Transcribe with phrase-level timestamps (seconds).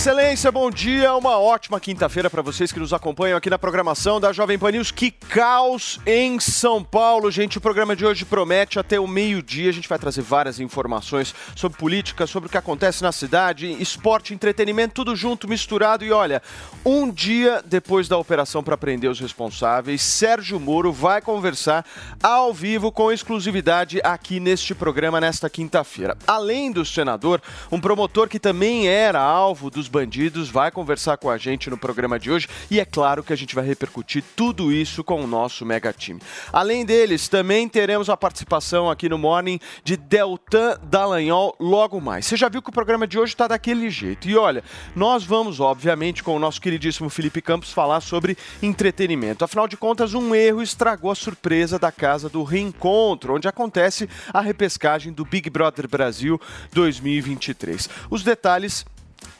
[0.00, 1.14] Excelência, bom dia.
[1.14, 4.90] Uma ótima quinta-feira para vocês que nos acompanham aqui na programação da Jovem Pan News.
[4.90, 7.58] Que caos em São Paulo, gente.
[7.58, 9.68] O programa de hoje promete até o meio-dia.
[9.68, 14.32] A gente vai trazer várias informações sobre política, sobre o que acontece na cidade, esporte,
[14.32, 16.02] entretenimento, tudo junto, misturado.
[16.02, 16.40] E olha,
[16.82, 21.84] um dia depois da operação para prender os responsáveis, Sérgio Moro vai conversar
[22.22, 26.16] ao vivo com exclusividade aqui neste programa nesta quinta-feira.
[26.26, 31.36] Além do senador, um promotor que também era alvo dos bandidos vai conversar com a
[31.36, 35.04] gente no programa de hoje e é claro que a gente vai repercutir tudo isso
[35.04, 36.20] com o nosso mega time.
[36.52, 42.26] Além deles, também teremos a participação aqui no Morning de Deltan Dallagnol logo mais.
[42.26, 44.28] Você já viu que o programa de hoje está daquele jeito.
[44.28, 44.62] E olha,
[44.94, 49.44] nós vamos, obviamente, com o nosso queridíssimo Felipe Campos falar sobre entretenimento.
[49.44, 54.40] Afinal de contas, um erro estragou a surpresa da casa do reencontro, onde acontece a
[54.40, 56.40] repescagem do Big Brother Brasil
[56.72, 57.88] 2023.
[58.08, 58.84] Os detalhes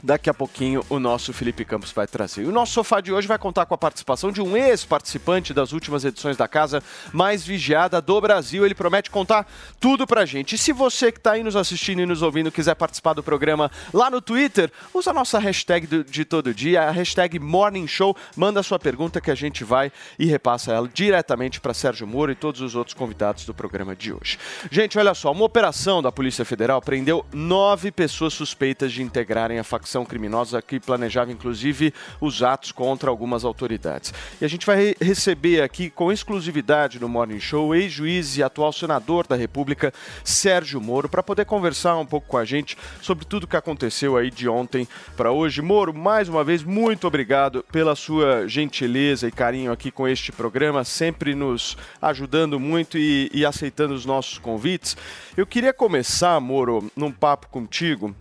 [0.03, 2.47] Daqui a pouquinho o nosso Felipe Campos vai trazer.
[2.47, 6.05] O nosso sofá de hoje vai contar com a participação de um ex-participante das últimas
[6.05, 6.83] edições da casa
[7.13, 8.65] mais vigiada do Brasil.
[8.65, 9.47] Ele promete contar
[9.79, 10.55] tudo pra gente.
[10.55, 13.71] E se você que está aí nos assistindo e nos ouvindo quiser participar do programa
[13.93, 18.17] lá no Twitter, usa a nossa hashtag do- de todo dia, a hashtag Morning Show.
[18.37, 22.33] Manda a sua pergunta que a gente vai e repassa ela diretamente para Sérgio Moro
[22.33, 24.39] e todos os outros convidados do programa de hoje.
[24.71, 29.65] Gente, olha só, uma operação da Polícia Federal prendeu nove pessoas suspeitas de integrarem a
[29.71, 34.13] facção criminosa que planejava inclusive os atos contra algumas autoridades.
[34.41, 38.73] E a gente vai re- receber aqui com exclusividade no Morning Show ex-juiz e atual
[38.73, 39.95] senador da República,
[40.25, 44.29] Sérgio Moro, para poder conversar um pouco com a gente sobre tudo que aconteceu aí
[44.29, 45.63] de ontem para hoje.
[45.63, 50.83] Moro, mais uma vez, muito obrigado pela sua gentileza e carinho aqui com este programa,
[50.83, 54.97] sempre nos ajudando muito e, e aceitando os nossos convites.
[55.37, 58.13] Eu queria começar, Moro, num papo contigo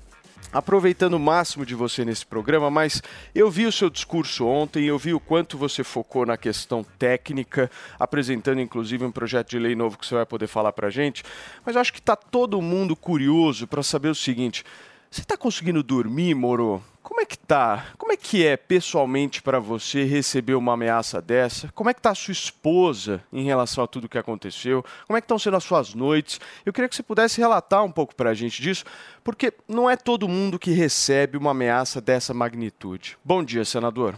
[0.51, 3.01] aproveitando o máximo de você nesse programa, mas
[3.33, 7.69] eu vi o seu discurso ontem, eu vi o quanto você focou na questão técnica,
[7.99, 11.23] apresentando inclusive um projeto de lei novo que você vai poder falar pra gente,
[11.65, 14.63] mas eu acho que tá todo mundo curioso para saber o seguinte,
[15.09, 16.83] você tá conseguindo dormir, Moro?
[17.01, 17.87] Como é que tá?
[17.97, 21.71] Como é que é pessoalmente para você receber uma ameaça dessa?
[21.73, 24.85] Como é que tá a sua esposa em relação a tudo que aconteceu?
[25.07, 26.39] Como é que estão sendo as suas noites?
[26.63, 28.85] Eu queria que você pudesse relatar um pouco para a gente disso,
[29.23, 33.17] porque não é todo mundo que recebe uma ameaça dessa magnitude.
[33.25, 34.15] Bom dia, senador.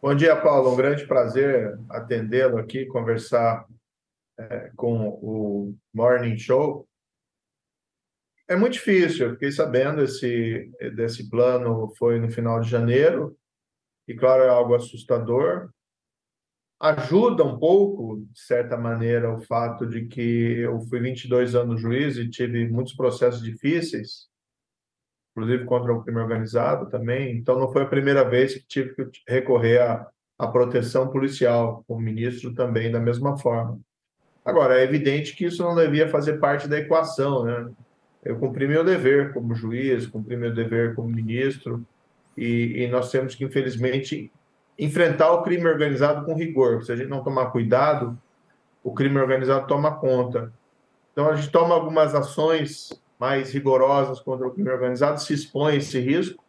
[0.00, 0.72] Bom dia, Paulo.
[0.72, 3.66] Um grande prazer atendê-lo aqui, conversar
[4.38, 6.86] eh, com o Morning Show.
[8.48, 13.36] É muito difícil, eu fiquei sabendo esse, desse plano foi no final de janeiro,
[14.06, 15.68] e claro, é algo assustador.
[16.78, 22.16] Ajuda um pouco, de certa maneira, o fato de que eu fui 22 anos juiz
[22.18, 24.28] e tive muitos processos difíceis,
[25.32, 27.36] inclusive contra o crime organizado também.
[27.36, 30.06] Então, não foi a primeira vez que tive que recorrer à,
[30.38, 33.80] à proteção policial, como ministro também, da mesma forma.
[34.44, 37.72] Agora, é evidente que isso não devia fazer parte da equação, né?
[38.26, 41.86] Eu cumpri meu dever como juiz, cumpri meu dever como ministro,
[42.36, 44.32] e, e nós temos que, infelizmente,
[44.76, 46.82] enfrentar o crime organizado com rigor.
[46.82, 48.18] Se a gente não tomar cuidado,
[48.82, 50.52] o crime organizado toma conta.
[51.12, 55.76] Então, a gente toma algumas ações mais rigorosas contra o crime organizado, se expõe a
[55.76, 56.42] esse risco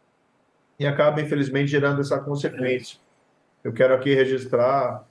[0.80, 2.98] e acaba, infelizmente, gerando essa consequência.
[3.62, 5.06] Eu quero aqui registrar,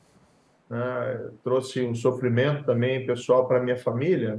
[0.70, 4.38] né, trouxe um sofrimento também pessoal para minha família,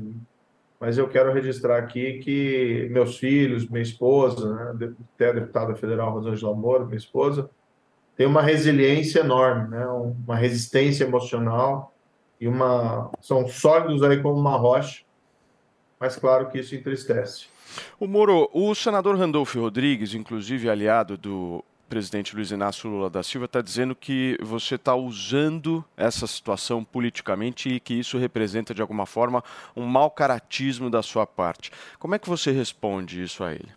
[0.81, 6.13] mas eu quero registrar aqui que meus filhos, minha esposa, né, até a deputada federal
[6.13, 7.51] Rosângela Moro, minha esposa,
[8.17, 11.93] tem uma resiliência enorme, né, uma resistência emocional
[12.41, 15.09] e uma são sólidos aí como uma rocha
[15.99, 17.47] mas claro que isso entristece.
[17.99, 23.47] O Moro, o senador Randolfo Rodrigues, inclusive aliado do presidente Luiz Inácio Lula da Silva,
[23.47, 29.07] está dizendo que você está usando essa situação politicamente e que isso representa, de alguma
[29.07, 29.43] forma,
[29.75, 31.73] um mau caratismo da sua parte.
[31.99, 33.69] Como é que você responde isso a ele?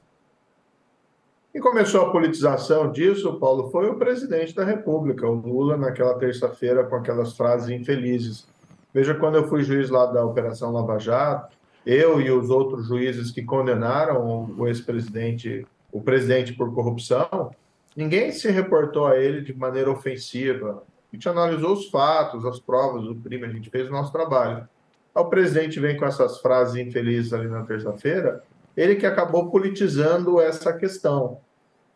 [1.51, 6.85] Quem começou a politização disso, Paulo, foi o presidente da República, o Lula, naquela terça-feira,
[6.85, 8.47] com aquelas frases infelizes.
[8.93, 11.55] Veja, quando eu fui juiz lá da Operação Lava Jato,
[11.85, 17.51] eu e os outros juízes que condenaram o ex-presidente, o presidente por corrupção,
[17.95, 20.83] ninguém se reportou a ele de maneira ofensiva.
[21.11, 24.67] A gente analisou os fatos, as provas do crime, a gente fez o nosso trabalho.
[25.13, 28.41] O presidente vem com essas frases infelizes ali na terça-feira,
[28.77, 31.39] ele que acabou politizando essa questão.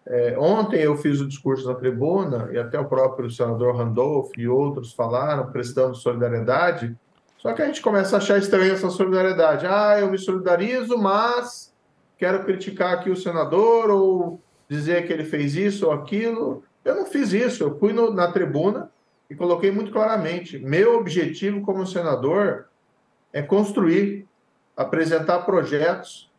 [0.05, 4.47] É, ontem eu fiz o discurso na tribuna, e até o próprio senador Randolph e
[4.47, 6.95] outros falaram, prestando solidariedade,
[7.45, 9.67] só que a gente começa a achar estranha essa solidariedade.
[9.67, 11.71] Ah, eu me solidarizo, mas
[12.17, 16.63] quero criticar aqui o senador, ou dizer que ele fez isso ou aquilo.
[16.83, 18.89] Eu não fiz isso, eu fui no, na tribuna
[19.29, 22.67] e coloquei muito claramente: meu objetivo como senador
[23.33, 24.27] é construir,
[24.75, 26.31] apresentar projetos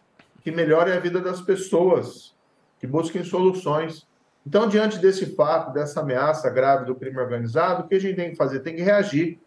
[0.42, 2.34] que melhorem a vida das pessoas,
[2.78, 4.06] que busquem soluções.
[4.46, 8.30] Então, diante desse fato, dessa ameaça grave do crime organizado, o que a gente tem
[8.30, 8.60] que fazer?
[8.60, 9.40] Tem que reagir.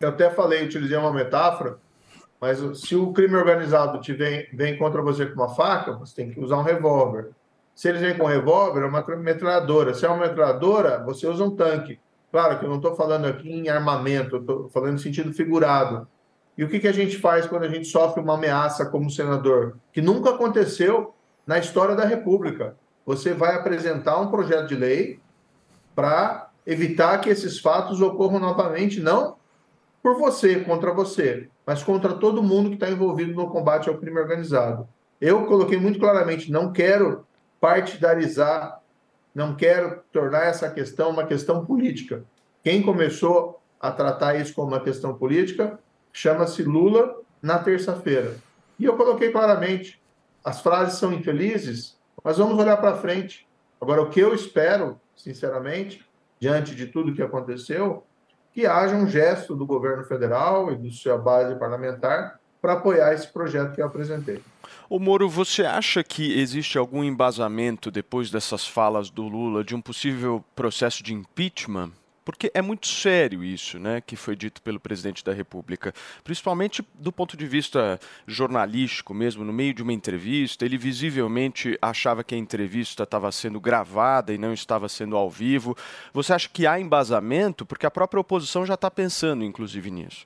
[0.00, 1.78] Eu até falei, utilizei uma metáfora,
[2.40, 6.30] mas se o crime organizado te vem, vem contra você com uma faca, você tem
[6.32, 7.30] que usar um revólver.
[7.74, 9.94] Se eles vêm com revólver, é uma metralhadora.
[9.94, 11.98] Se é uma metralhadora, você usa um tanque.
[12.30, 16.06] Claro que eu não estou falando aqui em armamento, estou falando em sentido figurado.
[16.56, 19.76] E o que, que a gente faz quando a gente sofre uma ameaça como senador?
[19.92, 21.14] Que nunca aconteceu
[21.46, 22.76] na história da República.
[23.04, 25.20] Você vai apresentar um projeto de lei
[25.94, 29.36] para evitar que esses fatos ocorram novamente, não
[30.02, 34.18] por você, contra você, mas contra todo mundo que está envolvido no combate ao crime
[34.18, 34.88] organizado.
[35.20, 37.24] Eu coloquei muito claramente: não quero
[37.62, 38.82] partidarizar,
[39.32, 42.24] não quero tornar essa questão uma questão política.
[42.60, 45.78] Quem começou a tratar isso como uma questão política
[46.12, 48.36] chama-se Lula na terça-feira.
[48.80, 50.02] E eu coloquei claramente:
[50.44, 53.48] as frases são infelizes, mas vamos olhar para frente.
[53.80, 56.04] Agora, o que eu espero, sinceramente,
[56.40, 58.04] diante de tudo que aconteceu,
[58.52, 63.26] que haja um gesto do governo federal e da sua base parlamentar para apoiar esse
[63.26, 64.40] projeto que eu apresentei.
[64.88, 69.80] O Moro, você acha que existe algum embasamento depois dessas falas do Lula de um
[69.80, 71.90] possível processo de impeachment?
[72.24, 75.92] Porque é muito sério isso, né, que foi dito pelo presidente da República,
[76.22, 77.98] principalmente do ponto de vista
[78.28, 83.58] jornalístico mesmo, no meio de uma entrevista, ele visivelmente achava que a entrevista estava sendo
[83.58, 85.76] gravada e não estava sendo ao vivo.
[86.12, 87.66] Você acha que há embasamento?
[87.66, 90.24] Porque a própria oposição já está pensando, inclusive, nisso.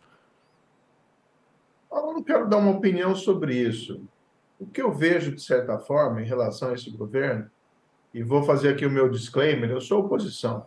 [1.96, 4.02] Eu não quero dar uma opinião sobre isso.
[4.58, 7.50] O que eu vejo, de certa forma, em relação a esse governo,
[8.12, 10.66] e vou fazer aqui o meu disclaimer, eu sou oposição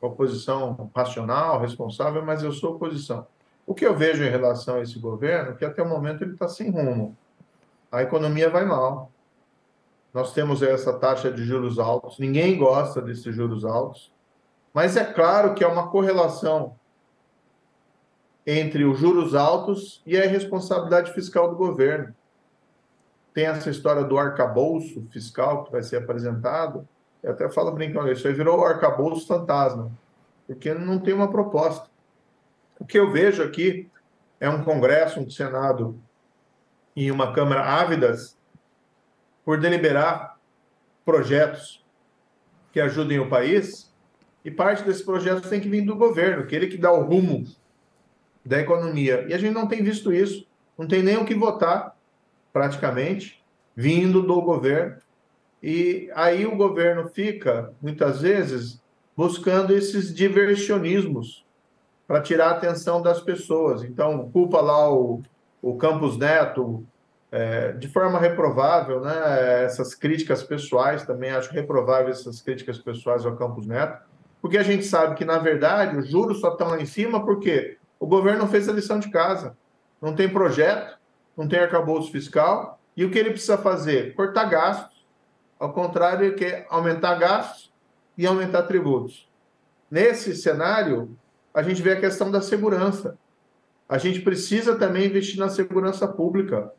[0.00, 3.26] oposição racional, responsável, mas eu sou oposição.
[3.66, 6.32] O que eu vejo em relação a esse governo é que até o momento ele
[6.32, 7.16] está sem rumo.
[7.90, 9.10] A economia vai mal.
[10.12, 12.18] Nós temos essa taxa de juros altos.
[12.18, 14.12] Ninguém gosta desses juros altos.
[14.72, 16.76] Mas é claro que há uma correlação
[18.50, 22.14] entre os juros altos e a irresponsabilidade fiscal do governo.
[23.34, 26.88] Tem essa história do arcabouço fiscal que vai ser apresentado
[27.22, 29.90] eu até falo brincando, isso aí virou arcabouço fantasma,
[30.46, 31.88] porque não tem uma proposta.
[32.78, 33.90] O que eu vejo aqui
[34.38, 36.00] é um Congresso, um Senado
[36.94, 38.38] e uma Câmara ávidas
[39.44, 40.38] por deliberar
[41.04, 41.84] projetos
[42.72, 43.92] que ajudem o país,
[44.44, 47.44] e parte desses projetos tem que vir do governo, que ele que dá o rumo
[48.48, 49.26] da economia.
[49.28, 51.94] E a gente não tem visto isso, não tem nem o que votar,
[52.50, 53.44] praticamente,
[53.76, 54.96] vindo do governo.
[55.62, 58.80] E aí o governo fica, muitas vezes,
[59.14, 61.44] buscando esses diversionismos
[62.06, 63.82] para tirar a atenção das pessoas.
[63.82, 65.20] Então, culpa lá o,
[65.60, 66.86] o Campos Neto,
[67.30, 69.64] é, de forma reprovável, né?
[69.64, 74.02] essas críticas pessoais, também acho reprováveis essas críticas pessoais ao Campos Neto,
[74.40, 77.77] porque a gente sabe que, na verdade, os juros só estão lá em cima porque
[77.98, 79.56] o governo fez a lição de casa.
[80.00, 80.98] Não tem projeto,
[81.36, 84.14] não tem arcabouço fiscal, e o que ele precisa fazer?
[84.14, 84.98] Cortar gastos,
[85.58, 87.72] ao contrário, ele quer aumentar gastos
[88.16, 89.28] e aumentar tributos.
[89.90, 91.16] Nesse cenário,
[91.52, 93.18] a gente vê a questão da segurança.
[93.88, 96.72] A gente precisa também investir na segurança pública.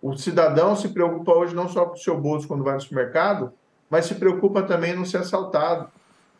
[0.00, 3.52] O cidadão se preocupa hoje não só com o seu bolso quando vai no supermercado,
[3.90, 5.90] mas se preocupa também não ser assaltado.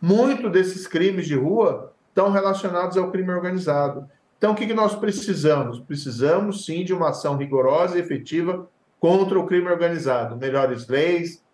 [0.00, 4.10] Muito desses crimes de rua estão relacionados ao crime organizado.
[4.36, 5.78] Então, o que, que nós precisamos?
[5.78, 10.36] Precisamos sim de uma ação rigorosa e efetiva contra o crime organizado.
[10.36, 11.44] Melhores leis,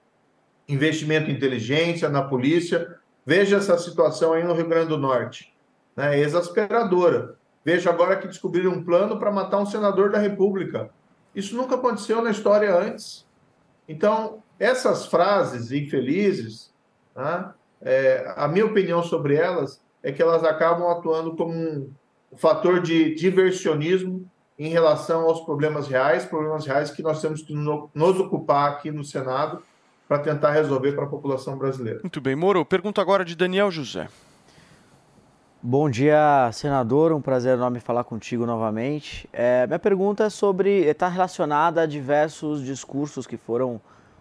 [0.66, 2.96] investimento em inteligência, na polícia.
[3.26, 5.54] Veja essa situação aí no Rio Grande do Norte.
[5.94, 6.18] Né?
[6.18, 7.36] Exasperadora.
[7.62, 10.88] Veja agora que descobriram um plano para matar um senador da República.
[11.34, 13.26] Isso nunca aconteceu na história antes.
[13.86, 16.72] Então, essas frases infelizes,
[17.14, 17.50] né,
[17.82, 21.90] é, a minha opinião sobre elas é que elas acabam atuando como um
[22.36, 28.20] fator de diversionismo em relação aos problemas reais, problemas reais que nós temos que nos
[28.20, 29.62] ocupar aqui no Senado
[30.06, 32.00] para tentar resolver para a população brasileira.
[32.02, 32.64] Muito bem, Moro.
[32.66, 34.06] Pergunta agora de Daniel José.
[35.62, 37.10] Bom dia, senador.
[37.10, 39.26] Um prazer enorme falar contigo novamente.
[39.32, 43.80] É, minha pergunta é sobre está relacionada a diversos discursos que foram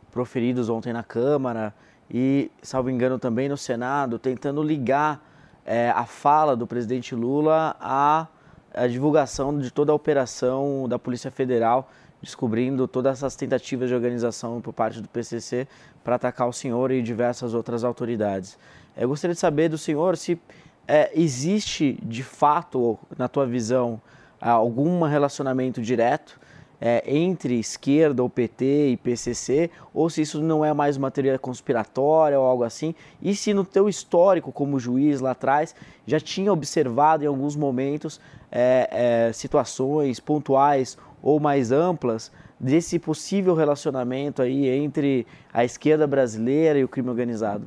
[0.09, 1.73] proferidos ontem na Câmara
[2.09, 5.32] e, salvo engano, também no Senado, tentando ligar
[5.65, 8.27] é, a fala do presidente Lula à,
[8.73, 11.89] à divulgação de toda a operação da Polícia Federal,
[12.21, 15.67] descobrindo todas essas tentativas de organização por parte do PCC
[16.03, 18.57] para atacar o senhor e diversas outras autoridades.
[18.95, 20.39] Eu gostaria de saber do senhor se
[20.87, 24.01] é, existe de fato, na tua visão,
[24.39, 26.39] algum relacionamento direto
[26.85, 31.39] é, entre esquerda ou PT e PCC, ou se isso não é mais uma teoria
[31.39, 35.73] conspiratória ou algo assim, e se no teu histórico como juiz lá atrás
[36.05, 38.19] já tinha observado em alguns momentos
[38.51, 46.77] é, é, situações pontuais ou mais amplas desse possível relacionamento aí entre a esquerda brasileira
[46.77, 47.65] e o crime organizado.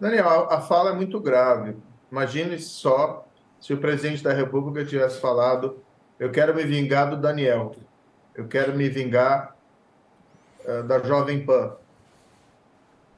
[0.00, 1.76] Daniel, a fala é muito grave.
[2.10, 3.26] Imagine só
[3.60, 5.82] se o presidente da República tivesse falado:
[6.18, 7.74] eu quero me vingar do Daniel,
[8.34, 9.56] eu quero me vingar
[10.64, 11.76] uh, da Jovem Pan.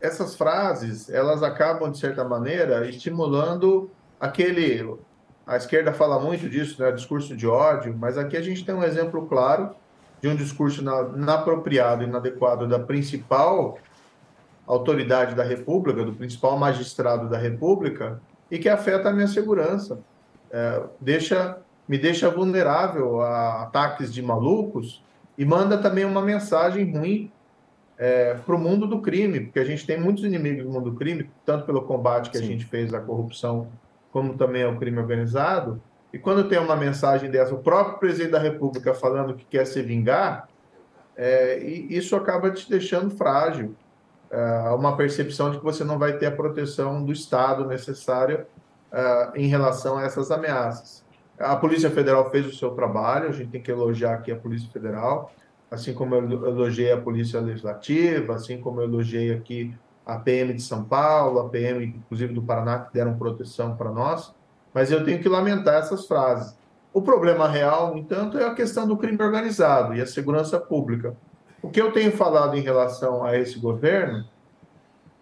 [0.00, 4.99] Essas frases, elas acabam, de certa maneira, estimulando aquele.
[5.47, 6.90] A esquerda fala muito disso, né?
[6.92, 9.75] Discurso de ódio, mas aqui a gente tem um exemplo claro
[10.21, 10.83] de um discurso
[11.16, 13.78] inapropriado inadequado da principal
[14.66, 19.99] autoridade da República, do principal magistrado da República, e que afeta a minha segurança.
[20.50, 21.59] É, deixa,
[21.90, 25.02] me deixa vulnerável a ataques de malucos
[25.37, 27.32] e manda também uma mensagem ruim
[27.99, 30.97] é, para o mundo do crime, porque a gente tem muitos inimigos no mundo do
[30.97, 32.44] crime, tanto pelo combate que Sim.
[32.44, 33.66] a gente fez à corrupção,
[34.12, 35.82] como também ao crime organizado.
[36.12, 39.82] E quando tem uma mensagem dessa, o próprio presidente da República falando que quer se
[39.82, 40.49] vingar,
[41.16, 43.75] é, isso acaba te deixando frágil
[44.30, 48.47] uh, uma percepção de que você não vai ter a proteção do Estado necessária
[48.92, 51.10] uh, em relação a essas ameaças.
[51.40, 54.70] A Polícia Federal fez o seu trabalho, a gente tem que elogiar aqui a Polícia
[54.70, 55.32] Federal,
[55.70, 60.61] assim como eu elogiei a Polícia Legislativa, assim como eu elogiei aqui a PM de
[60.61, 64.35] São Paulo, a PM, inclusive do Paraná, que deram proteção para nós,
[64.75, 66.54] mas eu tenho que lamentar essas frases.
[66.92, 71.16] O problema real, no entanto, é a questão do crime organizado e a segurança pública.
[71.62, 74.26] O que eu tenho falado em relação a esse governo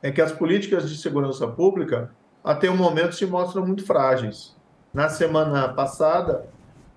[0.03, 2.11] é que as políticas de segurança pública,
[2.43, 4.58] até o momento, se mostram muito frágeis.
[4.93, 6.49] Na semana passada,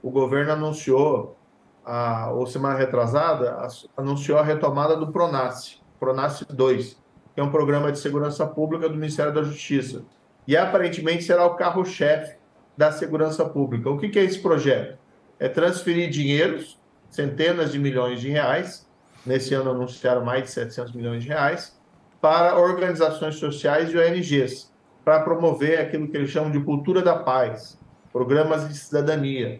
[0.01, 1.37] o governo anunciou,
[1.85, 3.67] a, ou semana retrasada, a,
[3.97, 6.97] anunciou a retomada do PRONASSE, PRONASSE 2,
[7.33, 10.03] que é um programa de segurança pública do Ministério da Justiça.
[10.47, 12.37] E aparentemente será o carro-chefe
[12.77, 13.89] da segurança pública.
[13.89, 14.97] O que, que é esse projeto?
[15.37, 16.79] É transferir dinheiros,
[17.09, 18.89] centenas de milhões de reais,
[19.25, 21.79] nesse ano anunciaram mais de 700 milhões de reais,
[22.21, 24.71] para organizações sociais e ONGs,
[25.03, 27.79] para promover aquilo que eles chamam de cultura da paz,
[28.11, 29.59] programas de cidadania.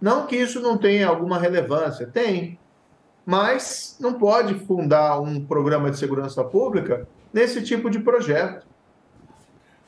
[0.00, 2.58] Não que isso não tenha alguma relevância, tem,
[3.26, 8.66] mas não pode fundar um programa de segurança pública nesse tipo de projeto,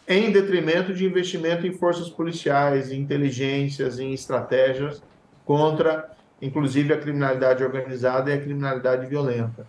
[0.07, 5.03] em detrimento de investimento em forças policiais, em inteligências, em estratégias
[5.45, 9.67] contra inclusive a criminalidade organizada e a criminalidade violenta.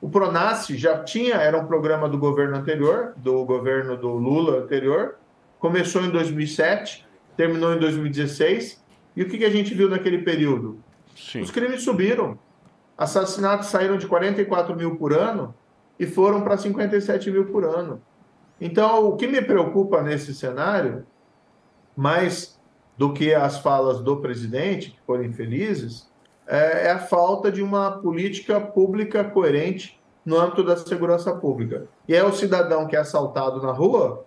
[0.00, 5.16] O Pronace já tinha, era um programa do governo anterior, do governo do Lula anterior,
[5.58, 8.82] começou em 2007, terminou em 2016,
[9.16, 10.78] e o que, que a gente viu naquele período?
[11.16, 11.42] Sim.
[11.42, 12.38] Os crimes subiram.
[12.96, 15.54] Assassinatos saíram de 44 mil por ano
[15.98, 18.00] e foram para 57 mil por ano.
[18.60, 21.04] Então, o que me preocupa nesse cenário,
[21.96, 22.58] mais
[22.96, 26.10] do que as falas do presidente, que foram infelizes,
[26.46, 31.86] é, é a falta de uma política pública coerente no âmbito da segurança pública.
[32.06, 34.24] E é o cidadão que é assaltado na rua,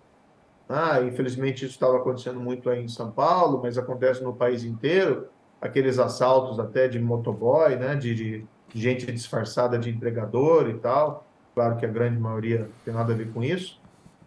[0.68, 5.28] ah, infelizmente isso estava acontecendo muito aí em São Paulo, mas acontece no país inteiro,
[5.60, 11.76] aqueles assaltos até de motoboy, né, de, de gente disfarçada de entregador e tal, claro
[11.76, 13.80] que a grande maioria tem nada a ver com isso.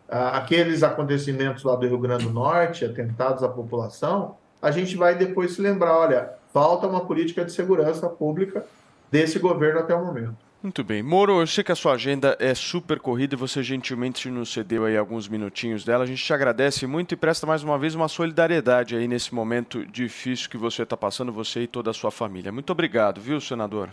[0.08, 5.16] Ah, aqueles acontecimentos lá do Rio Grande do Norte, atentados à população, a gente vai
[5.16, 8.66] depois se lembrar, olha, falta uma política de segurança pública
[9.12, 10.49] desse governo até o momento.
[10.62, 11.02] Muito bem.
[11.02, 14.84] Moro, eu sei que a sua agenda é super corrida e você gentilmente nos cedeu
[14.84, 16.04] aí alguns minutinhos dela.
[16.04, 19.86] A gente te agradece muito e presta mais uma vez uma solidariedade aí nesse momento
[19.86, 22.52] difícil que você está passando, você e toda a sua família.
[22.52, 23.90] Muito obrigado, viu, senador?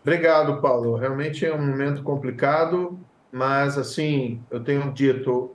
[0.00, 0.96] Obrigado, Paulo.
[0.96, 2.98] Realmente é um momento complicado,
[3.30, 5.54] mas assim, eu tenho dito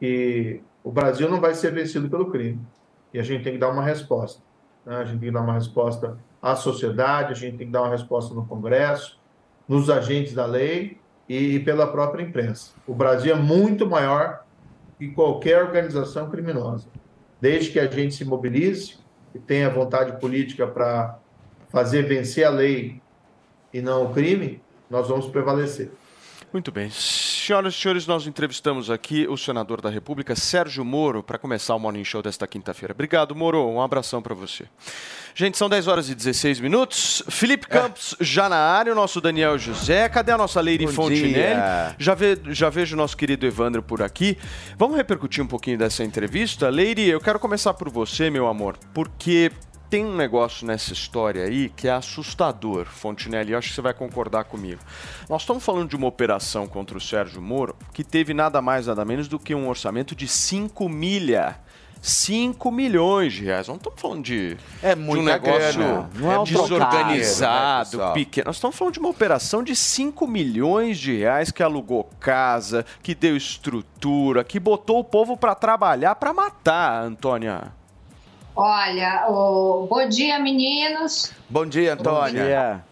[0.00, 2.58] que o Brasil não vai ser vencido pelo crime.
[3.12, 4.42] E a gente tem que dar uma resposta.
[4.86, 4.96] né?
[4.96, 7.90] A gente tem que dar uma resposta à sociedade, a gente tem que dar uma
[7.90, 9.18] resposta no Congresso,
[9.68, 12.72] nos agentes da lei e pela própria imprensa.
[12.86, 14.44] O Brasil é muito maior
[14.98, 16.86] que qualquer organização criminosa.
[17.40, 18.96] Desde que a gente se mobilize
[19.34, 21.18] e tenha vontade política para
[21.68, 23.00] fazer vencer a lei
[23.72, 25.90] e não o crime, nós vamos prevalecer.
[26.56, 26.88] Muito bem.
[26.88, 31.78] Senhoras e senhores, nós entrevistamos aqui o senador da República, Sérgio Moro, para começar o
[31.78, 32.94] Morning Show desta quinta-feira.
[32.94, 33.68] Obrigado, Moro.
[33.68, 34.64] Um abração para você.
[35.34, 37.22] Gente, são 10 horas e 16 minutos.
[37.28, 40.08] Felipe Campos já na área, o nosso Daniel José.
[40.08, 41.60] Cadê a nossa Lady Bom Fontinelli?
[41.98, 44.38] Já, ve- já vejo o nosso querido Evandro por aqui.
[44.78, 46.70] Vamos repercutir um pouquinho dessa entrevista?
[46.70, 49.52] Lady, eu quero começar por você, meu amor, porque
[49.88, 53.52] tem um negócio nessa história aí que é assustador, Fontinelli.
[53.52, 54.80] Eu acho que você vai concordar comigo.
[55.28, 59.04] Nós estamos falando de uma operação contra o Sérgio Moro que teve nada mais, nada
[59.04, 61.58] menos do que um orçamento de 5 milha.
[62.02, 63.66] 5 milhões de reais.
[63.66, 66.10] Não estamos falando de, É de um negócio grana.
[66.14, 68.46] Não é um desorganizado, trocado, né, pequeno.
[68.46, 73.14] Nós estamos falando de uma operação de 5 milhões de reais que alugou casa, que
[73.14, 77.72] deu estrutura, que botou o povo para trabalhar, para matar, Antônia.
[78.56, 81.30] Olha, o- bom dia, meninos.
[81.48, 82.44] Bom dia, Bom Antônia.
[82.44, 82.84] dia.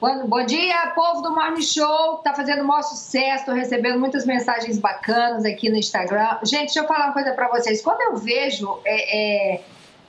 [0.00, 3.44] Bom, bom dia, povo do Morning Show, que tá fazendo o maior sucesso.
[3.44, 6.38] Tô recebendo muitas mensagens bacanas aqui no Instagram.
[6.42, 7.82] Gente, deixa eu falar uma coisa para vocês.
[7.82, 9.60] Quando eu vejo é, é,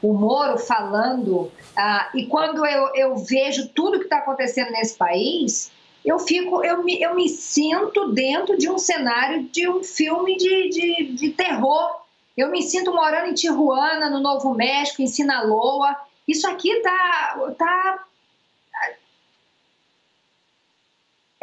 [0.02, 5.70] o Moro falando ah, e quando eu, eu vejo tudo que está acontecendo nesse país,
[6.04, 10.70] eu fico, eu me, eu me sinto dentro de um cenário de um filme de,
[10.70, 12.03] de, de terror.
[12.36, 15.96] Eu me sinto morando em Tijuana, no Novo México, em Sinaloa.
[16.28, 18.06] Isso aqui tá, tá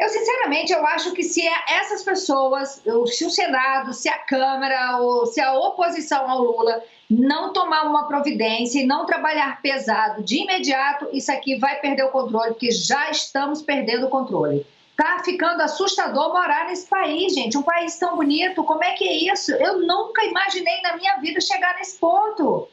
[0.01, 4.97] Eu, sinceramente, eu acho que se é essas pessoas, se o Senado, se a Câmara,
[4.97, 10.41] ou se a oposição ao Lula não tomar uma providência e não trabalhar pesado de
[10.41, 14.65] imediato, isso aqui vai perder o controle, porque já estamos perdendo o controle.
[15.01, 17.57] Tá ficando assustador morar nesse país, gente.
[17.57, 19.51] Um país tão bonito, como é que é isso?
[19.53, 22.67] Eu nunca imaginei na minha vida chegar nesse ponto.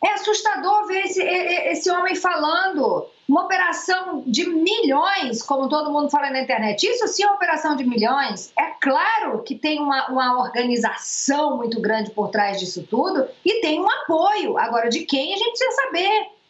[0.00, 3.04] É assustador ver esse, esse homem falando.
[3.28, 6.86] Uma operação de milhões, como todo mundo fala na internet.
[6.86, 8.52] Isso sim é uma operação de milhões.
[8.56, 13.80] É claro que tem uma, uma organização muito grande por trás disso tudo e tem
[13.80, 14.56] um apoio.
[14.56, 16.41] Agora, de quem a gente precisa saber.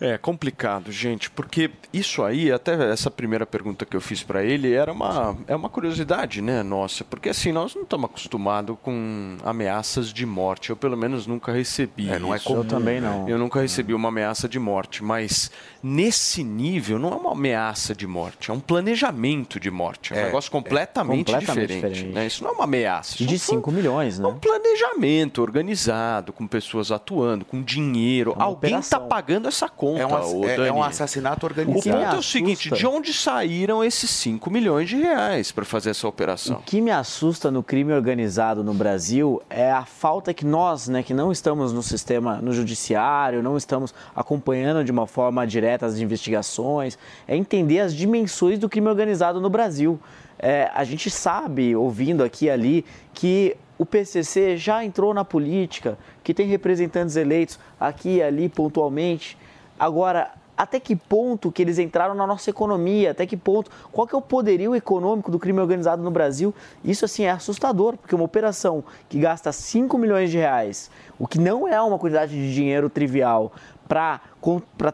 [0.00, 4.72] É complicado, gente, porque isso aí, até essa primeira pergunta que eu fiz para ele,
[4.72, 10.12] era uma, é uma curiosidade, né, nossa, porque assim, nós não estamos acostumados com ameaças
[10.12, 13.28] de morte, eu pelo menos nunca recebi É, não é comum, Eu também não.
[13.28, 15.50] Eu nunca recebi uma ameaça de morte, mas
[15.82, 20.12] nesse nível não é uma ameaça de morte, é um planejamento de morte.
[20.12, 21.92] É um É, negócio completamente, Completamente diferente.
[21.94, 22.14] diferente.
[22.14, 22.26] né?
[22.26, 23.16] Isso não é uma ameaça.
[23.16, 24.28] De isso foi- 5 milhões, é né?
[24.28, 28.34] um planejamento organizado, com pessoas atuando, com dinheiro.
[28.38, 32.16] Alguém está pagando essa conta, É um, é- é um assassinato O que ponto organizado.
[32.16, 36.10] é o seguinte: de onde saíram esses 5 milhões de reais para fazer essa O
[36.10, 36.60] operação?
[36.66, 41.14] que me assusta no crime organizado no Brasil é a falta que nós, né, que
[41.14, 46.98] não estamos no sistema, no judiciário, não estamos acompanhando de uma forma direta as investigações,
[47.26, 49.98] é entender as dimensões do crime organizado no Brasil.
[50.40, 55.96] É, a gente sabe, ouvindo aqui e ali, que o PCC já entrou na política,
[56.22, 59.36] que tem representantes eleitos aqui e ali pontualmente.
[59.78, 64.14] Agora, até que ponto que eles entraram na nossa economia, até que ponto, qual que
[64.14, 66.52] é o poderio econômico do crime organizado no Brasil?
[66.84, 71.38] Isso assim é assustador, porque uma operação que gasta 5 milhões de reais, o que
[71.38, 73.52] não é uma quantidade de dinheiro trivial,
[73.86, 74.20] para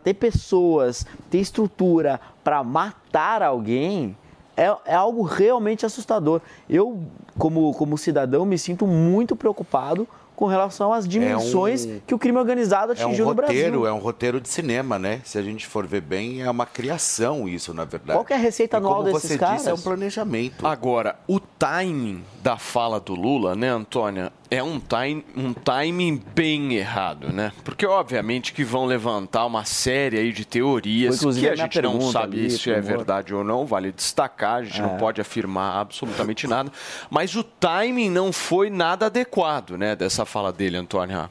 [0.03, 4.15] ter pessoas, ter estrutura para matar alguém,
[4.55, 6.43] é, é algo realmente assustador.
[6.69, 7.03] Eu,
[7.39, 12.39] como, como cidadão, me sinto muito preocupado com relação às dimensões um- que o crime
[12.39, 13.57] organizado É um atingiu no Brasil.
[13.57, 15.21] roteiro, é um roteiro de cinema, né?
[15.25, 18.19] Se a gente for ver bem, é uma criação isso, na verdade.
[18.19, 19.57] Qual que é a receita E anual como desses você caras?
[19.59, 20.67] disse, é um planejamento.
[20.67, 26.75] Agora, o timing da fala do Lula, né, Antônia, é um, time, um timing bem
[26.75, 27.51] errado, né?
[27.65, 31.99] Porque obviamente que vão levantar uma série aí de teorias Foi, que a gente não
[32.03, 32.97] sabe ali, se é favor.
[32.99, 34.99] verdade ou não, vale destacar, a gente não É.
[34.99, 36.71] pode afirmar absolutamente nada,
[37.09, 41.31] mas o timing não foi nada adequado, né, dessa fala dele, Antônio.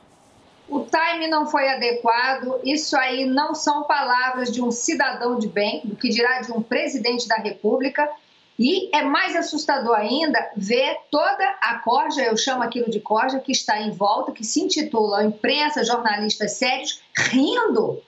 [0.68, 2.60] O time não foi adequado.
[2.64, 6.64] Isso aí não são palavras de um cidadão de bem, do que dirá de um
[6.64, 8.10] presidente da República.
[8.58, 13.52] E é mais assustador ainda ver toda a corja, eu chamo aquilo de corja, que
[13.52, 18.02] está em volta, que se intitula Imprensa, Jornalistas Sérios, rindo.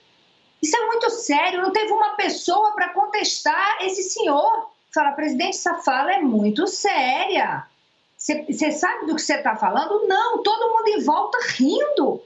[0.62, 1.62] Isso é muito sério.
[1.62, 4.70] Não teve uma pessoa para contestar esse senhor.
[4.94, 7.66] Fala, presidente, essa fala é muito séria.
[8.16, 10.06] Você sabe do que você está falando?
[10.06, 12.22] Não, todo mundo em volta rindo.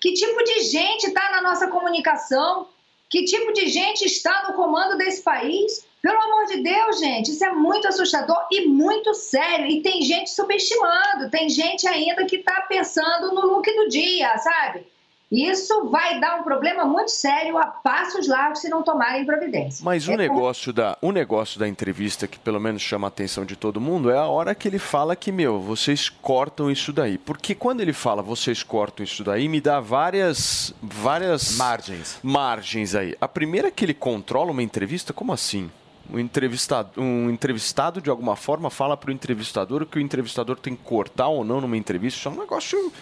[0.00, 2.68] Que tipo de gente está na nossa comunicação?
[3.10, 5.84] Que tipo de gente está no comando desse país?
[6.06, 9.66] Pelo amor de Deus, gente, isso é muito assustador e muito sério.
[9.66, 14.86] E tem gente subestimando, tem gente ainda que está pensando no look do dia, sabe?
[15.32, 19.84] Isso vai dar um problema muito sério a passos largos se não tomarem providência.
[19.84, 23.44] Mas o É negócio, da, o negócio da entrevista que pelo menos chama a atenção
[23.44, 27.18] de todo mundo é a hora que ele fala que, meu, vocês cortam isso daí.
[27.18, 32.20] Porque quando ele fala vocês cortam isso daí, me dá várias, várias Margens.
[32.22, 33.16] margens aí.
[33.20, 35.68] A primeira é que ele controla uma entrevista, como assim?
[36.12, 40.76] Um entrevistado, um entrevistado de alguma forma fala para o entrevistador que o entrevistador tem
[40.76, 42.18] que cortar ou não numa entrevista.
[42.18, 42.92] Isso é um negócio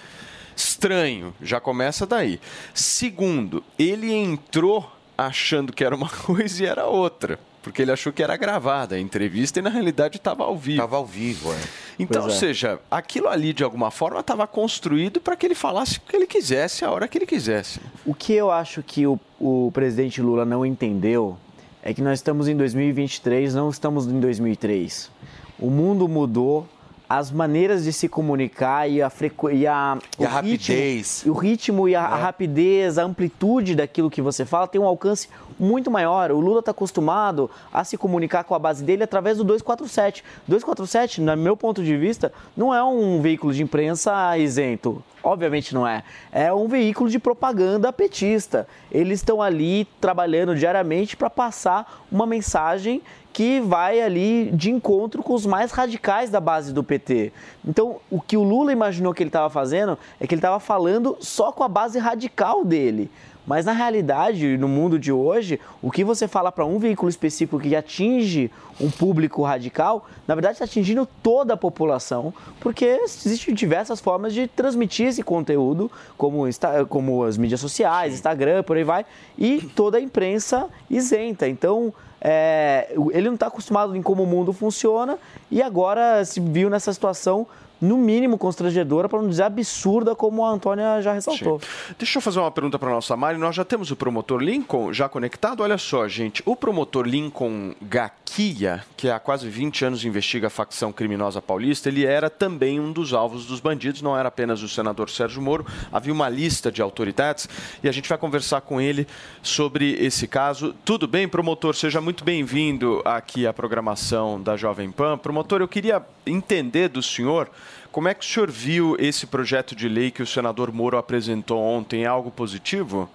[0.57, 1.35] estranho.
[1.43, 2.41] Já começa daí.
[2.73, 7.39] Segundo, ele entrou achando que era uma coisa e era outra.
[7.63, 10.77] Porque ele achou que era gravada a entrevista e na realidade estava ao vivo.
[10.77, 11.59] Estava ao vivo, é.
[11.99, 12.41] Então, Pois ou é.
[12.41, 16.27] seja, aquilo ali de alguma forma estava construído para que ele falasse o que ele
[16.27, 17.81] quisesse, a hora que ele quisesse.
[18.05, 21.39] O que eu acho que o, o presidente Lula não entendeu
[21.87, 25.11] é que nós estamos em 2023, não estamos em 2003.
[25.59, 26.67] O mundo mudou,
[27.07, 29.51] as maneiras de se comunicar e a frequ...
[29.51, 31.19] e a, E a rapidez.
[31.19, 34.87] Ritmo, o ritmo e a, a rapidez, a amplitude daquilo que você fala tem um
[34.87, 36.31] alcance muito maior.
[36.31, 40.25] O Lula está acostumado a se comunicar com a base dele através do 247.
[40.47, 45.03] 247, no meu ponto de vista, não é um veículo de imprensa isento.
[45.23, 46.05] Obviamente não é.
[46.31, 48.69] É um veículo de propaganda petista.
[48.93, 53.01] Eles estão ali trabalhando diariamente para passar uma mensagem
[53.33, 57.33] que vai ali de encontro com os mais radicais da base do PT.
[57.67, 61.17] Então, o que o Lula imaginou que ele estava fazendo é que ele estava falando
[61.21, 63.11] só com a base radical dele.
[63.47, 67.61] Mas na realidade, no mundo de hoje, o que você fala para um veículo específico
[67.61, 74.01] que atinge um público radical, na verdade está atingindo toda a população, porque existem diversas
[74.01, 76.45] formas de transmitir esse conteúdo, como,
[76.89, 79.05] como as mídias sociais, Instagram, por aí vai,
[79.39, 81.47] e toda a imprensa isenta.
[81.47, 81.93] Então,
[82.27, 85.19] é, ele não está acostumado em como o mundo funciona
[85.51, 87.47] e agora se viu nessa situação,
[87.85, 91.61] no mínimo constrangedora, para não dizer absurda, como a Antônia já ressaltou.
[91.61, 91.95] Sim.
[91.99, 93.39] Deixa eu fazer uma pergunta para nossa Mari.
[93.39, 95.63] Nós já temos o promotor Lincoln já conectado.
[95.63, 96.43] Olha só, gente.
[96.47, 102.05] O promotor Lincoln Gaquia, que há quase 20 anos investiga a facção criminosa paulista, ele
[102.05, 104.03] era também um dos alvos dos bandidos.
[104.03, 105.67] Não era apenas o senador Sérgio Moro.
[105.93, 107.49] Havia uma lista de autoridades
[107.83, 109.07] e a gente vai conversar com ele
[109.43, 110.75] sobre esse caso.
[110.85, 111.75] Tudo bem, promotor?
[111.75, 115.19] Seja muito bem-vindo aqui à programação da Jovem Pan.
[115.19, 117.51] Promotor, eu queria entender do senhor
[117.95, 121.61] como é que o senhor viu esse projeto de lei que o senador Moro apresentou
[121.61, 122.03] ontem?
[122.03, 123.09] É algo positivo?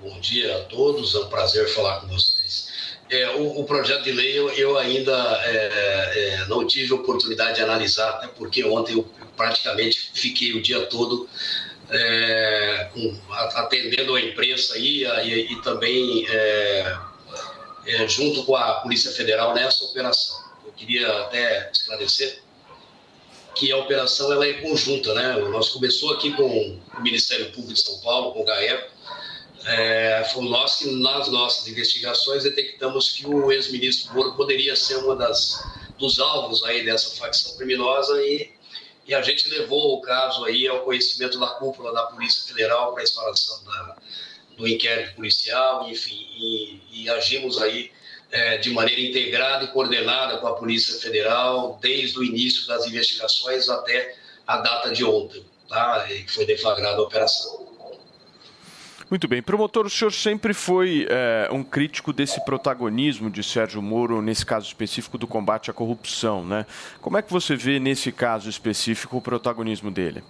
[0.00, 2.96] Bom dia a todos, é um prazer falar com vocês.
[3.10, 5.12] É, o, o projeto de lei eu, eu ainda
[5.44, 10.86] é, é, não tive oportunidade de analisar, até porque ontem eu praticamente fiquei o dia
[10.86, 11.28] todo
[11.90, 13.20] é, com-
[13.54, 16.96] atendendo a imprensa aí, e, e também é,
[17.86, 20.47] é, junto com a Polícia Federal nessa operação.
[20.78, 22.40] Queria até esclarecer
[23.54, 25.36] que a operação ela é conjunta, né?
[25.50, 28.90] Nós começou aqui com o Ministério Público de São Paulo, com o GAEP,
[29.64, 35.16] é, fomos nós que, nas nossas investigações, detectamos que o ex-ministro Moro poderia ser uma
[35.16, 35.60] das
[35.98, 38.52] dos alvos aí dessa facção criminosa e,
[39.06, 43.02] e a gente levou o caso aí ao conhecimento da cúpula da Polícia Federal para
[43.02, 43.96] a instalação da,
[44.56, 47.90] do inquérito policial, enfim, e, e agimos aí
[48.30, 53.68] é, de maneira integrada e coordenada com a Polícia Federal desde o início das investigações
[53.68, 54.14] até
[54.46, 56.06] a data de ontem, tá?
[56.28, 57.68] Foi deflagrada a operação.
[59.10, 59.40] Muito bem.
[59.40, 64.66] Promotor, o senhor sempre foi é, um crítico desse protagonismo de Sérgio Moro, nesse caso
[64.66, 66.66] específico do combate à corrupção, né?
[67.00, 70.22] Como é que você vê, nesse caso específico, o protagonismo dele?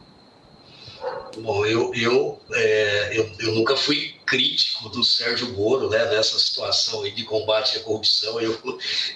[1.36, 7.02] Bom, eu, eu, é, eu, eu nunca fui crítico do Sérgio Moro né, nessa situação
[7.02, 8.40] aí de combate à corrupção.
[8.40, 8.58] Eu,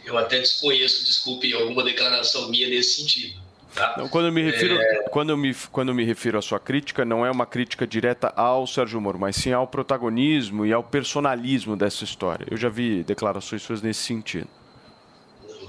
[0.04, 3.40] eu até desconheço, desculpe, alguma declaração minha nesse sentido.
[3.74, 3.94] Tá?
[3.96, 5.08] Não, quando eu me refiro, É.
[5.10, 8.66] quando me, quando eu me refiro à sua crítica, não é uma crítica direta ao
[8.66, 12.46] Sérgio Moro, mas sim ao protagonismo e ao personalismo dessa história.
[12.50, 14.48] Eu já vi declarações suas nesse sentido.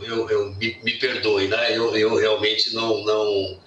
[0.02, 1.78] eu, eu me, me perdoe, né?
[1.78, 3.04] Eu, eu realmente não.
[3.06, 3.58] não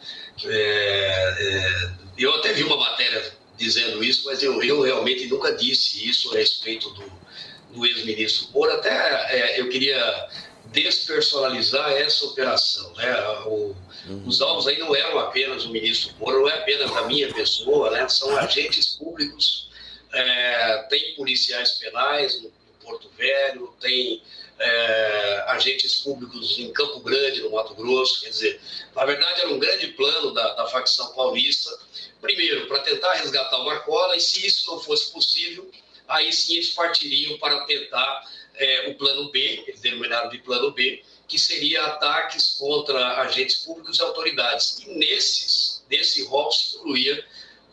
[0.44, 6.08] é, é, eu até vi uma matéria dizendo isso, mas eu, eu realmente nunca disse
[6.08, 7.12] isso a respeito do,
[7.72, 8.72] do ex-ministro Moro.
[8.72, 10.28] Até é, eu queria
[10.66, 12.92] despersonalizar essa operação.
[12.94, 13.28] Né?
[13.46, 13.74] O,
[14.26, 17.90] Os alvos aí não eram apenas o ministro Moro, não é apenas a minha pessoa,
[17.90, 18.08] né?
[18.08, 19.68] são agentes públicos,
[20.12, 22.50] é, tem policiais penais no
[22.82, 24.22] Porto Velho, tem
[24.58, 28.22] é, agentes públicos em Campo Grande, no Mato Grosso.
[28.22, 28.60] Quer dizer,
[28.94, 31.70] na verdade, era um grande plano da, da facção paulista.
[32.20, 35.70] Primeiro, para tentar resgatar o Marcola, e se isso não fosse possível,
[36.08, 41.02] aí sim eles partiriam para tentar é, o plano B, eles denominaram de plano B,
[41.28, 44.78] que seria ataques contra agentes públicos e autoridades.
[44.78, 47.24] E nesses, nesse rol se incluía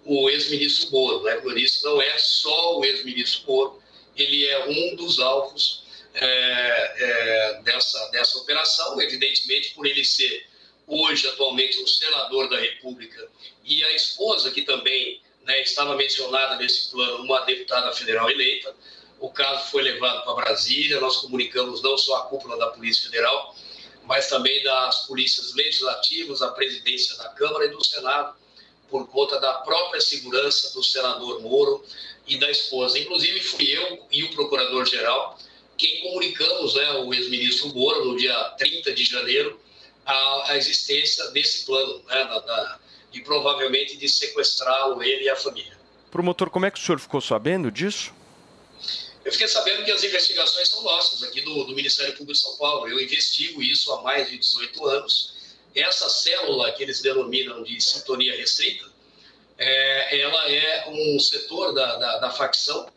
[0.05, 1.23] o ex-ministro Moro.
[1.23, 1.39] Né?
[1.43, 3.83] Eu disse, não é só o ex-ministro Moro,
[4.15, 10.45] ele é um dos alvos é, é, dessa, dessa operação, evidentemente por ele ser
[10.85, 13.27] hoje, atualmente, um senador da República
[13.63, 18.75] e a esposa, que também né, estava mencionada nesse plano, uma deputada federal eleita.
[19.19, 23.55] O caso foi levado para Brasília, nós comunicamos não só a cúpula da Polícia Federal,
[24.03, 28.35] mas também das polícias legislativas, a presidência da Câmara e do Senado,
[28.89, 31.83] por conta da própria segurança do senador Moro
[32.27, 32.99] e da esposa.
[32.99, 35.39] Inclusive, fui eu e o procurador-geral
[35.77, 39.59] quem comunicamos né, o ex-ministro Moro, no dia 30 de janeiro,
[40.05, 42.79] a, a existência desse plano, né, da, da,
[43.13, 45.77] e provavelmente de sequestrá-lo, ele e a família.
[46.11, 48.13] Promotor, como é que o senhor ficou sabendo disso?
[49.23, 52.57] Eu fiquei sabendo que as investigações são nossas, aqui do, do Ministério Público de São
[52.57, 52.87] Paulo.
[52.89, 55.33] Eu investigo isso há mais de 18 anos.
[55.73, 58.85] Essa célula que eles denominam de sintonia restrita,
[59.57, 62.87] é, ela é um setor da, da, da facção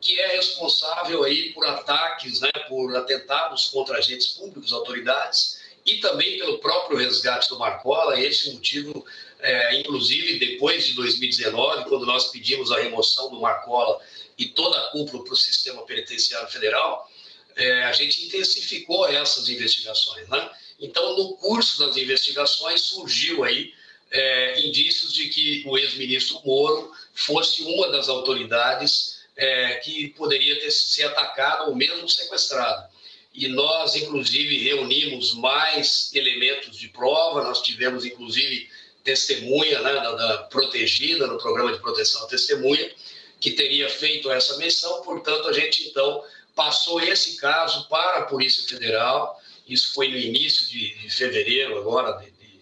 [0.00, 6.38] que é responsável aí por ataques, né, por atentados contra agentes públicos, autoridades, e também
[6.38, 8.18] pelo próprio resgate do Marcola.
[8.20, 9.04] Esse motivo,
[9.40, 14.00] é, inclusive, depois de 2019, quando nós pedimos a remoção do Marcola
[14.38, 17.10] e toda a cúpula para o sistema penitenciário federal,
[17.56, 20.28] é, a gente intensificou essas investigações.
[20.28, 20.50] Né?
[20.80, 23.72] Então, no curso das investigações, surgiu aí
[24.10, 30.70] é, indícios de que o ex-ministro Moro fosse uma das autoridades é, que poderia ter
[30.70, 32.88] se atacado ou mesmo sequestrado.
[33.34, 38.68] E nós, inclusive, reunimos mais elementos de prova, nós tivemos, inclusive,
[39.06, 42.92] testemunha né, da, da protegida no programa de proteção à testemunha,
[43.40, 46.24] que teria feito essa menção, portanto, a gente então
[46.56, 52.18] passou esse caso para a Polícia Federal, isso foi no início de, de fevereiro agora
[52.18, 52.60] de, de,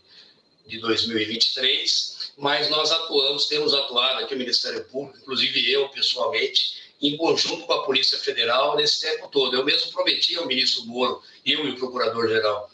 [0.66, 7.16] de 2023, mas nós atuamos, temos atuado aqui o Ministério Público, inclusive eu pessoalmente, em
[7.16, 9.56] conjunto com a Polícia Federal nesse tempo todo.
[9.56, 12.70] Eu mesmo prometi ao ministro Moro, eu e o Procurador-Geral,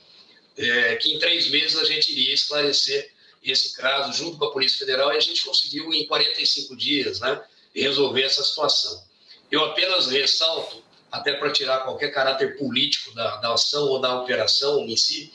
[0.57, 4.79] é, que em três meses a gente iria esclarecer esse caso junto com a Polícia
[4.79, 7.43] Federal e a gente conseguiu em 45 dias né,
[7.75, 9.03] resolver essa situação.
[9.51, 14.85] Eu apenas ressalto, até para tirar qualquer caráter político da, da ação ou da operação
[14.87, 15.33] em si,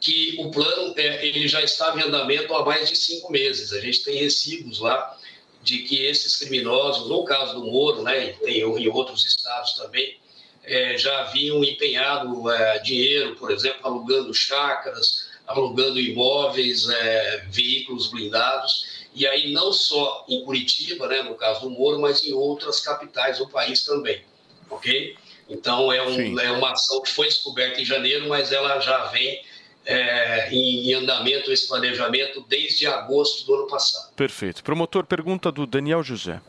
[0.00, 3.72] que o plano é, ele já estava em andamento há mais de cinco meses.
[3.72, 5.18] A gente tem recibos lá
[5.62, 10.18] de que esses criminosos, no caso do Moro, né, e tem em outros estados também,
[10.64, 18.86] é, já haviam empenhado é, dinheiro, por exemplo, alugando chácaras, alugando imóveis, é, veículos blindados,
[19.14, 23.38] e aí não só em Curitiba, né, no caso do Moro, mas em outras capitais
[23.38, 24.22] do país também,
[24.70, 25.16] ok?
[25.48, 29.42] Então é, um, é uma ação que foi descoberta em janeiro, mas ela já vem
[29.84, 34.12] é, em andamento esse planejamento desde agosto do ano passado.
[34.14, 34.62] Perfeito.
[34.62, 36.40] Promotor, pergunta do Daniel José.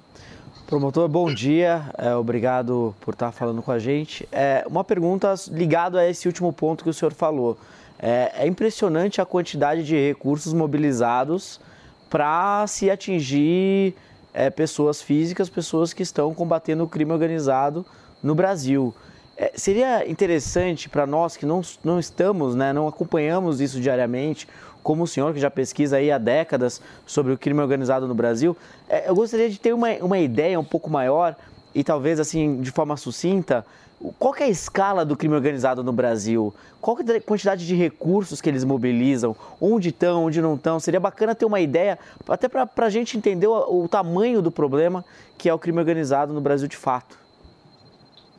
[0.67, 1.91] Promotor, bom dia.
[1.97, 4.27] É, obrigado por estar falando com a gente.
[4.31, 7.57] É, uma pergunta ligada a esse último ponto que o senhor falou.
[8.01, 11.59] É, é impressionante a quantidade de recursos mobilizados
[12.09, 13.95] para se atingir
[14.33, 17.85] é, pessoas físicas, pessoas que estão combatendo o crime organizado
[18.23, 18.93] no Brasil.
[19.37, 24.47] É, seria interessante para nós que não, não estamos, né, não acompanhamos isso diariamente,
[24.83, 28.57] como o senhor que já pesquisa aí há décadas sobre o crime organizado no Brasil,
[28.89, 31.35] é, eu gostaria de ter uma, uma ideia um pouco maior
[31.73, 33.65] e talvez assim de forma sucinta,
[34.17, 36.53] qual é a escala do crime organizado no Brasil?
[36.79, 39.35] Qual é a quantidade de recursos que eles mobilizam?
[39.59, 40.79] Onde estão, onde não estão?
[40.79, 45.05] Seria bacana ter uma ideia, até para a gente entender o, o tamanho do problema
[45.37, 47.19] que é o crime organizado no Brasil de fato.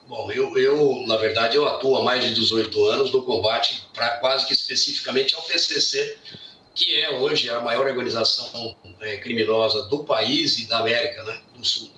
[0.09, 4.18] Bom, eu, eu, na verdade, eu atuo há mais de 18 anos no combate, para
[4.18, 6.18] quase que especificamente ao PCC,
[6.75, 11.64] que é hoje a maior organização é, criminosa do país e da América né, do
[11.64, 11.90] Sul.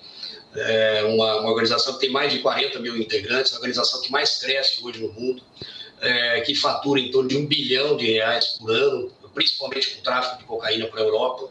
[0.55, 4.37] É uma, uma, organização que tem mais de 40 mil integrantes, a organização que mais
[4.37, 5.43] cresce hoje no mundo,
[6.01, 10.03] é, que fatura em torno de um bilhão de reais por ano, principalmente com o
[10.03, 11.49] tráfico de cocaína para a Europa.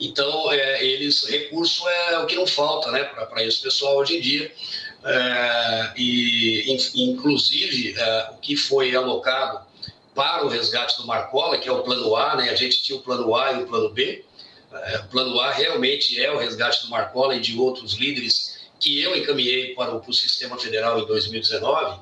[0.00, 4.20] Então, é, eles, recurso é o que não falta né, para esse pessoal hoje em
[4.20, 4.52] dia.
[5.04, 9.64] É, e, inclusive, é, o que foi alocado
[10.14, 12.48] para o resgate do Marcola, que é o plano A, né?
[12.48, 14.24] a gente tinha o plano A e o plano B.
[14.84, 19.00] É, o plano A realmente é o resgate do Marcola e de outros líderes que
[19.00, 22.00] eu encaminhei para o, para o sistema federal em 2019.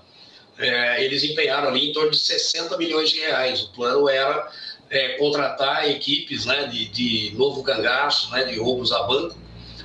[0.59, 3.63] É, eles empenharam ali em torno de 60 milhões de reais.
[3.63, 4.51] O plano era
[4.91, 9.37] é, contratar equipes né, de, de novo cangaço, né, de roubos a banco,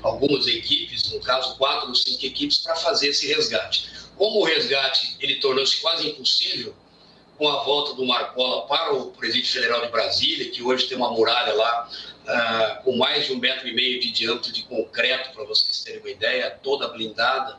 [0.01, 3.89] algumas equipes, no caso quatro ou cinco equipes, para fazer esse resgate.
[4.17, 6.73] Como o resgate ele tornou-se quase impossível
[7.37, 11.09] com a volta do Marcola para o Presídio Federal de Brasília, que hoje tem uma
[11.09, 11.89] muralha lá
[12.29, 15.99] uh, com mais de um metro e meio de diâmetro de concreto, para vocês terem
[15.99, 17.57] uma ideia, toda blindada,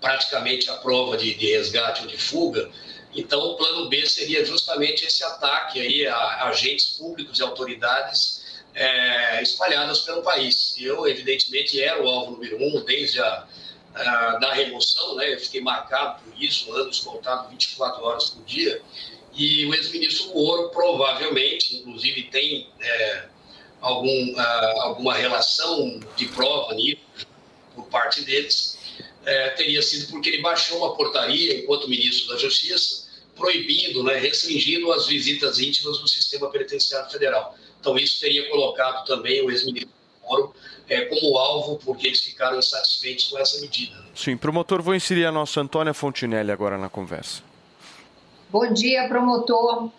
[0.00, 2.70] praticamente a prova de, de resgate ou de fuga.
[3.14, 8.44] Então, o plano B seria justamente esse ataque aí a agentes públicos e autoridades
[8.74, 10.74] é, espalhadas pelo país.
[10.78, 13.46] Eu, evidentemente, era o alvo número um desde a,
[13.94, 15.32] a da remoção, né?
[15.32, 18.82] Eu fiquei marcado por isso, anos contados 24 horas por dia.
[19.32, 23.28] E o ex-ministro Moro provavelmente, inclusive, tem é,
[23.80, 27.00] algum, uh, alguma relação de prova nisso
[27.74, 28.78] por parte deles,
[29.24, 34.90] é, teria sido porque ele baixou uma portaria, enquanto ministro da Justiça, proibindo, né, restringindo
[34.92, 37.54] as visitas íntimas no sistema penitenciário federal.
[37.80, 39.94] Então, isso teria colocado também o ex-ministro
[40.26, 40.52] Moro
[40.88, 43.94] é, como alvo, porque eles ficaram insatisfeitos com essa medida.
[44.14, 47.42] Sim, promotor, vou inserir a nossa Antônia Fontinelli agora na conversa.
[48.50, 49.90] Bom dia, promotor.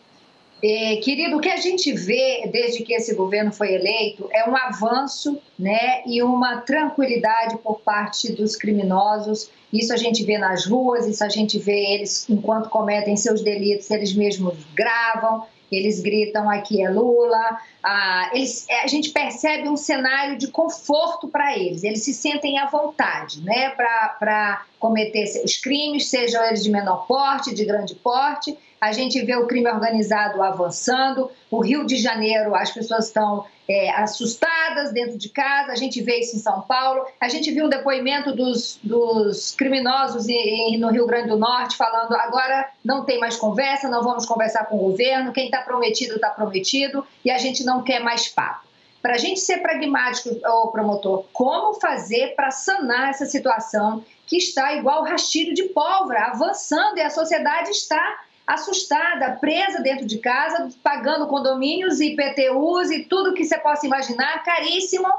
[0.63, 4.55] É, querido, o que a gente vê desde que esse governo foi eleito é um
[4.55, 9.51] avanço né, e uma tranquilidade por parte dos criminosos.
[9.71, 13.91] Isso a gente vê nas ruas, isso a gente vê eles, enquanto cometem seus delitos,
[13.91, 17.59] eles mesmos gravam, eles gritam aqui é Lula.
[17.83, 22.57] Ah, eles, é, a gente percebe um cenário de conforto para eles, eles se sentem
[22.57, 28.57] à vontade né, para cometer seus crimes, sejam eles de menor porte, de grande porte
[28.79, 31.31] a gente vê o crime organizado avançando.
[31.49, 36.19] O Rio de Janeiro, as pessoas estão é, assustadas dentro de casa, a gente vê
[36.19, 37.05] isso em São Paulo.
[37.19, 42.13] A gente viu o depoimento dos, dos criminosos em, no Rio Grande do Norte falando
[42.15, 46.29] agora não tem mais conversa, não vamos conversar com o governo, quem está prometido está
[46.29, 48.67] prometido e a gente não quer mais papo.
[49.01, 54.73] Para a gente ser pragmático, o promotor, como fazer para sanar essa situação que está
[54.73, 61.27] igual rastilho de pólvora, avançando e a sociedade está assustada, presa dentro de casa, pagando
[61.27, 65.09] condomínios, IPTUs e tudo que você possa imaginar, caríssimo.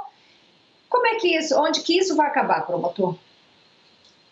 [0.89, 3.15] Como é que isso, onde que isso vai acabar, promotor?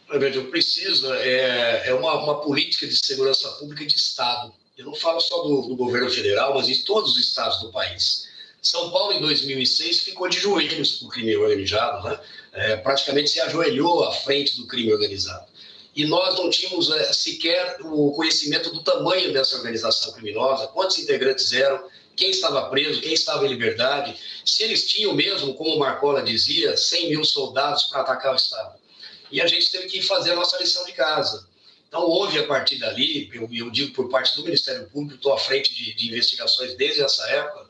[0.09, 4.55] Veja, precisa, é, é uma, uma, política de segurança pública de Estado.
[4.79, 8.27] Eu não falo só do, do governo federal, mas de todos os estados do país.
[8.63, 12.19] São Paulo, em 2006, ficou de joelhos com o crime organizado, né?
[12.53, 15.47] É, praticamente se ajoelhou à frente do crime organizado
[15.97, 21.51] e nós não tínhamos é, sequer o conhecimento do tamanho dessa organização criminosa, quantos integrantes
[21.55, 26.23] eram, quem estava preso, quem estava em liberdade, se eles tinham mesmo, como o Marcola
[26.23, 28.79] dizia, 100 mil soldados para atacar o Estado.
[29.33, 31.49] E a gente teve que fazer a nossa lição de casa.
[31.89, 35.39] Então, houve a partir dali, eu, eu digo por parte do Ministério Público, estou à
[35.39, 37.67] frente de, de, investigações desde essa época,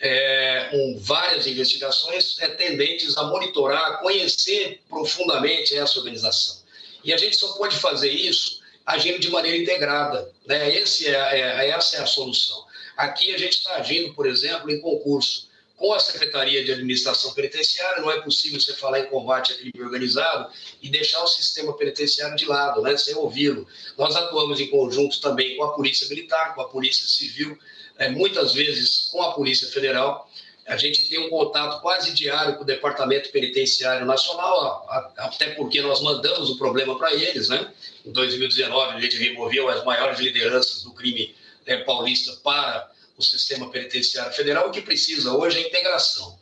[0.00, 6.61] é, um, várias investigações é, tendentes a monitorar, a conhecer profundamente essa organização.
[7.04, 10.30] E a gente só pode fazer isso agindo de maneira integrada.
[10.46, 10.74] Né?
[10.76, 12.64] Esse é, é, essa é a solução.
[12.96, 15.50] Aqui a gente está agindo, por exemplo, em concurso.
[15.76, 19.82] Com a Secretaria de Administração Penitenciária, não é possível você falar em combate a crime
[19.82, 20.48] organizado
[20.80, 23.66] e deixar o sistema penitenciário de lado, né, sem ouvi-lo.
[23.98, 27.58] Nós atuamos em conjunto também com a Polícia Militar, com a Polícia Civil,
[27.98, 30.30] é, muitas vezes com a Polícia Federal,
[30.66, 36.00] a gente tem um contato quase diário com o Departamento Penitenciário Nacional, até porque nós
[36.00, 37.72] mandamos o problema para eles, né?
[38.04, 41.34] Em 2019, a gente removeu as maiores lideranças do crime
[41.66, 44.68] né, paulista para o sistema penitenciário federal.
[44.68, 46.38] O que precisa hoje é integração.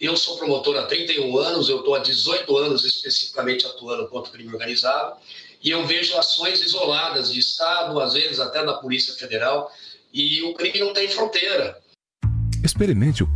[0.00, 4.32] Eu sou promotor há 31 anos, eu estou há 18 anos especificamente atuando contra o
[4.32, 5.16] crime organizado,
[5.62, 9.72] e eu vejo ações isoladas de Estado, às vezes até da Polícia Federal,
[10.12, 11.80] e o crime não tem fronteira.
[12.62, 13.35] Experimente o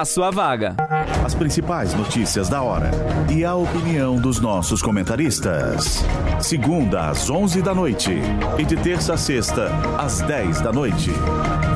[0.00, 0.76] a sua vaga.
[1.24, 2.90] As principais notícias da hora
[3.30, 6.04] e a opinião dos nossos comentaristas.
[6.40, 8.12] Segunda às 11 da noite
[8.58, 11.10] e de terça a sexta às 10 da noite.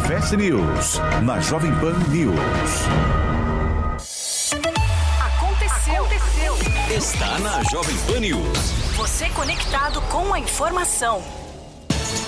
[0.06, 2.38] Fast News na Jovem Pan News.
[5.20, 6.04] Aconteceu.
[6.04, 6.54] Aconteceu.
[6.96, 8.58] Está na Jovem Pan News.
[8.96, 11.37] Você conectado com a informação.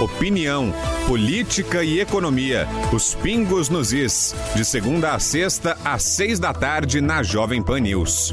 [0.00, 0.72] opinião,
[1.06, 2.68] política e economia.
[2.92, 4.34] Os pingos nos is.
[4.54, 8.32] De segunda a sexta, às seis da tarde, na Jovem Pan News.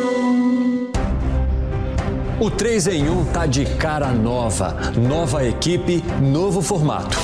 [2.41, 4.75] O 3 em 1 tá de cara nova.
[4.97, 7.15] Nova equipe, novo formato.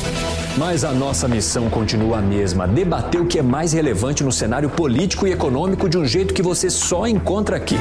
[0.55, 4.69] Mas a nossa missão continua a mesma: debater o que é mais relevante no cenário
[4.69, 7.77] político e econômico de um jeito que você só encontra aqui.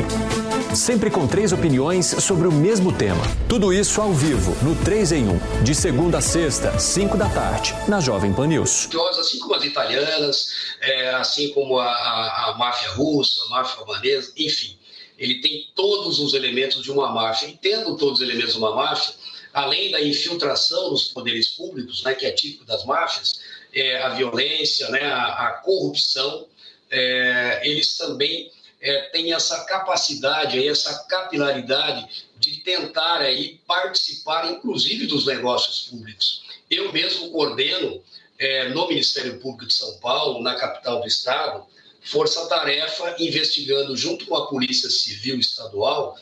[0.75, 3.23] Sempre com três opiniões sobre o mesmo tema.
[3.47, 7.75] Tudo isso ao vivo, no 3 em 1, de segunda a sexta, 5 da tarde,
[7.87, 8.87] na Jovem Pan News.
[9.21, 10.49] assim como as italianas,
[10.81, 14.76] é, assim como a, a, a máfia russa, a máfia albanesa, enfim.
[15.19, 17.49] Ele tem todos os elementos de uma máfia.
[17.49, 19.15] E tendo todos os elementos de uma máfia,
[19.53, 23.41] além da infiltração nos poderes públicos, né, que é típico das máfias,
[23.73, 26.47] é, a violência, né, a, a corrupção,
[26.91, 28.51] é, eles também
[28.81, 36.43] é, têm essa capacidade, aí, essa capilaridade de tentar aí, participar, inclusive, dos negócios públicos.
[36.71, 38.03] Eu mesmo coordeno
[38.39, 41.67] é, no Ministério Público de São Paulo, na capital do estado,
[42.07, 46.17] força-tarefa investigando, junto com a Polícia Civil Estadual,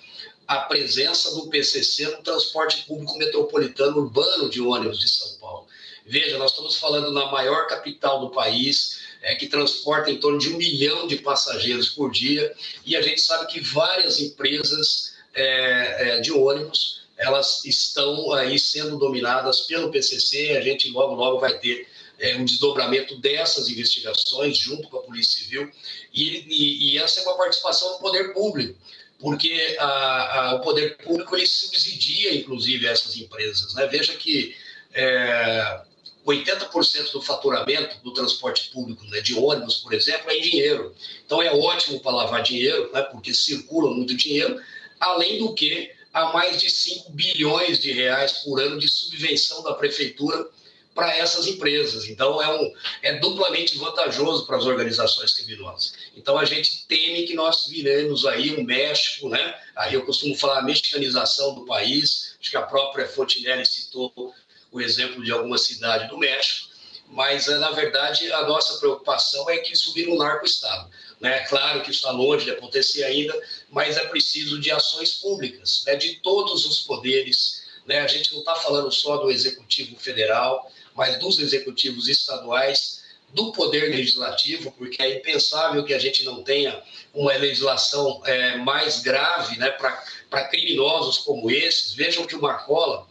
[0.47, 5.66] a presença do PCC no transporte público metropolitano urbano de ônibus de São Paulo.
[6.07, 10.53] Veja, nós estamos falando na maior capital do país, é, que transporta em torno de
[10.53, 12.55] um milhão de passageiros por dia,
[12.85, 18.99] e a gente sabe que várias empresas é, é, de ônibus elas estão aí sendo
[18.99, 20.57] dominadas pelo PCC.
[20.57, 21.87] A gente logo logo vai ter
[22.19, 25.71] é, um desdobramento dessas investigações junto com a Polícia Civil
[26.12, 28.79] e, e, e essa é uma participação do poder público
[29.19, 33.73] porque a, a, o poder público ele subsidia, inclusive, essas empresas.
[33.73, 33.87] Né?
[33.87, 34.55] Veja que
[34.93, 35.81] é,
[36.27, 40.95] 80% do faturamento do transporte público, né, de ônibus, por exemplo, é em dinheiro.
[41.25, 44.61] Então é ótimo para lavar dinheiro, né, porque circula muito dinheiro,
[44.99, 49.75] além do que há mais de 5 bilhões de reais por ano de subvenção da
[49.75, 50.49] prefeitura
[50.95, 52.09] para essas empresas.
[52.09, 52.72] Então, é, um,
[53.03, 55.95] é duplamente vantajoso para as organizações criminosas.
[56.16, 59.61] Então, a gente teme que nós viremos aí um México, né?
[59.74, 64.32] Aí eu costumo falar a mexicanização do país, acho que a própria Fontinelli citou
[64.70, 66.74] o exemplo de alguma cidade do México,
[67.09, 70.90] mas, eh, na verdade, a nossa preocupação é que isso vira um narco-estado.
[71.20, 71.40] Né?
[71.40, 73.40] Claro que está longe de acontecer ainda,
[73.70, 75.97] mas é preciso de ações públicas, né?
[75.97, 77.62] de todos os poderes.
[77.86, 78.01] Né?
[78.01, 83.03] A gente não está falando só do Executivo Federal, mas dos executivos estaduais,
[83.34, 86.80] do Poder Legislativo, porque é impensável que a gente não tenha
[87.12, 91.95] uma legislação é, mais grave né, para criminosos como esses.
[91.95, 93.09] Vejam que o Marcola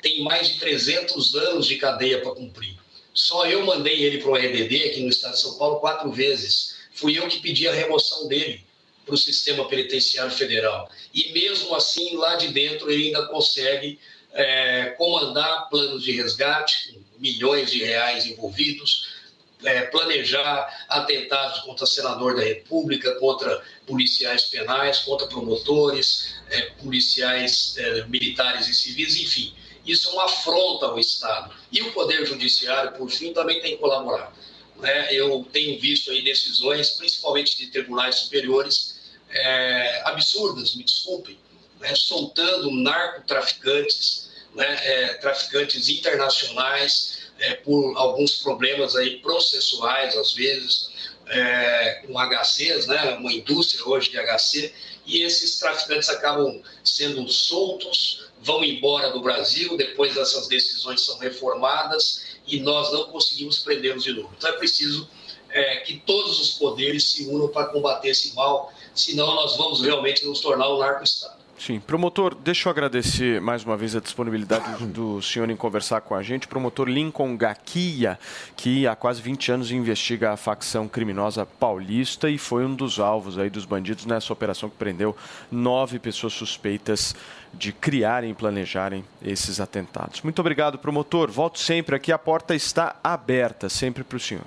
[0.00, 2.74] tem mais de 300 anos de cadeia para cumprir.
[3.12, 6.76] Só eu mandei ele para o RDD aqui no estado de São Paulo quatro vezes.
[6.94, 8.64] Fui eu que pedi a remoção dele
[9.04, 10.90] para o sistema penitenciário federal.
[11.14, 13.98] E mesmo assim, lá de dentro, ele ainda consegue
[14.32, 19.16] é, comandar planos de resgate, milhões de reais envolvidos,
[19.64, 28.04] é, planejar atentados contra senador da República, contra policiais penais, contra promotores, é, policiais é,
[28.06, 29.54] militares e civis, enfim.
[29.84, 31.54] Isso é uma afronta ao Estado.
[31.70, 34.32] E o Poder Judiciário, por fim, também tem que colaborar.
[34.78, 35.14] Né?
[35.14, 38.96] Eu tenho visto aí decisões, principalmente de tribunais superiores,
[39.30, 41.38] é, absurdas, me desculpem,
[41.80, 41.94] né?
[41.94, 44.25] soltando narcotraficantes,
[44.56, 44.78] né?
[44.82, 50.90] é, traficantes internacionais, é, por alguns problemas aí processuais, às vezes,
[51.28, 54.72] é, com HCs, né, uma indústria hoje de HC,
[55.04, 62.24] e esses traficantes acabam sendo soltos, vão embora do Brasil, depois essas decisões são reformadas
[62.46, 64.32] e nós não conseguimos prendê-los de novo.
[64.36, 65.08] Então é preciso
[65.50, 70.24] é, que todos os poderes se unam para combater esse mal, senão nós vamos realmente
[70.24, 71.35] nos tornar um narco-estado.
[71.58, 76.14] Sim, promotor, deixa eu agradecer mais uma vez a disponibilidade do senhor em conversar com
[76.14, 76.46] a gente.
[76.46, 78.18] Promotor Lincoln Gaquia,
[78.54, 83.38] que há quase 20 anos investiga a facção criminosa paulista e foi um dos alvos
[83.38, 85.16] aí dos bandidos nessa operação que prendeu
[85.50, 87.16] nove pessoas suspeitas
[87.54, 90.20] de criarem e planejarem esses atentados.
[90.20, 91.30] Muito obrigado, promotor.
[91.30, 94.44] Volto sempre aqui, a porta está aberta, sempre para o senhor.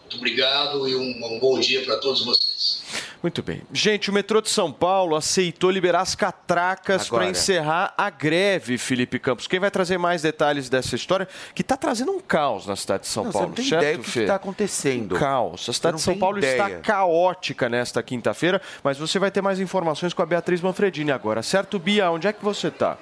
[0.00, 2.82] Muito obrigado e um, um bom dia para todos vocês.
[3.22, 3.62] Muito bem.
[3.72, 9.18] Gente, o metrô de São Paulo aceitou liberar as catracas para encerrar a greve, Felipe
[9.18, 9.48] Campos.
[9.48, 11.26] Quem vai trazer mais detalhes dessa história?
[11.52, 13.82] Que está trazendo um caos na cidade de São Não, você Paulo, não tem certo,
[13.82, 15.16] ideia do que está acontecendo.
[15.16, 15.62] Um caos.
[15.62, 16.80] A Você cidade de São Paulo está ideia.
[16.80, 21.42] caótica nesta quinta-feira, mas você vai ter mais informações com a Beatriz Manfredini agora.
[21.42, 22.10] Certo, Bia?
[22.12, 22.96] Onde é que você está?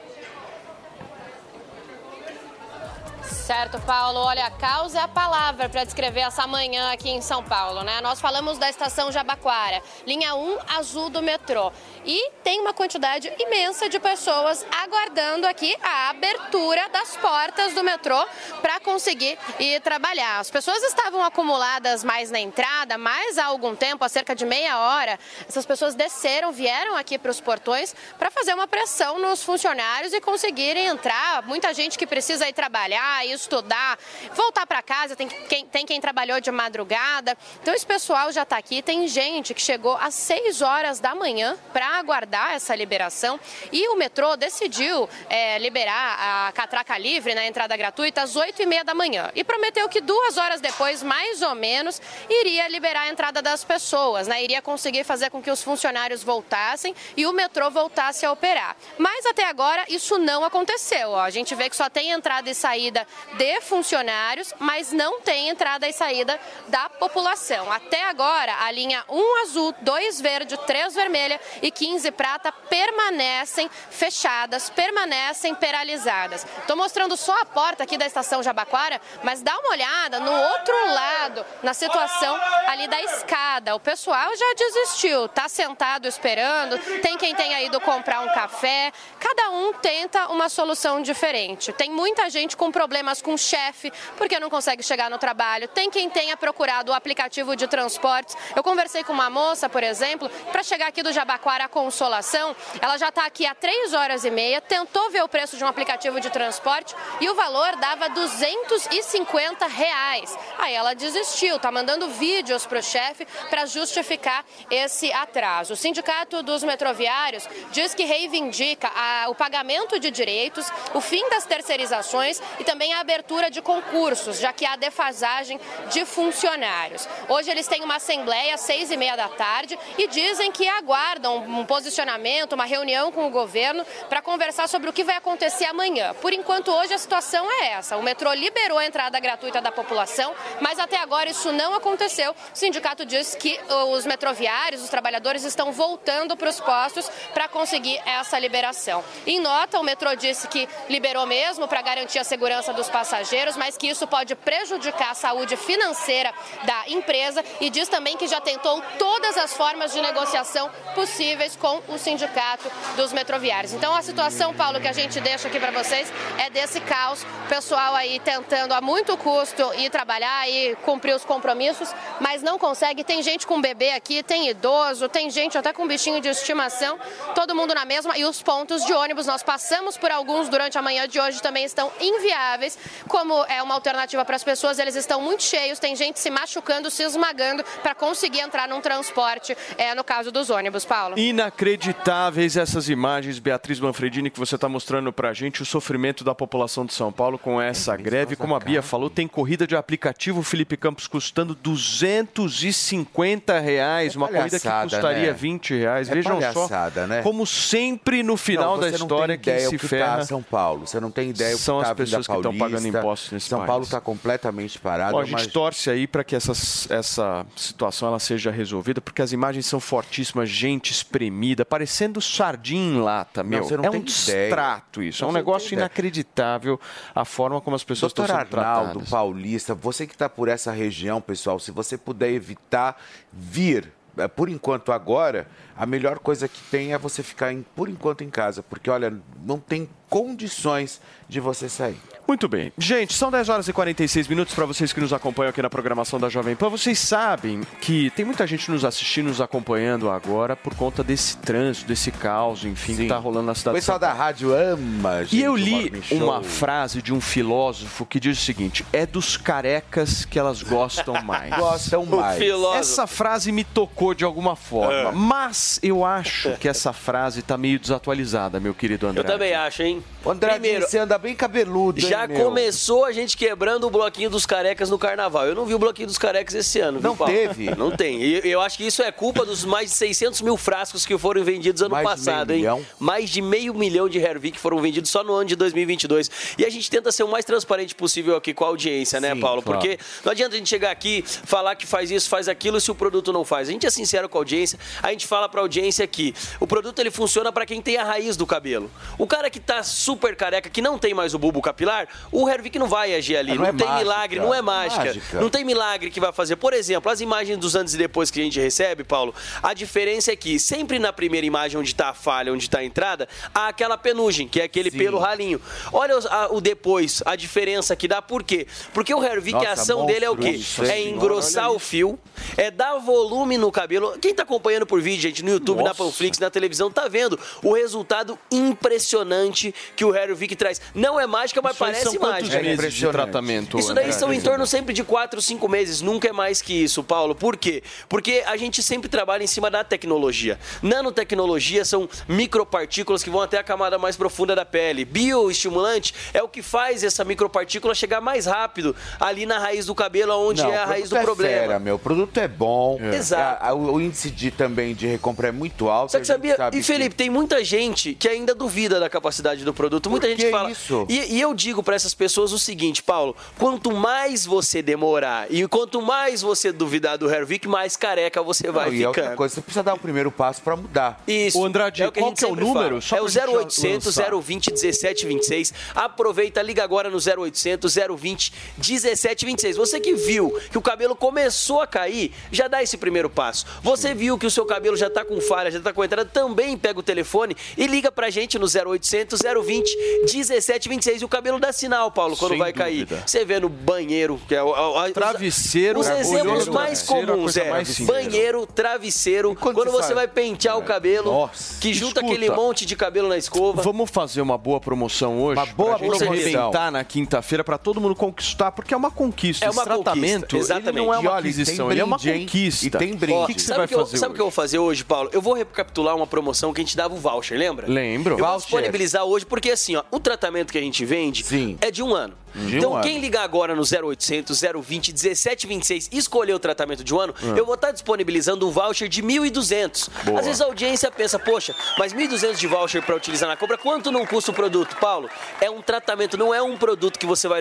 [3.47, 4.19] Certo, Paulo.
[4.19, 8.01] Olha, caos é a palavra para descrever essa manhã aqui em São Paulo, né?
[8.01, 11.71] Nós falamos da estação Jabaquara, linha 1 azul do metrô.
[12.05, 18.21] E tem uma quantidade imensa de pessoas aguardando aqui a abertura das portas do metrô
[18.61, 20.41] para conseguir ir trabalhar.
[20.41, 24.77] As pessoas estavam acumuladas mais na entrada, mais há algum tempo, há cerca de meia
[24.77, 25.21] hora.
[25.49, 30.21] Essas pessoas desceram, vieram aqui para os portões para fazer uma pressão nos funcionários e
[30.21, 31.45] conseguirem entrar.
[31.45, 33.99] Muita gente que precisa ir trabalhar, ir estudar,
[34.35, 37.37] voltar para casa, tem quem, tem quem trabalhou de madrugada.
[37.63, 38.83] Então esse pessoal já está aqui.
[38.83, 43.39] Tem gente que chegou às 6 horas da manhã para aguardar essa liberação
[43.73, 48.67] e o metrô decidiu é, liberar a catraca livre na entrada gratuita às 8 e
[48.67, 53.09] meia da manhã e prometeu que duas horas depois, mais ou menos, iria liberar a
[53.09, 54.43] entrada das pessoas, né?
[54.43, 58.77] Iria conseguir fazer com que os funcionários voltassem e o metrô voltasse a operar.
[58.99, 61.11] Mas até agora isso não aconteceu.
[61.11, 61.21] Ó.
[61.21, 65.87] A gente vê que só tem entrada e saída de funcionários, mas não tem entrada
[65.89, 67.71] e saída da população.
[67.71, 74.71] Até agora, a linha 1 azul, 2 verde, 3 vermelha e 15 prata permanecem fechadas,
[74.71, 76.47] permanecem paralisadas.
[76.59, 80.95] Estou mostrando só a porta aqui da estação Jabaquara, mas dá uma olhada no outro
[80.95, 83.75] lado, na situação ali da escada.
[83.75, 88.93] O pessoal já desistiu, está sentado esperando, tem quem tenha ido comprar um café.
[89.19, 91.73] Cada um tenta uma solução diferente.
[91.73, 95.69] Tem muita gente com problemas com o chefe, porque não consegue chegar no trabalho.
[95.69, 98.37] Tem quem tenha procurado o aplicativo de transportes.
[98.55, 102.55] Eu conversei com uma moça, por exemplo, para chegar aqui do Jabaquara à Consolação.
[102.81, 105.67] Ela já está aqui há três horas e meia, tentou ver o preço de um
[105.67, 110.37] aplicativo de transporte e o valor dava 250 reais.
[110.59, 115.73] Aí ela desistiu, está mandando vídeos para o chefe para justificar esse atraso.
[115.75, 121.45] O Sindicato dos Metroviários diz que reivindica a- o pagamento de direitos, o fim das
[121.45, 125.61] terceirizações e também a abertura de concursos, já que há defasagem
[125.93, 127.09] de funcionários.
[127.29, 131.37] Hoje eles têm uma assembleia às seis e meia da tarde e dizem que aguardam
[131.37, 136.15] um posicionamento, uma reunião com o governo para conversar sobre o que vai acontecer amanhã.
[136.15, 137.97] Por enquanto, hoje a situação é essa.
[137.97, 142.33] O metrô liberou a entrada gratuita da população, mas até agora isso não aconteceu.
[142.33, 143.57] O sindicato diz que
[143.95, 149.05] os metroviários, os trabalhadores estão voltando para os postos para conseguir essa liberação.
[149.25, 153.77] Em nota, o metrô disse que liberou mesmo para garantir a segurança dos passageiros, mas
[153.77, 156.33] que isso pode prejudicar a saúde financeira
[156.65, 157.45] da empresa.
[157.61, 162.73] E diz também que já tentou todas as formas de negociação possíveis com o sindicato
[162.97, 163.75] dos metroviários.
[163.75, 167.49] Então a situação, Paulo, que a gente deixa aqui para vocês é desse caos, o
[167.51, 173.05] pessoal aí tentando a muito custo ir trabalhar e cumprir os compromissos, mas não consegue.
[173.05, 176.99] Tem gente com bebê aqui, tem idoso, tem gente até com bichinho de estimação,
[177.35, 178.17] todo mundo na mesma.
[178.17, 181.65] E os pontos de ônibus, nós passamos por alguns durante a manhã de hoje também
[181.65, 182.76] estão inviáveis,
[183.09, 186.91] como é uma alternativa para as pessoas, eles estão muito cheios, tem gente se machucando,
[186.91, 191.19] se esmagando para conseguir entrar num transporte, é, no caso dos ônibus, Paulo.
[191.19, 196.35] Inacreditáveis essas imagens, Beatriz Manfredini, que você está mostrando para a gente, o sofrimento da
[196.35, 198.37] população de São Paulo com essa greve.
[198.37, 204.59] Como a Bia falou, tem corrida de aplicativo Felipe Campos custando 250 reais, uma corrida
[204.59, 205.33] que custaria né?
[205.33, 206.09] 20 reais.
[206.09, 206.69] É Vejam só,
[207.07, 207.23] né?
[207.23, 210.87] como sempre no final Não, da história, quem se que ferra tá São Paulo.
[210.87, 213.33] Você não tem ideia o que são tá as Avenida pessoas que estão pagando impostos
[213.33, 213.67] nesse São país.
[213.69, 215.13] Paulo está completamente parado.
[215.13, 219.23] Bom, a é gente torce aí para que essas, essa situação ela seja resolvida, porque
[219.23, 223.69] as imagens são fortíssimas, gente espremida, parecendo sardinha em lata, meu.
[223.71, 226.81] não é tem um distrato isso, é Não, um você não negócio inacreditável
[227.15, 229.11] a forma como as pessoas Doutor estão sendo Arnaldo tratadas.
[229.11, 233.01] Paulista, você que está por essa região, pessoal, se você puder evitar
[233.33, 235.47] vir, eh, por enquanto agora,
[235.77, 239.13] a melhor coisa que tem é você ficar, em- por enquanto, em casa, porque, olha,
[239.45, 242.01] não tem condições de você sair.
[242.29, 242.73] Muito bem.
[242.77, 246.19] Gente, são 10 horas e 46 minutos para vocês que nos acompanham aqui na programação
[246.19, 246.69] da Jovem Pan.
[246.69, 251.87] Vocês sabem que tem muita gente nos assistindo, nos acompanhando agora por conta desse trânsito,
[251.87, 255.37] desse caos, enfim, que está rolando na O cidade de pessoal da rádio ama, gente,
[255.37, 259.37] E eu o li uma frase de um filósofo que diz o seguinte: é dos
[259.37, 261.55] carecas que elas gostam mais.
[261.57, 262.43] Gostam mais.
[262.77, 265.13] Essa frase me tocou de alguma forma, É.
[265.13, 269.21] mas eu acho que essa frase está meio desatualizada, meu querido André.
[269.21, 270.03] Eu também acho, hein?
[270.27, 272.45] André, Primeiro, você anda bem cabeludo, hein, já meu?
[272.45, 275.47] começou a gente quebrando o bloquinho dos carecas no carnaval.
[275.47, 276.99] Eu não vi o bloquinho dos carecas esse ano.
[277.01, 277.33] viu, Não Paulo?
[277.33, 277.75] teve?
[277.75, 278.23] Não tem.
[278.23, 281.43] E eu acho que isso é culpa dos mais de 600 mil frascos que foram
[281.45, 282.61] vendidos ano Mais de passado, meio hein?
[282.63, 282.87] milhão?
[282.99, 286.31] Mais de meio milhão de Hervik foram vendidos só no ano de 2022.
[286.59, 289.41] E a gente tenta ser o mais transparente possível aqui com a audiência, né, Sim,
[289.41, 289.63] Paulo?
[289.63, 289.81] claro.
[289.81, 292.95] Porque não adianta a gente chegar aqui, falar que faz isso, faz aquilo se o
[292.95, 293.69] produto não faz.
[293.69, 296.99] A gente é sincero com a audiência, a gente fala pra audiência que o produto
[296.99, 298.91] ele funciona pra quem tem a raiz do cabelo.
[299.19, 302.79] O cara que tá super careca, que não tem mais o bulbo capilar, o Hervik
[302.79, 303.53] não vai agir ali.
[303.53, 303.99] Ah, não não é tem mágica.
[304.05, 305.05] milagre, não é mágica.
[305.05, 305.41] Mágica.
[305.41, 306.57] Não tem milagre que vai fazer.
[306.57, 310.33] Por exemplo, as imagens dos antes e depois que a gente recebe, Paulo, a diferença
[310.33, 313.69] é que sempre na primeira imagem onde tá a falha, onde tá a entrada, há
[313.69, 315.61] aquela penugem, que é aquele pelo ralinho.
[315.93, 318.21] Olha os- a- o depois, a diferença que dá.
[318.23, 318.67] Por quê?
[318.95, 320.61] Porque o Hervik, a ação dele é o quê?
[320.89, 322.19] É engrossar o fio,
[322.57, 324.17] é dar volume no cabelo.
[324.21, 326.05] Quem tá acompanhando por vídeo, gente, no YouTube, na Nossa.
[326.05, 330.81] Panflix, na televisão, tá vendo o resultado impressionante que o Hervik traz.
[330.95, 332.63] Não é mágica, mas Isso aí parece são quantos mágica.
[332.63, 333.79] meses de tratamento?
[333.79, 337.03] Isso daí são em torno sempre de 4, 5 meses, nunca é mais que isso,
[337.03, 337.35] Paulo.
[337.35, 337.83] Por quê?
[338.09, 340.59] Porque a gente sempre trabalha em cima da tecnologia.
[340.83, 345.05] Nanotecnologia são micropartículas que vão até a camada mais profunda da pele.
[345.05, 350.33] Bioestimulante é o que faz essa micropartícula chegar mais rápido ali na raiz do cabelo,
[350.35, 351.61] onde Não, é a raiz do é problema.
[351.61, 351.97] Fera, meu.
[351.97, 352.99] O produto é bom.
[353.13, 353.65] Exato.
[353.65, 356.13] A- a- o índice de, também de recompra é muito alto.
[356.13, 359.73] Só que sabia, sabe e Felipe, tem muita gente que ainda duvida da capacidade do
[359.75, 360.11] produto.
[360.11, 360.71] Muita gente que fala.
[360.71, 361.07] isso?
[361.09, 365.67] E, e eu digo pra essas pessoas o seguinte, Paulo: quanto mais você demorar e
[365.69, 369.37] quanto mais você duvidar do Hervik, mais careca você vai Não, e é outra ficando.
[369.39, 371.23] coisa, você precisa dar o primeiro passo pra mudar.
[371.27, 371.59] Isso.
[371.59, 372.97] Ô, Andrade, é o que a qual que é o número?
[372.97, 374.35] É o pra gente já 0800 lançar.
[374.37, 375.75] 020 1726.
[375.95, 379.77] Aproveita, liga agora no 0800 020 1726.
[379.77, 383.65] Você que viu que o cabelo começou a cair, já dá esse primeiro passo.
[383.83, 386.77] Você viu que o seu cabelo já tá com falha, já tá com entrada, também
[386.77, 391.23] pega o telefone e liga pra gente no 0800 020 1726.
[391.23, 393.05] E o cabelo dá sinal, Paulo, quando Sem vai cair.
[393.07, 393.23] dúvida.
[393.27, 397.57] Você vê no banheiro, que é o, o- Travesseiro, os é, exemplos mais é comuns
[397.57, 401.79] é mais banheiro, travesseiro, quando, você você vai pentear o cabelo, Nossa.
[401.81, 402.27] que junta Escuta.
[402.35, 403.83] aquele monte de cabelo na escova.
[403.83, 405.59] Vamos fazer uma boa promoção hoje?
[405.61, 406.33] Uma boa pra gente promoção.
[406.33, 409.65] arrebentar na quinta-feira para todo mundo conquistar, porque é uma conquista.
[409.65, 412.87] É uma Esse tratamento, conquista, ele não é uma aquisição, ele é uma conquista.
[412.87, 413.39] E tem brinde.
[413.39, 414.79] O que, que você sabe vai que eu- fazer Sabe o que eu vou fazer
[414.79, 415.31] hoje, Paulo?
[415.33, 417.87] Eu vou recapitular uma promoção que a gente dava o voucher, lembra?
[417.89, 418.35] Lembro.
[418.39, 421.66] Eu vou disponibilizar hoje, porque assim, ó, o tratamento que a gente vende Sim.
[421.81, 422.35] É de um ano.
[422.57, 423.03] De um então, ano.
[423.03, 427.55] quem ligar agora no 0800 020 1726 e escolher o tratamento de um ano, Hum.
[427.57, 430.09] eu vou estar disponibilizando um voucher de 1.200.
[430.25, 430.41] Boa.
[430.41, 434.11] Às vezes a audiência pensa, poxa, mas 1.200 de voucher para utilizar na compra, quanto
[434.11, 435.29] não custa o produto, Paulo?
[435.61, 437.61] É um tratamento, não é um produto que você vai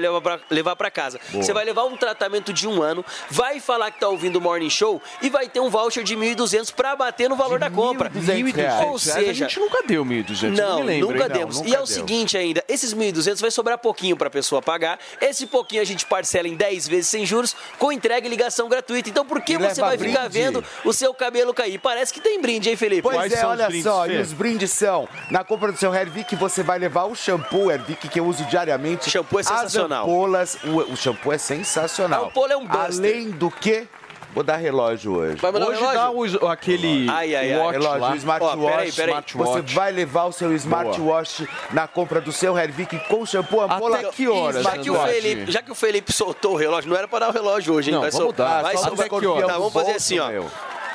[0.49, 1.19] levar para casa.
[1.31, 1.43] Boa.
[1.43, 4.69] Você vai levar um tratamento de um ano, vai falar que tá ouvindo o Morning
[4.69, 8.09] Show e vai ter um voucher de 1.200 para bater no valor da compra.
[8.09, 11.07] 1.200 Ou seja, a gente nunca deu 1.200, não, me lembro.
[11.11, 11.29] nunca hein?
[11.29, 11.57] Não, demos.
[11.57, 11.87] nunca e é o deu.
[11.87, 14.84] seguinte ainda, esses 1.200 vai sobrar pouquinho para a pessoa pagar.
[15.21, 19.09] Esse pouquinho a gente parcela em 10 vezes sem juros, com entrega e ligação gratuita.
[19.09, 20.37] Então por que E você vai ficar brinde.
[20.39, 21.79] vendo o seu cabelo cair?
[21.79, 23.01] Parece que tem brinde, hein, Felipe?
[23.01, 26.77] Pois é, olha só, e os brindes são, na compra do seu Hervik você vai
[26.79, 29.07] levar o shampoo Hervik que eu uso diariamente.
[29.07, 30.03] O shampoo é sensacional.
[30.03, 32.25] As ampolas, o, o shampoo é sensacional.
[32.25, 32.85] A ampola é um buster.
[32.99, 33.87] Além do que,
[34.35, 35.37] vou dar relógio hoje.
[35.37, 36.39] Vai mandar Hoje relógio?
[36.39, 37.59] dá o, aquele Ai, ai, ai.
[37.59, 38.11] watch relógio, lá.
[38.11, 38.57] o smartwatch.
[38.59, 39.23] Ó, peraí, peraí.
[39.33, 44.09] Você vai levar o seu smartwatch na compra do seu Hervik com shampoo, ampola Até
[44.09, 45.13] que horas, Já que, o smartwatch.
[45.21, 47.89] Felipe, já que o Felipe soltou o relógio, não era para dar o relógio hoje,
[47.89, 47.95] hein?
[47.95, 48.47] Não, vai vamos soltar.
[48.47, 49.05] dar, vai soltar.
[49.05, 49.47] até que horas?
[49.47, 50.27] Tá, vamos fazer assim, ó.
[50.29, 50.51] Meu.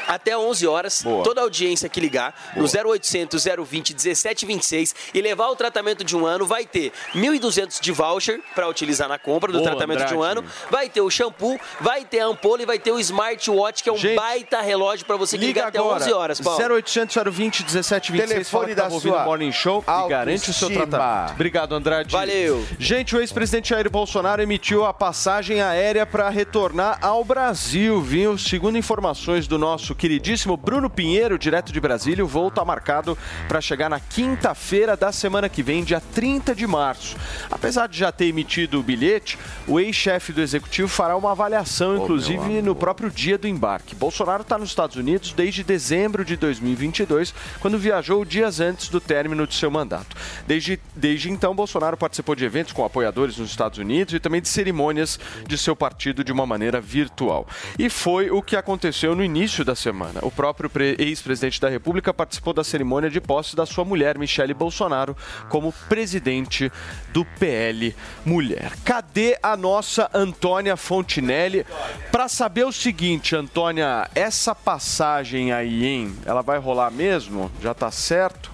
[0.06, 1.22] Até 11 horas, Boa.
[1.24, 6.26] toda a audiência que ligar no 0800 020 1726 e levar o tratamento de um
[6.26, 10.22] ano vai ter 1.200 de voucher para utilizar na compra do Boa, tratamento de um
[10.22, 10.38] Andrade.
[10.40, 13.88] ano, vai ter o shampoo, vai ter a ampola e vai ter o smartwatch, que
[13.88, 16.58] é um Gente, baita relógio para você que Liga ligar até agora, 11 horas, Paulo.
[16.74, 21.32] 0800 020 1726 Telefone tava da sua o Morning Show e garante o seu tratamento.
[21.32, 22.12] Obrigado, Andrade.
[22.12, 22.66] Valeu.
[22.78, 28.36] Gente, o ex-presidente Jair Bolsonaro emitiu a passagem aérea para retornar ao Brasil, viu?
[28.38, 33.60] Segundo informações do nosso queridíssimo Bruno Pinheiro, direto de Brasília, o voo está marcado para
[33.60, 37.18] chegar na quinta-feira da semana que vem, dia 30 de março.
[37.50, 39.38] Apesar de já ter emitido o bilhete,
[39.68, 43.94] o ex-chefe do executivo fará uma avaliação, inclusive no próprio dia do embarque.
[43.94, 49.46] Bolsonaro está nos Estados Unidos desde dezembro de 2022, quando viajou dias antes do término
[49.46, 50.16] de seu mandato.
[50.46, 54.48] Desde, desde então, Bolsonaro participou de eventos com apoiadores nos Estados Unidos e também de
[54.48, 57.46] cerimônias de seu partido de uma maneira virtual.
[57.78, 60.20] E foi o que aconteceu no início da semana.
[60.22, 64.54] O próprio pre- ex-presidente da República participou da cerimônia de posse da sua mulher, Michele
[64.54, 65.16] Bolsonaro,
[65.48, 66.70] como presidente
[67.12, 68.72] do PL Mulher.
[68.84, 71.66] Cadê a nossa Antônia Fontinelli?
[72.12, 76.14] Para saber o seguinte, Antônia, essa passagem aí, hein?
[76.26, 77.50] Ela vai rolar mesmo?
[77.62, 78.50] Já tá certo?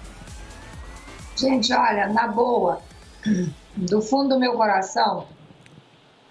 [1.35, 2.81] Gente, olha, na boa,
[3.75, 5.27] do fundo do meu coração,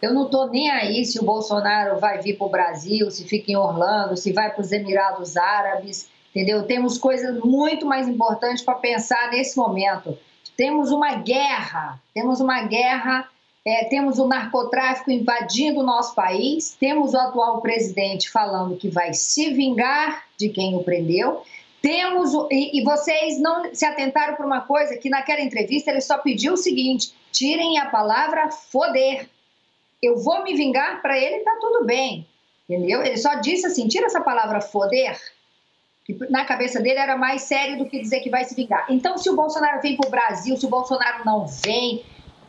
[0.07, 3.50] eu não tô nem aí se o Bolsonaro vai vir para o Brasil, se fica
[3.50, 6.64] em Orlando, se vai para os Emirados Árabes, entendeu?
[6.64, 10.16] Temos coisas muito mais importantes para pensar nesse momento.
[10.57, 13.28] Temos uma guerra, temos uma guerra,
[13.64, 19.12] é, temos o narcotráfico invadindo o nosso país, temos o atual presidente falando que vai
[19.12, 21.42] se vingar de quem o prendeu,
[21.82, 26.18] temos e, e vocês não se atentaram para uma coisa que naquela entrevista ele só
[26.18, 29.28] pediu o seguinte: tirem a palavra foder.
[30.03, 32.26] Eu vou me vingar para ele, tá tudo bem,
[32.68, 33.03] entendeu?
[33.03, 35.18] Ele só disse assim: tira essa palavra foder.
[36.05, 38.86] Que na cabeça dele era mais sério do que dizer que vai se vingar.
[38.88, 42.05] Então, se o Bolsonaro vem para o Brasil, se o Bolsonaro não vem,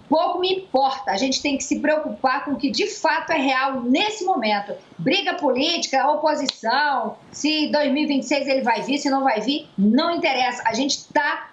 [0.08, 1.12] pouco me importa.
[1.12, 4.74] A gente tem que se preocupar com o que de fato é real nesse momento.
[4.98, 10.64] Briga política, oposição, se 2026 ele vai vir, se não vai vir, não interessa.
[10.66, 11.52] A gente está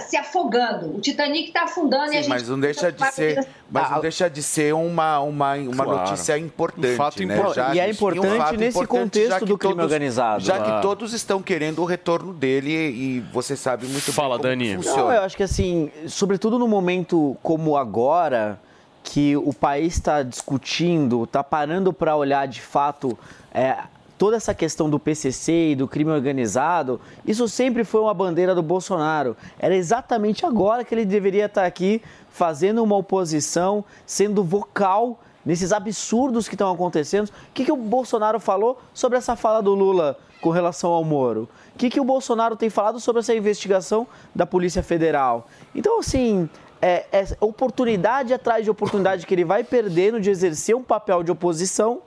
[0.00, 0.96] se afogando.
[0.96, 2.28] O Titanic está afundando e a Sim, gente.
[2.28, 6.00] mas não deixa de ser, mas não deixa de ser uma, uma, uma Claro.
[6.00, 7.34] notícia importante, Um fato né?
[7.36, 7.76] importante.
[7.76, 10.42] E é importante um fato nesse importante, contexto já que do crime todos- organizado.
[10.42, 10.60] Já Ah.
[10.76, 14.76] que todos estão querendo o retorno dele e você sabe muito Fala, bem como Dani.
[14.76, 15.02] funciona.
[15.02, 18.58] Não, eu acho que assim, sobretudo no momento como agora,
[19.04, 23.16] que o país está discutindo, está parando para olhar de fato
[23.52, 23.76] é,
[24.16, 28.62] toda essa questão do PCC e do crime organizado, isso sempre foi uma bandeira do
[28.62, 29.36] Bolsonaro.
[29.58, 32.00] Era exatamente agora que ele deveria estar aqui
[32.30, 37.28] fazendo uma oposição, sendo vocal nesses absurdos que estão acontecendo.
[37.28, 41.48] O que, que o Bolsonaro falou sobre essa fala do Lula com relação ao Moro?
[41.74, 45.48] O que, que o Bolsonaro tem falado sobre essa investigação da Polícia Federal?
[45.74, 46.48] Então, assim,
[46.80, 51.32] é, é oportunidade atrás de oportunidade que ele vai perdendo de exercer um papel de
[51.32, 52.02] oposição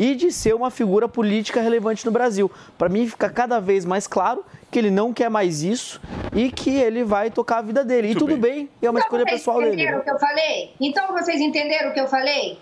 [0.00, 2.50] e de ser uma figura política relevante no Brasil.
[2.78, 6.00] Para mim, fica cada vez mais claro que ele não quer mais isso
[6.34, 8.12] e que ele vai tocar a vida dele.
[8.12, 9.74] e tudo bem, é uma escolha vocês pessoal dele.
[9.74, 10.74] entenderam o que eu falei?
[10.80, 12.58] Então vocês entenderam o que eu falei?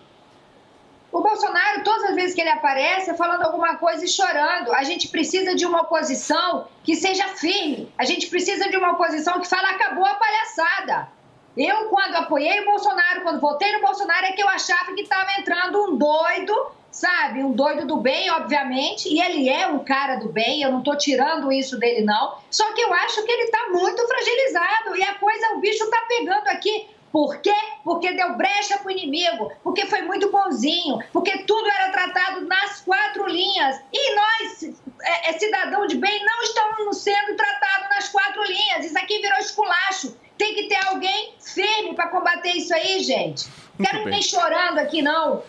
[1.13, 4.73] O Bolsonaro, todas as vezes que ele aparece, é falando alguma coisa e chorando.
[4.73, 7.89] A gente precisa de uma oposição que seja firme.
[7.97, 11.09] A gente precisa de uma oposição que fala acabou a palhaçada.
[11.57, 15.31] Eu, quando apoiei o Bolsonaro, quando votei no Bolsonaro, é que eu achava que estava
[15.39, 17.45] entrando um doido, sabe?
[17.45, 19.09] Um doido do bem, obviamente.
[19.09, 22.39] E ele é um cara do bem, eu não estou tirando isso dele, não.
[22.51, 24.97] Só que eu acho que ele está muito fragilizado.
[24.97, 27.55] E a coisa, o bicho está pegando aqui Por quê?
[27.85, 32.83] Porque deu brecha para o inimigo, porque foi muito bonzinho, porque tudo era tratado nas
[32.83, 33.81] quatro linhas.
[33.91, 34.63] E nós,
[35.01, 38.85] é, é, cidadão de bem, não estamos sendo tratados nas quatro linhas.
[38.85, 40.15] Isso aqui virou esculacho.
[40.37, 43.49] Tem que ter alguém firme para combater isso aí, gente.
[43.79, 44.05] Muito Quero bem.
[44.05, 45.43] ninguém chorando aqui, não.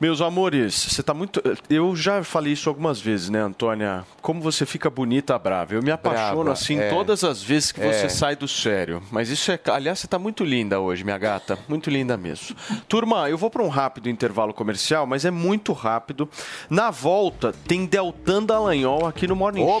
[0.00, 1.40] Meus amores, você tá muito.
[1.70, 4.04] Eu já falei isso algumas vezes, né, Antônia?
[4.20, 5.74] Como você fica bonita, brava.
[5.74, 6.88] Eu me apaixono Brava, assim é.
[6.90, 7.92] todas as vezes que É.
[7.92, 9.02] você sai do sério.
[9.10, 9.58] Mas isso é.
[9.70, 11.58] Aliás, você tá muito linda hoje, minha gata.
[11.68, 12.56] Muito linda mesmo.
[12.88, 16.28] Turma, eu vou para um rápido intervalo comercial, mas é muito rápido.
[16.68, 19.80] Na volta, tem Deltan Dallagnol aqui no Morning Opa,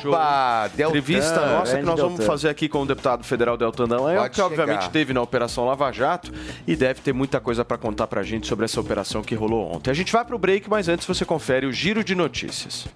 [0.68, 0.76] Show.
[0.76, 2.32] Deltan, Entrevista nossa que nós vamos Deltan.
[2.32, 4.92] fazer aqui com o deputado federal Deltan Dallagnol, Pode que obviamente chegar.
[4.92, 6.32] teve na Operação Lava Jato
[6.66, 9.90] e deve ter muita coisa para contar pra gente sobre essa operação que rolou ontem.
[9.90, 12.86] A gente vai pro break, mas antes você confere o giro de notícias.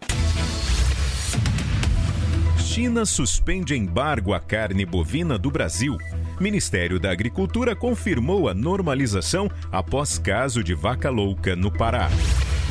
[2.58, 5.96] China suspende embargo à carne bovina do Brasil.
[6.38, 12.08] Ministério da Agricultura confirmou a normalização após caso de vaca louca no Pará.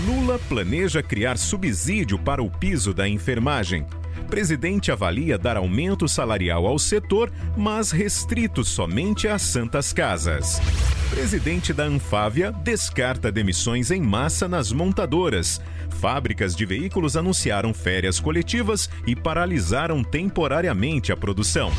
[0.06, 3.86] Lula planeja criar subsídio para o piso da enfermagem.
[4.30, 10.62] Presidente avalia dar aumento salarial ao setor, mas restrito somente às santas casas.
[11.10, 15.62] Presidente da Anfávia descarta demissões em massa nas montadoras.
[16.00, 21.72] Fábricas de veículos anunciaram férias coletivas e paralisaram temporariamente a produção.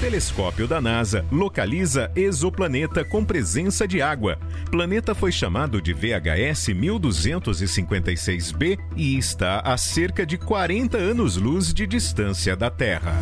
[0.00, 4.38] Telescópio da NASA localiza exoplaneta com presença de água.
[4.70, 12.56] Planeta foi chamado de VHS 1256b e está a cerca de 40 anos-luz de distância
[12.56, 13.16] da Terra.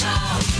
[0.00, 0.59] Show.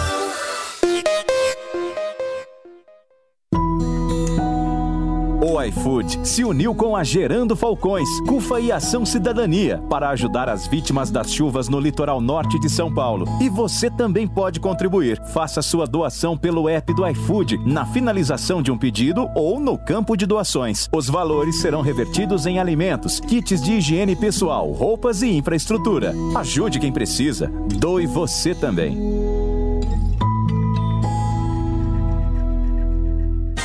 [5.43, 10.67] O iFood se uniu com a Gerando Falcões, CUFA e Ação Cidadania para ajudar as
[10.67, 13.25] vítimas das chuvas no litoral norte de São Paulo.
[13.41, 15.19] E você também pode contribuir.
[15.33, 20.15] Faça sua doação pelo app do iFood, na finalização de um pedido ou no campo
[20.15, 20.87] de doações.
[20.93, 26.13] Os valores serão revertidos em alimentos, kits de higiene pessoal, roupas e infraestrutura.
[26.35, 27.51] Ajude quem precisa.
[27.79, 29.40] Doe você também.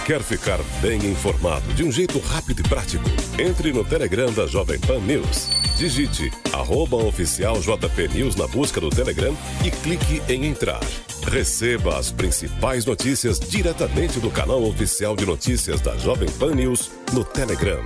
[0.07, 3.03] Quer ficar bem informado de um jeito rápido e prático?
[3.41, 5.49] Entre no Telegram da Jovem Pan News.
[5.77, 10.79] Digite arroba oficial JP News na busca do Telegram e clique em entrar.
[11.25, 17.25] Receba as principais notícias diretamente do canal oficial de notícias da Jovem Pan News no
[17.25, 17.83] Telegram.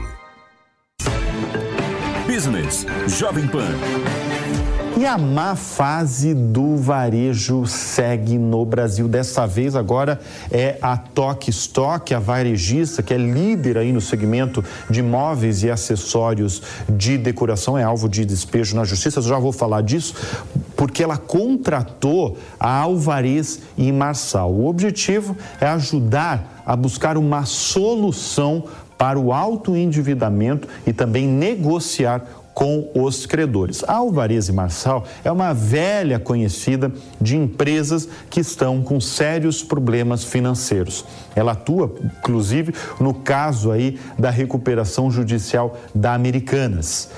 [2.26, 2.84] Business
[3.18, 4.79] Jovem Pan.
[5.00, 9.08] E a má fase do varejo segue no Brasil.
[9.08, 10.20] Dessa vez, agora
[10.50, 15.70] é a Toque Stock, a varejista, que é líder aí no segmento de móveis e
[15.70, 19.20] acessórios de decoração, é alvo de despejo na justiça.
[19.20, 20.14] Eu já vou falar disso,
[20.76, 24.52] porque ela contratou a Alvarez e Marçal.
[24.52, 28.64] O objetivo é ajudar a buscar uma solução
[28.98, 32.22] para o autoendividamento e também negociar
[32.60, 33.82] com os credores.
[33.88, 40.24] A Alvarez e Marçal é uma velha conhecida de empresas que estão com sérios problemas
[40.24, 41.06] financeiros.
[41.34, 47.08] Ela atua, inclusive, no caso aí da recuperação judicial da Americanas.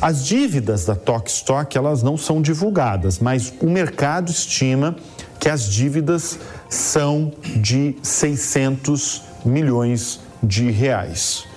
[0.00, 4.94] As dívidas da Tokstok, elas não são divulgadas, mas o mercado estima
[5.40, 11.47] que as dívidas são de 600 milhões de reais.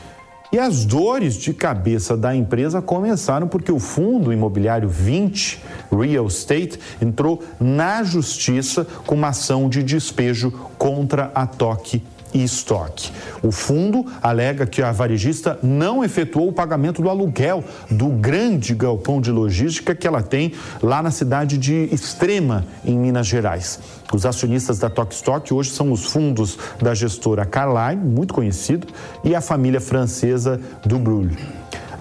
[0.52, 6.78] E as dores de cabeça da empresa começaram porque o fundo imobiliário 20 Real Estate
[7.02, 13.12] entrou na justiça com uma ação de despejo contra a Toque e estoque.
[13.42, 19.20] O fundo alega que a varejista não efetuou o pagamento do aluguel do grande galpão
[19.20, 23.80] de logística que ela tem lá na cidade de Extrema, em Minas Gerais.
[24.14, 28.88] Os acionistas da Tokstok hoje são os fundos da gestora Carlyle, muito conhecido,
[29.24, 31.32] e a família francesa do Brulh.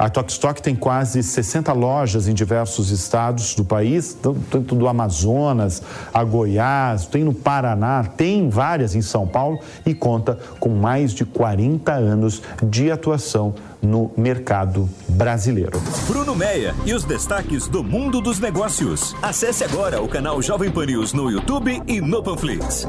[0.00, 4.16] A Tokstok tem quase 60 lojas em diversos estados do país,
[4.50, 10.38] tanto do Amazonas a Goiás, tem no Paraná, tem várias em São Paulo e conta
[10.58, 15.78] com mais de 40 anos de atuação no mercado brasileiro.
[16.06, 19.14] Bruno Meia e os destaques do mundo dos negócios.
[19.20, 22.88] Acesse agora o canal Jovem Pan News no YouTube e no Panflix.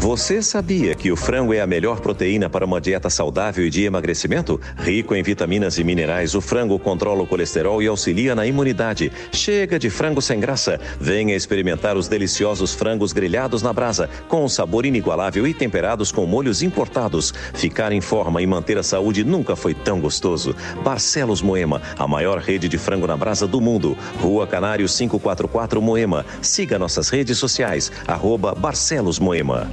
[0.00, 3.84] Você sabia que o frango é a melhor proteína para uma dieta saudável e de
[3.84, 4.58] emagrecimento?
[4.78, 9.12] Rico em vitaminas e minerais, o frango controla o colesterol e auxilia na imunidade.
[9.30, 10.80] Chega de frango sem graça.
[10.98, 16.24] Venha experimentar os deliciosos frangos grelhados na brasa, com um sabor inigualável e temperados com
[16.24, 17.34] molhos importados.
[17.52, 20.56] Ficar em forma e manter a saúde nunca foi tão gostoso.
[20.82, 23.98] Barcelos Moema, a maior rede de frango na brasa do mundo.
[24.18, 26.24] Rua Canário 544 Moema.
[26.40, 29.68] Siga nossas redes sociais, arroba Barcelos Moema.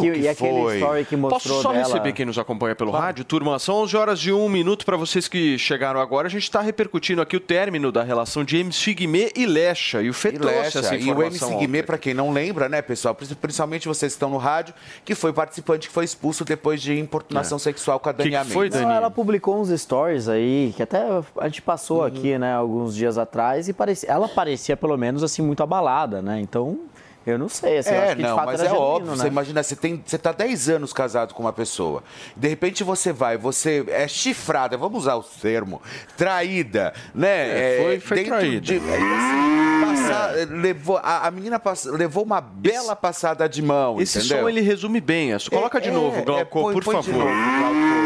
[0.00, 3.24] Que- e aquele story que mostrou Posso só dela- receber quem nos acompanha pelo rádio?
[3.24, 6.26] Turma, são 11 horas e 1 minuto para vocês que chegaram agora.
[6.26, 10.00] A gente está repercutindo aqui o término da relação de MC Guimê e Lecha.
[10.02, 12.68] E o Fê E trouxe Lecha, essa e o MC Guimê, para quem não lembra,
[12.68, 16.44] né, pessoal, princi- principalmente vocês que estão no rádio, que foi participante que foi expulso
[16.44, 18.80] depois de importunação sexual com a Dani Mendes.
[18.80, 21.02] Não, ela publicou uns stories aí, que até
[21.38, 25.42] a gente passou aqui, né, alguns dias atrás, e parecia, ela parecia, pelo menos, assim,
[25.42, 26.40] muito abalada, né?
[26.40, 26.78] Então,
[27.26, 28.90] eu não sei, assim, eu é, acho que de não, fato mas era é genuíno,
[28.94, 29.10] óbvio.
[29.12, 29.16] né?
[29.16, 32.02] Você imagina, você, tem, você tá 10 anos casado com uma pessoa.
[32.36, 35.80] De repente você vai, você é chifrada, vamos usar o termo,
[36.16, 37.28] traída, né?
[37.28, 38.60] É, foi- foi dentro traída.
[38.60, 44.00] de- aí, assim, passar- levou, a, a menina pass- levou uma bela passada de mão,
[44.00, 44.40] Esse entendeu?
[44.42, 45.30] som ele resume bem.
[45.50, 47.24] Coloca de É, novo, é, Glauco, põe- por põe de favor.
[47.24, 48.01] novo, Glauco.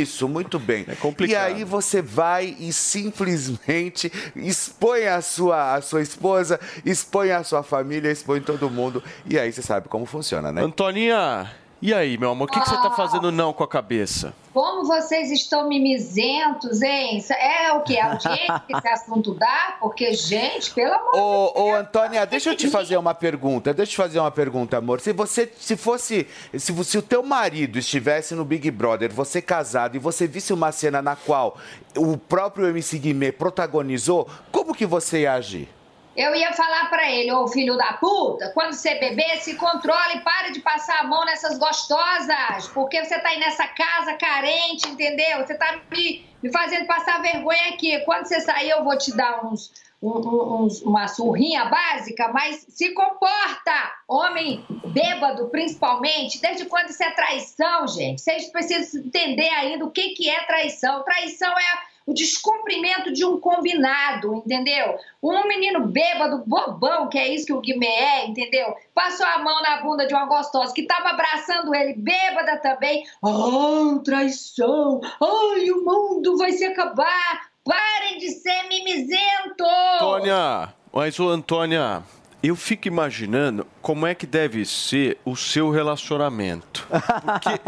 [0.00, 0.84] Isso, muito bem.
[0.88, 1.32] É complicado.
[1.32, 7.62] E aí você vai e simplesmente expõe a sua, a sua esposa, expõe a sua
[7.62, 9.02] família, expõe todo mundo.
[9.28, 10.62] E aí você sabe como funciona, né?
[10.62, 11.50] Antoninha,
[11.84, 12.48] e aí, meu amor?
[12.48, 14.32] O que, que você tá fazendo não com a cabeça?
[14.54, 17.18] Como vocês estão mimizentos, hein?
[17.18, 17.98] Isso É o que?
[17.98, 19.76] A audiência que esse assunto dá?
[19.78, 23.74] Porque, gente, pelo amor Ô, ô Antônia, deixa eu te fazer uma pergunta.
[23.74, 24.98] Deixa eu te fazer uma pergunta, amor.
[24.98, 26.26] Se você, se fosse,
[26.56, 30.72] se, se o teu marido estivesse no Big Brother, você casado, e você visse uma
[30.72, 31.58] cena na qual
[31.98, 35.68] o próprio MC Guimê protagonizou, como que você ia agir?
[36.16, 40.20] Eu ia falar pra ele, ô filho da puta, quando você beber, se controle e
[40.20, 45.38] pare de passar a mão nessas gostosas, porque você tá aí nessa casa carente, entendeu?
[45.44, 47.98] Você tá me, me fazendo passar vergonha aqui.
[48.04, 52.92] Quando você sair, eu vou te dar uns, um- uns- uma surrinha básica, mas se
[52.92, 53.72] comporta!
[54.06, 56.40] Homem bêbado, principalmente.
[56.40, 58.20] Desde quando isso é traição, gente?
[58.20, 61.02] Vocês precisam entender ainda o que, que é traição.
[61.02, 64.98] Traição é o descumprimento de um combinado, entendeu?
[65.22, 68.74] Um menino bêbado, bobão, que é isso que o Guimê é, entendeu?
[68.94, 73.04] Passou a mão na bunda de uma gostosa que estava abraçando ele, bêbada também.
[73.22, 75.00] Oh, traição!
[75.02, 77.48] Ai, o mundo vai se acabar!
[77.64, 79.64] Parem de ser mimizento!
[79.96, 82.02] Antônia, mas o Antônia,
[82.42, 86.86] eu fico imaginando como é que deve ser o seu relacionamento.
[86.90, 87.60] Porque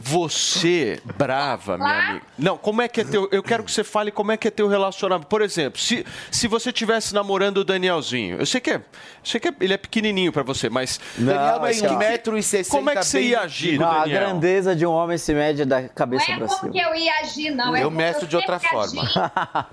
[0.00, 2.26] você, brava, minha amiga.
[2.36, 3.28] Não, como é que é teu.
[3.30, 5.28] Eu quero que você fale como é que é teu relacionamento.
[5.28, 8.74] Por exemplo, se, se você estivesse namorando o Danielzinho, eu sei que é.
[8.76, 8.82] Eu
[9.22, 10.98] sei que é- ele é pequenininho pra você, mas.
[11.16, 11.94] Daniel tem cara.
[11.94, 15.64] 1,60m Como é que você ia agir, Não, a grandeza de um homem se mede
[15.64, 16.72] da cabeça Não é pra como cima.
[16.72, 17.76] que eu ia agir, não.
[17.76, 19.08] é Eu meço de outra forma.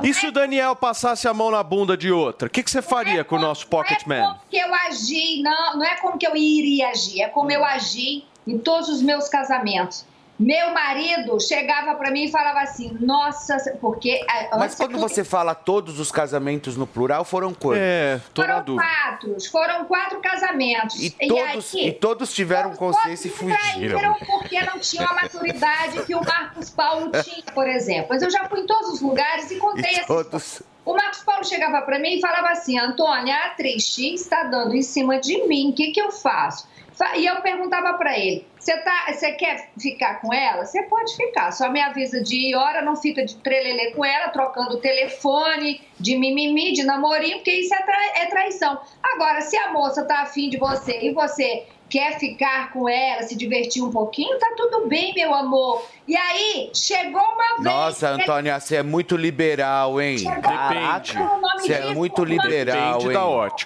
[0.03, 2.47] E se o Daniel passasse a mão na bunda de outra?
[2.47, 4.21] O que, que você faria com o nosso Pocket Man?
[4.21, 7.63] Como que eu agi, não, não é como que eu iria agir, é como eu
[7.63, 10.05] agi em todos os meus casamentos.
[10.39, 14.23] Meu marido chegava pra mim e falava assim, nossa, porque...
[14.55, 17.81] Mas quando você fala todos os casamentos no plural, foram quantos?
[17.81, 21.01] É, Foram quatro, foram quatro casamentos.
[21.01, 24.13] E todos, aí, e todos tiveram consciência e fugiram.
[24.27, 28.07] Porque não tinham a maturidade que o Marcos Paulo tinha, por exemplo.
[28.11, 30.61] Mas eu já fui em todos os lugares e contei E todos.
[30.87, 34.81] O Marcos Paulo chegava para mim e falava assim: Antônia, a atriz está dando em
[34.81, 36.67] cima de mim, o que, que eu faço?
[36.93, 39.05] Fa- E eu perguntava para ele: você tá,
[39.37, 40.65] quer ficar com ela?
[40.65, 44.79] Você pode ficar, só me avisa de hora, não fica de trelelê com ela, trocando
[44.79, 48.79] telefone, de mimimi, de namorinho, porque isso é, é traição.
[49.03, 53.35] Agora, se a moça tá afim de você e você quer ficar com ela, se
[53.35, 55.85] divertir um pouquinho, tá tudo bem, meu amor.
[56.07, 57.63] E aí, chegou uma vez.
[57.63, 60.17] Nossa, que- Antônia, você é muito liberal, hein?
[60.17, 61.17] Depende.
[61.17, 63.17] O nome Você é muito o nome- liberal, hein?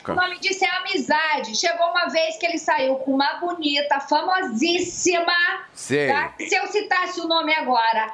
[0.07, 1.55] O nome disso é amizade.
[1.57, 5.33] Chegou uma vez que ele saiu com uma bonita, famosíssima.
[5.73, 6.07] Sei.
[6.07, 6.33] tá?
[6.39, 8.11] Se eu citasse o nome agora,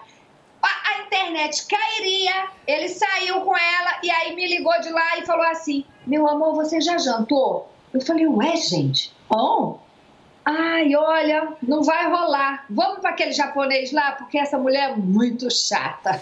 [0.61, 2.47] a, a internet cairia.
[2.65, 6.55] Ele saiu com ela e aí me ligou de lá e falou assim: Meu amor,
[6.55, 7.69] você já jantou?
[7.93, 9.79] Eu falei: Ué, gente, bom.
[10.49, 12.63] Ai, olha, não vai rolar.
[12.69, 16.21] Vamos para aquele japonês lá, porque essa mulher é muito chata.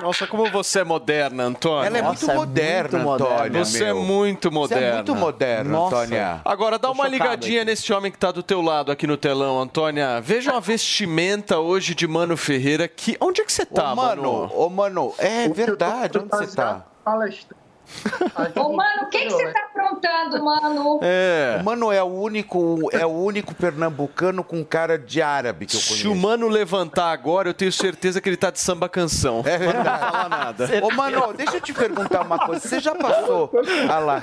[0.00, 1.86] Nossa, como você é moderna, Antônia.
[1.86, 3.34] Ela é muito Nossa, é moderna, muito moderna.
[3.44, 4.02] Antônia, Você é meu.
[4.02, 4.94] muito Você é moderna.
[4.94, 5.96] muito moderna, Nossa.
[5.96, 6.40] Antônia.
[6.44, 9.60] Agora, dá Tô uma ligadinha nesse homem que tá do teu lado aqui no telão,
[9.60, 10.20] Antônia.
[10.22, 12.88] Veja uma vestimenta hoje de Mano Ferreira.
[12.88, 13.16] Que...
[13.20, 16.84] Onde é que você tá, Ô, mano, ô, mano, é verdade, onde você tá?
[18.56, 21.00] Ô, mano, o que, que você tá aprontando, mano?
[21.02, 21.58] É.
[21.60, 25.80] O Mano é o único, é o único pernambucano com cara de árabe que eu
[25.80, 26.02] conheço.
[26.02, 29.42] Se o Mano levantar agora, eu tenho certeza que ele tá de samba canção.
[29.46, 29.98] É Não vai verdade.
[30.00, 30.68] falar nada.
[30.82, 32.66] Ô, mano, deixa eu te perguntar uma coisa.
[32.66, 33.50] Você já passou.
[33.88, 34.22] Ah lá.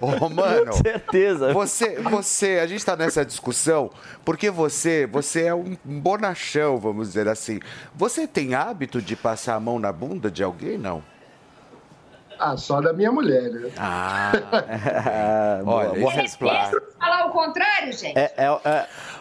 [0.00, 0.72] Ô, mano.
[0.72, 1.52] Certeza.
[1.52, 3.90] Você, você, a gente tá nessa discussão
[4.24, 7.60] porque você, você é um bonachão, vamos dizer assim.
[7.94, 11.02] Você tem hábito de passar a mão na bunda de alguém, não?
[12.40, 13.70] Ah, só da minha mulher, né?
[13.76, 14.32] Ah,
[15.66, 18.18] Olha, Ele pensa em falar o contrário, gente?
[18.18, 18.32] É,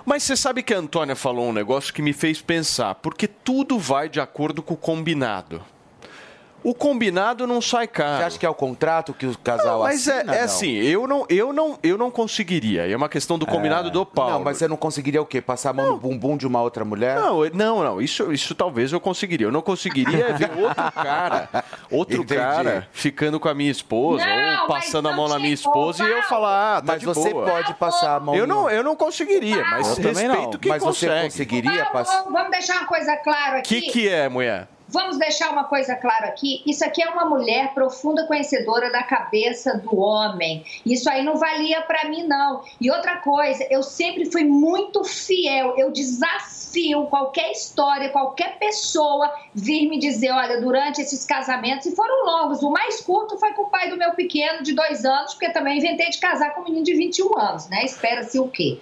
[0.05, 3.77] Mas você sabe que a Antônia falou um negócio que me fez pensar, porque tudo
[3.77, 5.61] vai de acordo com o combinado.
[6.63, 8.17] O combinado não sai caro.
[8.17, 10.33] Você acha que é o contrato que o casal Não, mas é, assina?
[10.35, 10.43] é não?
[10.45, 12.85] assim, eu não, eu, não, eu não conseguiria.
[12.89, 14.33] É uma questão do combinado do Paulo.
[14.33, 15.39] Não, mas você não conseguiria o quê?
[15.41, 17.15] Passar a mão no bumbum de uma outra mulher?
[17.17, 18.01] Não, não, não.
[18.01, 19.47] Isso, isso talvez eu conseguiria.
[19.47, 21.49] Eu não conseguiria ver outro cara,
[21.89, 22.35] outro Entendi.
[22.39, 25.53] cara ficando com a minha esposa Não, ou passando mas a mão não na minha
[25.53, 27.45] esposa e eu falar, ah, tá Mas de você boa.
[27.45, 30.59] pode passar a mão Eu no- não, eu não conseguiria, mas Eu também respeito não.
[30.59, 31.23] quem Mas você consegue.
[31.25, 32.23] conseguiria Vamos, passar?
[32.23, 33.81] vamos deixar uma coisa clara O aqui.
[33.81, 34.67] que, que é, mulher?
[34.91, 36.63] Vamos deixar uma coisa clara aqui.
[36.65, 40.65] Isso aqui é uma mulher profunda conhecedora da cabeça do homem.
[40.83, 42.63] Isso aí não valia pra mim, não.
[42.81, 45.75] E outra coisa, eu sempre fui muito fiel.
[45.77, 52.25] Eu desafio qualquer história, qualquer pessoa vir me dizer: olha, durante esses casamentos, e foram
[52.25, 52.63] longos.
[52.63, 55.77] O mais curto foi com o pai do meu pequeno, de dois anos, porque também
[55.77, 57.85] inventei de casar com um menino de 21 anos, né?
[57.85, 58.79] Espera-se o quê?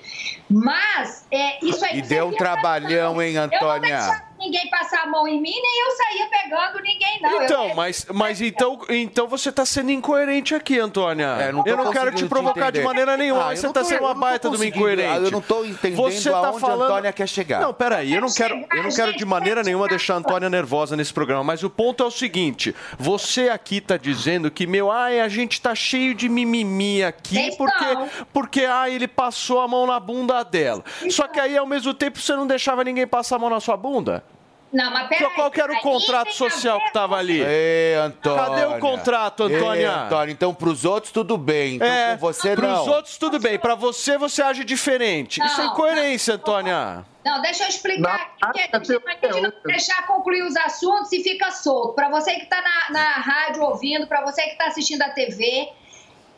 [0.50, 2.00] Mas, é, isso aí.
[2.00, 4.27] E deu um trabalhão, hein, Antônia?
[4.40, 7.44] Ninguém passar a mão em mim, nem eu saía pegando ninguém, não.
[7.44, 11.26] Então, eu, mas, mas então, então você tá sendo incoerente aqui, Antônia.
[11.40, 13.74] É, não eu não quero te te provocar de maneira nenhuma, Ah, mas eu você
[13.74, 15.24] tá tô- sendo eu uma baita de uma incoerente.
[15.26, 16.84] Eu não tô entendendo você tá aonde a falando...
[16.92, 17.62] Antônia quer chegar.
[17.62, 20.96] Não, peraí, eu não quero, eu não quero de maneira nenhuma deixar a Antônia nervosa
[20.96, 25.20] nesse programa, mas o ponto é o seguinte, você aqui tá dizendo que, meu, ai,
[25.20, 27.86] a gente tá cheio de mimimi aqui, porque,
[28.34, 30.84] porque, ai, ele passou a mão na bunda dela.
[31.10, 33.78] Só que aí, ao mesmo tempo, você não deixava ninguém passar a mão na sua
[33.78, 34.24] bunda?
[34.72, 35.30] Não, mas peraí.
[35.34, 37.42] Qual que era o contrato social que tava ali?
[37.42, 38.46] Ei, Antônia.
[38.46, 39.80] Cadê o contrato, Antônia?
[39.80, 41.76] Ei, Antônia, então pros outros tudo bem.
[41.76, 42.88] Então é, com você pros não.
[42.88, 45.42] outros tudo bem, pra você você age diferente.
[45.42, 47.06] Isso é Não, incoerência, Antônia.
[47.24, 48.34] Não, deixa eu explicar.
[48.40, 51.94] Porque a gente, não deixar concluir os assuntos e fica solto.
[51.94, 55.70] Para você que está na, na rádio ouvindo, para você que está assistindo a TV,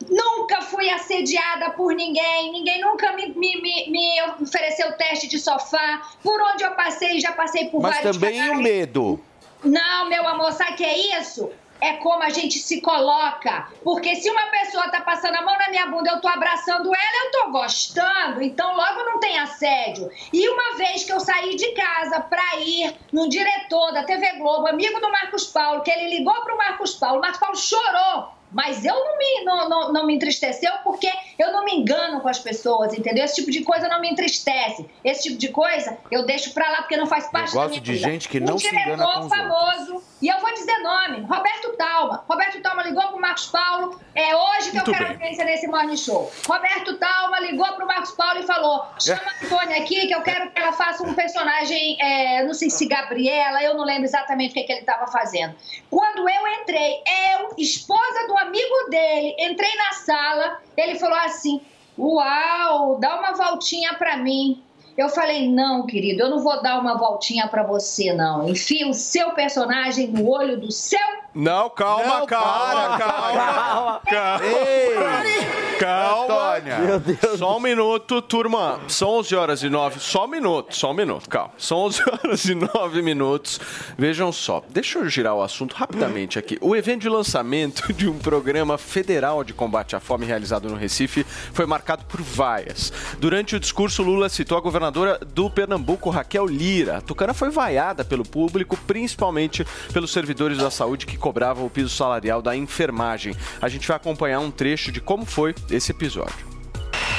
[0.08, 2.52] nunca fui assediada por ninguém.
[2.52, 6.02] Ninguém nunca me, me, me, me ofereceu teste de sofá.
[6.22, 8.62] Por onde eu passei, já passei por Mas vários também o casais.
[8.62, 9.20] medo.
[9.62, 11.50] Não, meu amor, sabe o que é isso?
[11.80, 13.68] é como a gente se coloca.
[13.82, 17.24] Porque se uma pessoa tá passando a mão na minha bunda, eu tô abraçando ela,
[17.24, 20.10] eu tô gostando, então logo não tem assédio.
[20.32, 24.68] E uma vez que eu saí de casa pra ir num diretor da TV Globo,
[24.68, 28.39] amigo do Marcos Paulo, que ele ligou pro Marcos Paulo, o Marcos Paulo chorou.
[28.52, 32.28] Mas eu não me, não, não, não me entristeceu porque eu não me engano com
[32.28, 33.24] as pessoas, entendeu?
[33.24, 34.88] Esse tipo de coisa não me entristece.
[35.04, 37.80] Esse tipo de coisa eu deixo pra lá porque não faz parte da gosto minha
[37.80, 38.10] de vida.
[38.10, 41.76] gente que um não se engana com os famoso, e eu vou dizer nome, Roberto
[41.76, 42.24] Talma.
[42.28, 45.14] Roberto Talma ligou pro Marcos Paulo, é hoje que Muito eu quero bem.
[45.14, 46.30] audiência nesse Morning Show.
[46.46, 50.50] Roberto Talma ligou pro Marcos Paulo e falou, chama a Antônia aqui que eu quero
[50.50, 54.54] que ela faça um personagem, é, não sei se Gabriela, eu não lembro exatamente o
[54.54, 55.54] que, que ele estava fazendo.
[55.88, 57.02] Quando eu entrei,
[57.38, 61.60] eu, esposa do amigo dele, entrei na sala, ele falou assim,
[61.98, 64.62] uau, dá uma voltinha pra mim.
[64.96, 68.48] Eu falei, não, querido, eu não vou dar uma voltinha pra você, não.
[68.48, 70.98] Enfia o seu personagem no olho do seu
[71.34, 74.00] Não, calma, Não, calma, calma.
[74.04, 74.44] Calma.
[74.44, 76.56] Ei, Calma.
[76.56, 76.78] Antônia.
[76.78, 77.38] Meu Deus.
[77.38, 78.80] Só um minuto, turma.
[78.88, 80.00] São 11 horas e 9.
[80.00, 81.52] Só um minuto, só um minuto, calma.
[81.56, 83.60] São 11 horas e 9 minutos.
[83.96, 86.58] Vejam só, deixa eu girar o assunto rapidamente aqui.
[86.60, 91.24] O evento de lançamento de um programa federal de combate à fome realizado no Recife
[91.24, 92.92] foi marcado por vaias.
[93.18, 96.98] Durante o discurso, Lula citou a governadora do Pernambuco, Raquel Lira.
[96.98, 101.90] A tucana foi vaiada pelo público, principalmente pelos servidores da saúde que cobravam o piso
[101.90, 103.36] salarial da enfermagem.
[103.60, 106.34] A gente vai acompanhar um trecho de como foi esse episódio.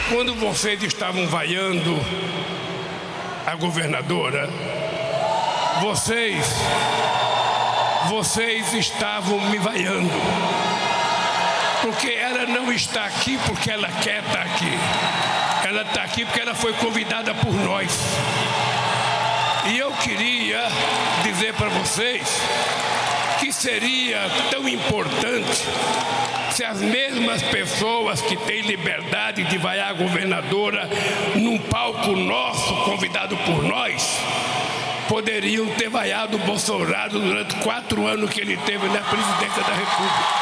[0.10, 1.98] Quando vocês estavam vaiando
[3.46, 4.50] a governadora,
[5.82, 6.46] vocês,
[8.10, 10.12] vocês estavam me vaiando.
[11.82, 14.72] Porque ela não está aqui porque ela quer estar aqui.
[15.68, 17.92] Ela está aqui porque ela foi convidada por nós.
[19.68, 20.64] E eu queria
[21.24, 22.28] dizer para vocês
[23.52, 24.20] seria
[24.50, 25.66] tão importante
[26.52, 30.90] se as mesmas pessoas que têm liberdade de vaiar a governadora
[31.36, 34.20] num palco nosso, convidado por nós,
[35.08, 40.42] poderiam ter vaiado o Bolsonaro durante quatro anos que ele teve na presidência da República.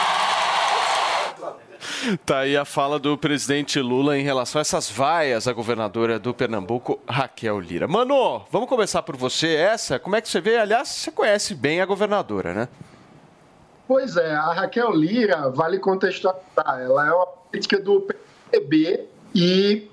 [2.26, 6.34] Tá aí a fala do presidente Lula em relação a essas vaias à governadora do
[6.34, 7.88] Pernambuco, Raquel Lira.
[7.88, 9.56] Mano, vamos começar por você.
[9.56, 10.58] Essa, como é que você vê?
[10.58, 12.68] Aliás, você conhece bem a governadora, né?
[13.90, 19.88] Pois é, a Raquel Lira, vale contextualizar, ela é uma política do PTB e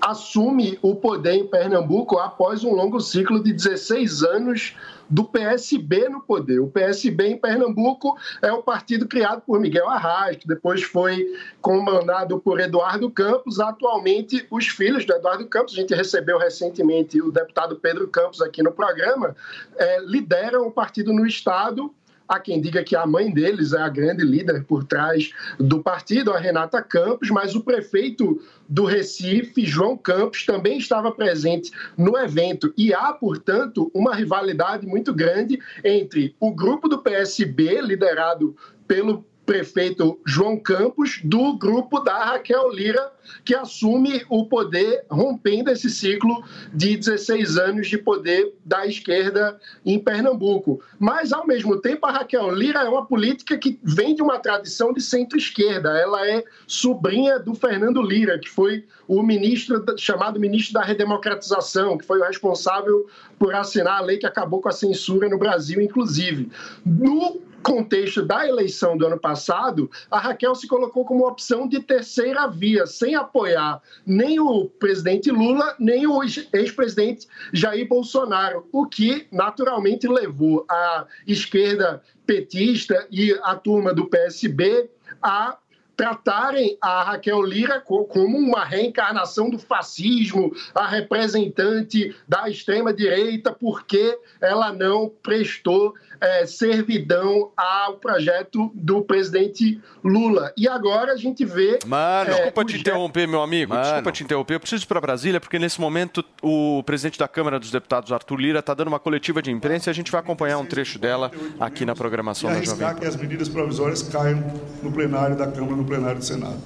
[0.00, 4.74] assume o poder em Pernambuco após um longo ciclo de 16 anos
[5.10, 6.58] do PSB no poder.
[6.58, 11.26] O PSB em Pernambuco é um partido criado por Miguel Arraes, depois foi
[11.60, 13.60] comandado por Eduardo Campos.
[13.60, 18.62] Atualmente, os filhos do Eduardo Campos, a gente recebeu recentemente o deputado Pedro Campos aqui
[18.62, 19.36] no programa,
[19.76, 21.94] eh, lideram o partido no Estado
[22.26, 26.32] Há quem diga que a mãe deles é a grande líder por trás do partido,
[26.32, 32.72] a Renata Campos, mas o prefeito do Recife, João Campos, também estava presente no evento.
[32.76, 38.56] E há, portanto, uma rivalidade muito grande entre o grupo do PSB, liderado
[38.86, 43.12] pelo prefeito João Campos, do grupo da Raquel Lira,
[43.44, 46.42] que assume o poder, rompendo esse ciclo
[46.72, 50.80] de 16 anos de poder da esquerda em Pernambuco.
[50.98, 54.92] Mas, ao mesmo tempo, a Raquel Lira é uma política que vem de uma tradição
[54.92, 55.90] de centro-esquerda.
[55.98, 62.06] Ela é sobrinha do Fernando Lira, que foi o ministro chamado ministro da redemocratização, que
[62.06, 63.06] foi o responsável
[63.38, 66.50] por assinar a lei que acabou com a censura no Brasil, inclusive.
[66.84, 72.46] No contexto da eleição do ano passado, a Raquel se colocou como opção de terceira
[72.46, 80.06] via, sem apoiar nem o presidente Lula, nem o ex-presidente Jair Bolsonaro, o que naturalmente
[80.06, 84.90] levou a esquerda petista e a turma do PSB
[85.22, 85.56] a
[85.96, 94.72] tratarem a Raquel Lira como uma reencarnação do fascismo, a representante da extrema-direita, porque ela
[94.72, 100.52] não prestou é, servidão ao projeto do presidente Lula.
[100.56, 101.78] E agora a gente vê.
[101.86, 103.76] Mano, é, desculpa te interromper, meu amigo.
[103.76, 104.54] Desculpa te interromper.
[104.54, 108.36] Eu preciso ir para Brasília, porque nesse momento o presidente da Câmara dos Deputados, Arthur
[108.40, 111.30] Lira, está dando uma coletiva de imprensa e a gente vai acompanhar um trecho dela
[111.60, 114.42] aqui na programação e da Jovem que as medidas provisórias caiam
[114.82, 116.56] no plenário da Câmara, no plenário do Senado.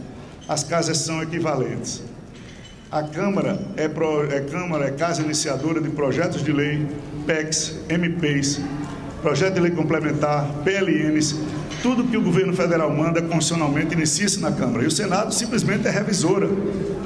[0.46, 2.02] As casas são equivalentes.
[2.90, 6.86] A Câmara é, pro- é Câmara é casa iniciadora de projetos de lei,
[7.26, 8.60] PECs, MPs,
[9.22, 11.36] projeto de lei complementar, PLNs,
[11.82, 14.84] tudo que o governo federal manda constitucionalmente inicia-se na Câmara.
[14.84, 16.48] E o Senado simplesmente é revisora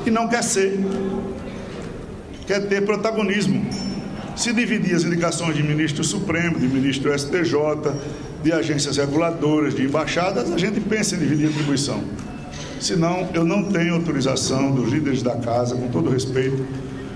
[0.07, 0.79] e não quer ser.
[2.47, 3.65] Quer ter protagonismo.
[4.35, 7.53] se dividir as indicações de ministro Supremo, de ministro STJ,
[8.43, 12.03] de agências reguladoras, de embaixadas, a gente pensa em dividir a atribuição.
[12.81, 16.67] Senão, eu não tenho autorização dos líderes da casa, com todo respeito,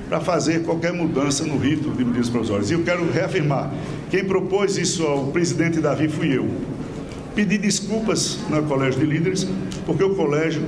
[0.08, 2.70] para fazer qualquer mudança no rito de medidas provisórias.
[2.70, 3.72] E eu quero reafirmar:
[4.10, 6.48] quem propôs isso ao presidente Davi fui eu.
[7.34, 9.46] Pedi desculpas no Colégio de Líderes,
[9.84, 10.62] porque o colégio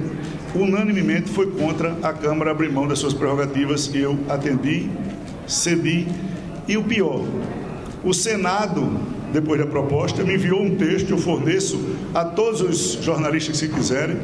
[0.54, 4.90] unanimemente foi contra a Câmara abrir mão das suas prerrogativas e eu atendi,
[5.46, 6.06] cedi.
[6.66, 7.24] E o pior,
[8.04, 8.90] o Senado,
[9.32, 11.80] depois da proposta, me enviou um texto, eu forneço
[12.14, 14.18] a todos os jornalistas que quiserem.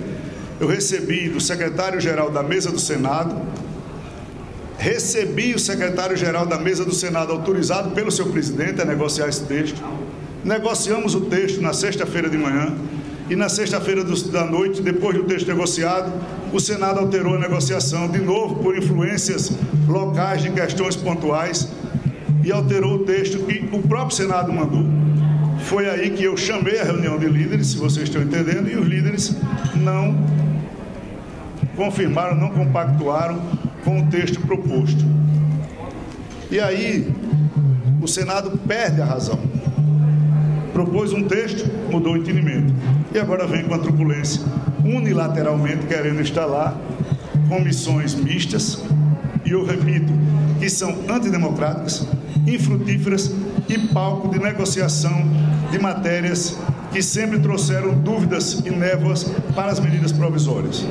[0.61, 3.35] Eu recebi do secretário-geral da mesa do Senado,
[4.79, 9.83] recebi o secretário-geral da mesa do Senado autorizado pelo seu presidente a negociar esse texto.
[10.45, 12.75] Negociamos o texto na sexta-feira de manhã
[13.31, 16.13] e na sexta-feira da noite, depois do texto negociado,
[16.53, 19.53] o Senado alterou a negociação de novo por influências
[19.89, 21.69] locais de questões pontuais
[22.45, 24.85] e alterou o texto que o próprio Senado mandou.
[25.65, 28.87] Foi aí que eu chamei a reunião de líderes, se vocês estão entendendo, e os
[28.87, 29.35] líderes
[29.77, 30.15] não
[31.75, 33.41] confirmaram, não compactuaram
[33.85, 35.05] com o texto proposto.
[36.51, 37.13] E aí,
[38.01, 39.39] o Senado perde a razão.
[40.73, 42.73] Propôs um texto, mudou o entendimento.
[43.15, 44.43] E agora vem com a truculência,
[44.85, 46.77] unilateralmente querendo instalar
[47.49, 48.83] comissões mistas,
[49.45, 50.13] e eu repito,
[50.59, 52.07] que são antidemocráticas,
[52.47, 53.31] infrutíferas
[53.69, 55.25] e palco de negociação
[55.71, 56.59] de matérias
[56.93, 59.25] que sempre trouxeram dúvidas e névoas
[59.55, 60.85] para as medidas provisórias.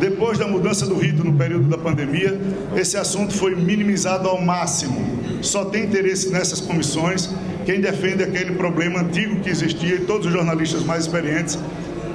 [0.00, 2.40] Depois da mudança do rito no período da pandemia,
[2.74, 5.20] esse assunto foi minimizado ao máximo.
[5.42, 7.28] Só tem interesse nessas comissões
[7.66, 11.58] quem defende aquele problema antigo que existia e todos os jornalistas mais experientes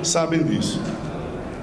[0.01, 0.81] sabem disso.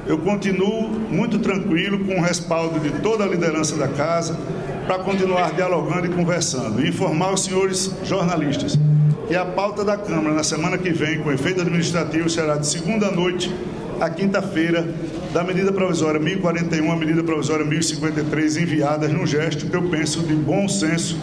[0.07, 4.39] Eu continuo muito tranquilo com o respaldo de toda a liderança da casa
[4.87, 8.79] para continuar dialogando e conversando e informar os senhores jornalistas
[9.27, 13.11] que a pauta da Câmara na semana que vem, com efeito administrativo, será de segunda
[13.11, 13.53] noite
[14.01, 14.87] à quinta-feira,
[15.33, 20.35] da medida provisória 1041 à medida provisória 1053, enviadas num gesto que eu penso de
[20.35, 21.19] bom senso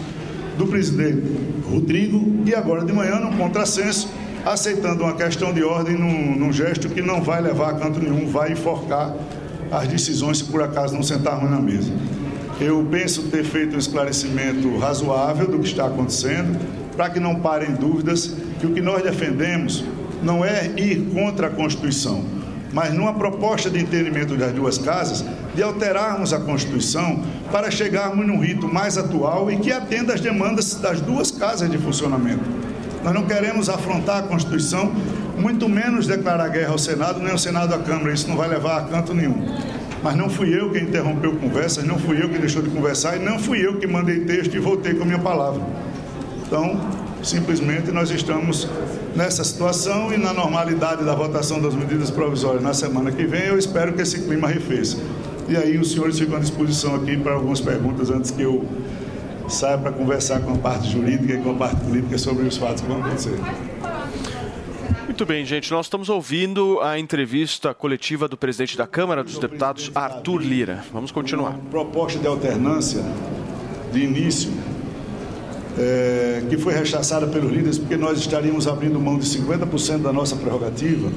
[0.58, 1.22] do presidente
[1.70, 4.10] Rodrigo e agora de manhã, num contrassenso,
[4.44, 8.26] aceitando uma questão de ordem num, num gesto que não vai levar a canto nenhum,
[8.28, 9.14] vai enforcar
[9.70, 11.92] as decisões se por acaso não sentarmos na mesa.
[12.60, 16.58] Eu penso ter feito um esclarecimento razoável do que está acontecendo,
[16.96, 19.84] para que não parem dúvidas que o que nós defendemos
[20.20, 22.39] não é ir contra a Constituição,
[22.72, 25.24] mas numa proposta de entendimento das duas casas,
[25.54, 30.74] de alterarmos a Constituição para chegarmos num rito mais atual e que atenda às demandas
[30.74, 32.44] das duas casas de funcionamento.
[33.02, 34.92] Nós não queremos afrontar a Constituição,
[35.38, 38.12] muito menos declarar guerra ao Senado, nem ao Senado à Câmara.
[38.12, 39.56] Isso não vai levar a canto nenhum.
[40.02, 43.18] Mas não fui eu quem interrompeu conversas, não fui eu que deixou de conversar e
[43.20, 45.62] não fui eu que mandei texto e voltei com a minha palavra.
[46.46, 46.78] Então,
[47.22, 48.68] simplesmente nós estamos
[49.14, 53.58] nessa situação e na normalidade da votação das medidas provisórias na semana que vem, eu
[53.58, 54.98] espero que esse clima arrefeça.
[55.48, 58.64] E aí os senhores ficam à disposição aqui para algumas perguntas antes que eu
[59.48, 62.82] saia para conversar com a parte jurídica e com a parte política sobre os fatos
[62.82, 63.38] que vão acontecer.
[65.04, 65.70] Muito bem, gente.
[65.70, 70.84] Nós estamos ouvindo a entrevista coletiva do presidente da Câmara dos Deputados, Arthur Lira.
[70.92, 71.58] Vamos continuar.
[71.70, 73.02] proposta de alternância
[73.92, 74.50] de início,
[75.78, 80.36] é, que foi rechaçada pelos líderes porque nós estaríamos abrindo mão de 50% da nossa
[80.36, 81.10] prerrogativa.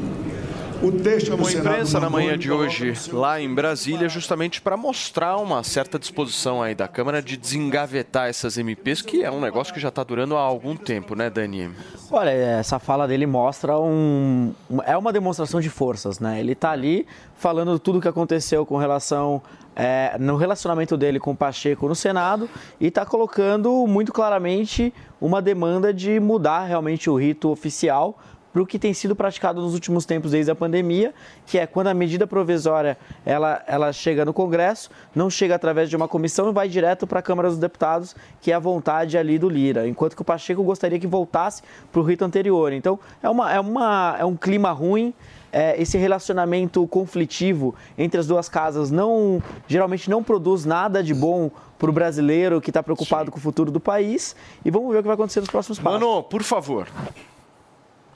[0.84, 5.38] O texto Chamou a imprensa na manhã de hoje lá em Brasília, justamente para mostrar
[5.38, 9.80] uma certa disposição aí da Câmara de desengavetar essas MPs, que é um negócio que
[9.80, 11.72] já está durando há algum tempo, né, Dani?
[12.12, 14.54] Olha, essa fala dele mostra um.
[14.86, 16.42] É uma demonstração de forças, né?
[16.42, 17.08] Ele tá ali
[17.38, 19.42] falando tudo o que aconteceu com relação.
[19.76, 22.50] é, no relacionamento dele com o Pacheco no Senado
[22.80, 28.20] e está colocando muito claramente uma demanda de mudar realmente o rito oficial
[28.54, 31.14] para o que tem sido praticado nos últimos tempos desde a pandemia,
[31.46, 35.96] que é quando a medida provisória ela, ela chega no Congresso, não chega através de
[35.96, 39.40] uma comissão e vai direto para a Câmara dos Deputados, que é a vontade ali
[39.40, 42.72] do Lira, enquanto que o Pacheco gostaria que voltasse para o rito anterior.
[42.72, 45.14] Então é, uma, é, uma, é um clima ruim.
[45.54, 51.52] é, esse relacionamento conflitivo entre as duas casas não geralmente não produz nada de bom
[51.78, 54.36] para o brasileiro que está preocupado com o futuro do país.
[54.66, 56.00] E vamos ver o que vai acontecer nos próximos passos.
[56.00, 56.88] Mano, por favor.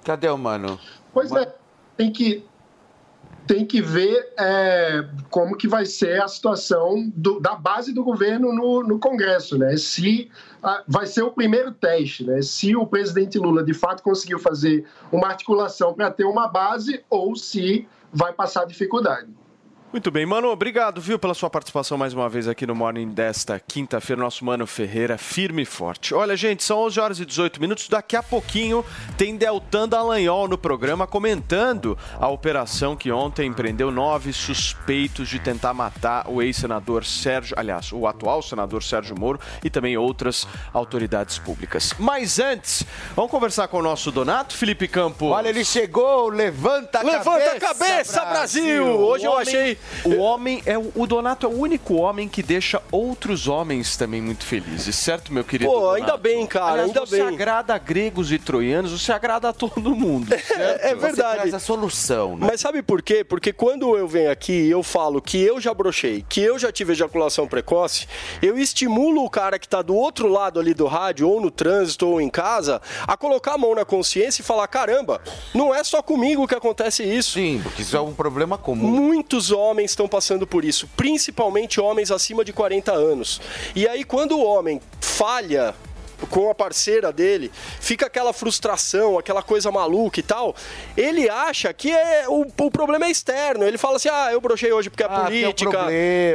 [0.08, 0.80] Cadê o mano?
[1.14, 1.54] Pois é,
[1.98, 2.46] tem que,
[3.46, 8.54] tem que ver é, como que vai ser a situação do- da base do governo
[8.54, 9.76] no, no Congresso, né?
[9.76, 10.32] Se
[10.64, 12.42] ah, vai ser o primeiro teste, né?
[12.42, 17.36] Se o presidente Lula de fato conseguiu fazer uma articulação para ter uma base ou
[17.36, 19.28] se vai passar dificuldade.
[19.90, 23.58] Muito bem, mano, obrigado, viu, pela sua participação mais uma vez aqui no Morning desta
[23.58, 24.22] quinta-feira.
[24.22, 26.14] Nosso Mano Ferreira, firme e forte.
[26.14, 27.88] Olha, gente, são 11 horas e 18 minutos.
[27.88, 28.84] Daqui a pouquinho
[29.18, 35.74] tem Deltan Dallagnol no programa comentando a operação que ontem prendeu nove suspeitos de tentar
[35.74, 41.94] matar o ex-senador Sérgio, aliás, o atual senador Sérgio Moro e também outras autoridades públicas.
[41.98, 42.84] Mas antes,
[43.16, 45.32] vamos conversar com o nosso Donato, Felipe Campos.
[45.32, 48.86] Olha, ele chegou, levanta a Levanta cabeça, a cabeça, Brasil!
[48.86, 49.77] Hoje O eu achei...
[50.04, 54.46] O homem é o, Donato é o único homem que deixa outros homens também muito
[54.46, 55.72] felizes, certo, meu querido?
[55.72, 55.96] Pô, Donato?
[55.96, 57.28] ainda bem, cara, Aliás, ainda você bem.
[57.34, 60.28] agrada a gregos e troianos, você agrada a todo mundo.
[60.38, 60.82] certo?
[60.84, 61.56] É verdade.
[61.56, 62.48] a solução, né?
[62.50, 63.24] Mas sabe por quê?
[63.24, 66.72] Porque quando eu venho aqui e eu falo que eu já brochei, que eu já
[66.72, 68.08] tive ejaculação precoce,
[68.42, 72.08] eu estimulo o cara que tá do outro lado ali do rádio, ou no trânsito,
[72.08, 75.22] ou em casa, a colocar a mão na consciência e falar: caramba,
[75.54, 77.34] não é só comigo que acontece isso.
[77.34, 78.88] Sim, porque isso é um problema comum.
[78.88, 83.42] Muitos homens estão passando por isso, principalmente homens acima de 40 anos.
[83.76, 85.74] E aí, quando o homem falha
[86.32, 90.56] com a parceira dele, fica aquela frustração, aquela coisa maluca e tal.
[90.96, 93.64] Ele acha que é o, o problema é externo.
[93.64, 95.70] Ele fala assim: ah, eu brochei hoje porque é Ah, um política,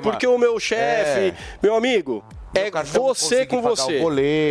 [0.02, 1.34] porque o meu chefe, É.
[1.62, 2.24] meu amigo.
[2.54, 3.98] É você com você.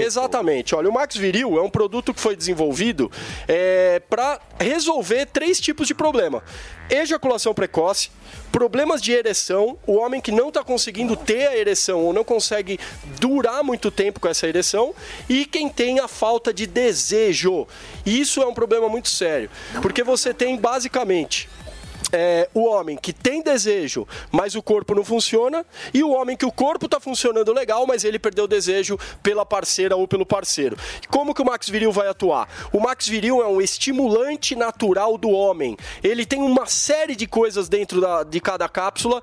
[0.04, 0.74] Exatamente.
[0.74, 3.12] Olha, o Max Viril é um produto que foi desenvolvido
[3.48, 6.44] é, para resolver três tipos de problema:
[6.90, 8.10] ejaculação precoce,
[8.52, 12.80] problemas de ereção, o homem que não está conseguindo ter a ereção ou não consegue
[13.20, 14.96] durar muito tempo com essa ereção,
[15.30, 17.68] e quem tem a falta de desejo.
[18.06, 19.50] Isso é um problema muito sério,
[19.82, 21.48] porque você tem basicamente
[22.12, 26.46] é, o homem que tem desejo, mas o corpo não funciona, e o homem que
[26.46, 30.78] o corpo está funcionando legal, mas ele perdeu o desejo pela parceira ou pelo parceiro.
[31.10, 32.48] Como que o Max Viril vai atuar?
[32.72, 35.78] O Max Viril é um estimulante natural do homem.
[36.04, 39.22] Ele tem uma série de coisas dentro da- de cada cápsula.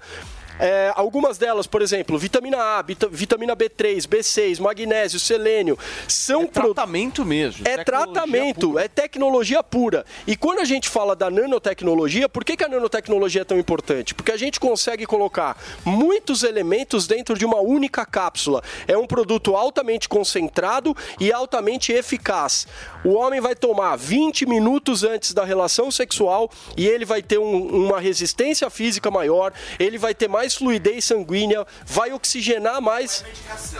[0.58, 7.24] É, algumas delas, por exemplo, vitamina A, vita- vitamina B3, B6, magnésio, selênio, são tratamento
[7.24, 7.66] mesmo.
[7.66, 10.04] É tratamento, é tecnologia pura.
[10.26, 14.14] E quando a gente fala da nanotecnologia, por que, que a nanotecnologia é tão importante?
[14.14, 18.62] Porque a gente consegue colocar muitos elementos dentro de uma única cápsula.
[18.86, 22.66] É um produto altamente concentrado e altamente eficaz.
[23.04, 27.86] O homem vai tomar 20 minutos antes da relação sexual e ele vai ter um-
[27.86, 33.24] uma resistência física maior, ele vai ter mais fluidez sanguínea, vai oxigenar mais.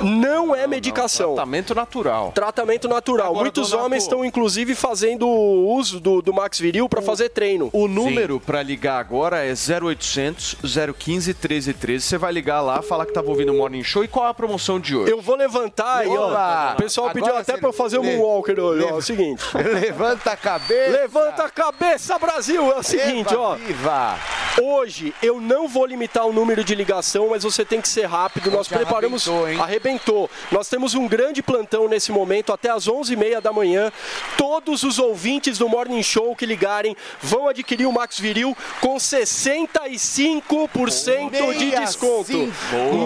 [0.01, 1.35] Não é medicação.
[1.35, 2.33] Tratamento natural.
[2.33, 3.29] Tratamento natural.
[3.29, 7.71] Agora, Muitos homens estão, inclusive, fazendo uso do, do Max Viril para fazer treino.
[7.73, 10.57] O número para ligar agora é 0800
[10.99, 12.05] 015 1313.
[12.05, 14.35] Você vai ligar lá, falar que estava ouvindo o Morning Show e qual é a
[14.35, 15.11] promoção de hoje?
[15.11, 16.73] Eu vou levantar aí, ó.
[16.73, 18.89] O pessoal pediu Agora até você para eu fazer o le- Moonwalker hoje, ó.
[18.89, 19.43] É o seguinte.
[19.55, 20.91] Levanta a cabeça.
[20.91, 22.71] Levanta a cabeça, Brasil!
[22.73, 23.55] É o seguinte, ó.
[23.55, 24.19] Viva!
[24.61, 28.51] Hoje eu não vou limitar o número de ligação, mas você tem que ser rápido.
[28.51, 29.27] Nós preparamos.
[29.29, 29.63] arrebentou?
[29.65, 30.31] Arrebentou.
[30.51, 33.91] Nós temos um grande plantão nesse momento, até às 11h30 da manhã.
[34.37, 41.57] Todos os ouvintes do Morning Show que ligarem vão adquirir o Max Viril com 65%
[41.59, 42.53] de desconto.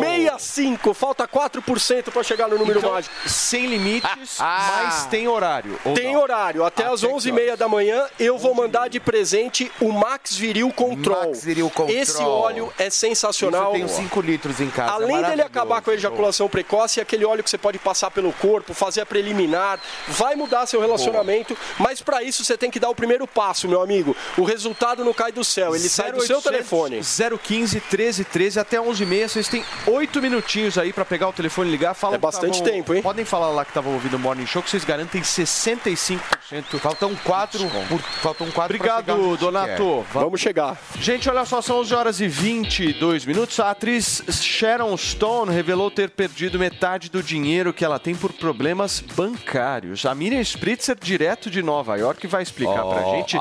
[0.01, 0.95] 65.
[0.95, 3.15] Falta 4% para chegar no número Então, mágico.
[3.27, 5.79] Sem limites, mas tem horário.
[5.85, 6.23] ou Tem não?
[6.23, 6.65] horário.
[6.65, 10.71] Até, às Até que 11h30 da manhã eu vou mandar de presente o Max Viril
[10.73, 11.27] Control.
[11.27, 11.97] Max Viril Control.
[11.97, 13.42] Esse óleo é sensacional.
[13.49, 14.93] Isso eu tenho 5 litros em casa.
[14.93, 15.47] Além dele maravilhoso.
[15.49, 19.01] acabar com a ejaculação precoce, é aquele óleo que você pode passar pelo corpo, fazer
[19.01, 19.79] a preliminar,
[20.09, 23.81] vai mudar seu relacionamento, mas para isso você tem que dar o primeiro passo, meu
[23.83, 24.15] amigo.
[24.37, 27.01] O resultado não cai do céu, ele sai do seu 0800 telefone.
[27.39, 29.29] 015 1313 até 11h30.
[29.29, 31.95] Vocês têm oito minutinhos aí pra pegar o telefone e ligar.
[31.95, 33.03] Fala É bastante tavam- tempo, hein?
[33.03, 36.79] Podem falar lá que estavam ouvindo o Morning Show que vocês garantem 65%.
[36.79, 37.61] Faltam quatro.
[37.89, 40.07] por- faltam quatro pra chegar onde a Obrigado, gente Donato.
[40.13, 40.77] Vamos chegar.
[40.99, 43.32] Gente, olha só, são 11 horas e 22 minutos.
[43.63, 49.01] A atriz Sharon Stone revelou ter perdido metade do dinheiro que ela tem por problemas
[49.17, 50.05] bancários.
[50.05, 53.17] A Miriam Spritzer, direto de Nova York, vai explicar pra Oh.
[53.17, 53.37] gente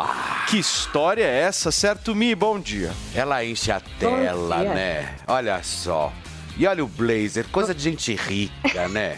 [0.50, 2.34] que história é essa, certo, Mi?
[2.34, 2.92] Bom dia.
[3.14, 5.16] Ela enche a tela, né?
[5.28, 6.12] Olha só.
[6.58, 9.18] E olha o blazer, coisa de gente rica, né?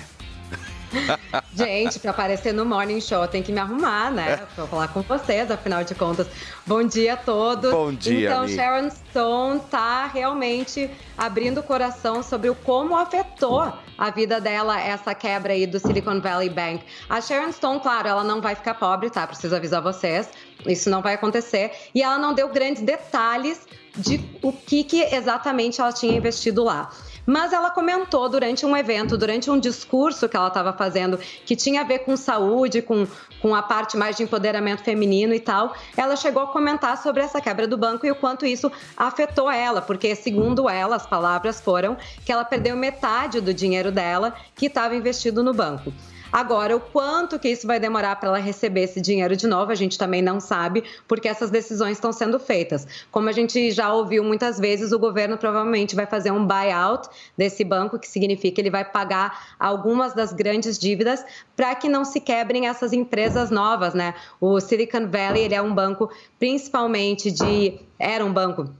[1.53, 4.37] Gente, para aparecer no Morning Show, tem que me arrumar, né?
[4.55, 6.27] Pra falar com vocês, afinal de contas.
[6.65, 7.71] Bom dia a todos.
[7.71, 8.55] Bom dia, Então, amiga.
[8.55, 15.13] Sharon Stone tá realmente abrindo o coração sobre o como afetou a vida dela essa
[15.13, 16.83] quebra aí do Silicon Valley Bank.
[17.09, 19.27] A Sharon Stone, claro, ela não vai ficar pobre, tá?
[19.27, 20.29] Preciso avisar vocês.
[20.65, 21.71] Isso não vai acontecer.
[21.93, 23.65] E ela não deu grandes detalhes
[23.95, 26.89] de o que, que exatamente ela tinha investido lá.
[27.25, 31.81] Mas ela comentou durante um evento, durante um discurso que ela estava fazendo, que tinha
[31.81, 33.07] a ver com saúde, com,
[33.41, 35.73] com a parte mais de empoderamento feminino e tal.
[35.95, 39.81] Ela chegou a comentar sobre essa quebra do banco e o quanto isso afetou ela,
[39.81, 44.95] porque, segundo ela, as palavras foram que ela perdeu metade do dinheiro dela que estava
[44.95, 45.93] investido no banco.
[46.33, 49.75] Agora, o quanto que isso vai demorar para ela receber esse dinheiro de novo, a
[49.75, 52.87] gente também não sabe, porque essas decisões estão sendo feitas.
[53.11, 57.07] Como a gente já ouviu muitas vezes, o governo provavelmente vai fazer um buyout
[57.37, 61.23] desse banco, que significa que ele vai pagar algumas das grandes dívidas
[61.55, 64.15] para que não se quebrem essas empresas novas, né?
[64.41, 68.73] O Silicon Valley, ele é um banco principalmente de era um banco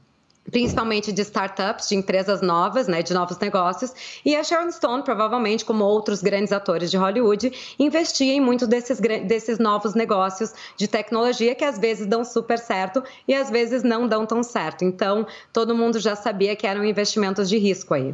[0.53, 3.91] principalmente de startups, de empresas novas, né, de novos negócios,
[4.23, 8.99] e a Sharon Stone, provavelmente, como outros grandes atores de Hollywood, investia em muitos desses,
[8.99, 14.07] desses novos negócios de tecnologia que às vezes dão super certo e às vezes não
[14.07, 14.85] dão tão certo.
[14.85, 18.13] Então, todo mundo já sabia que eram investimentos de risco aí.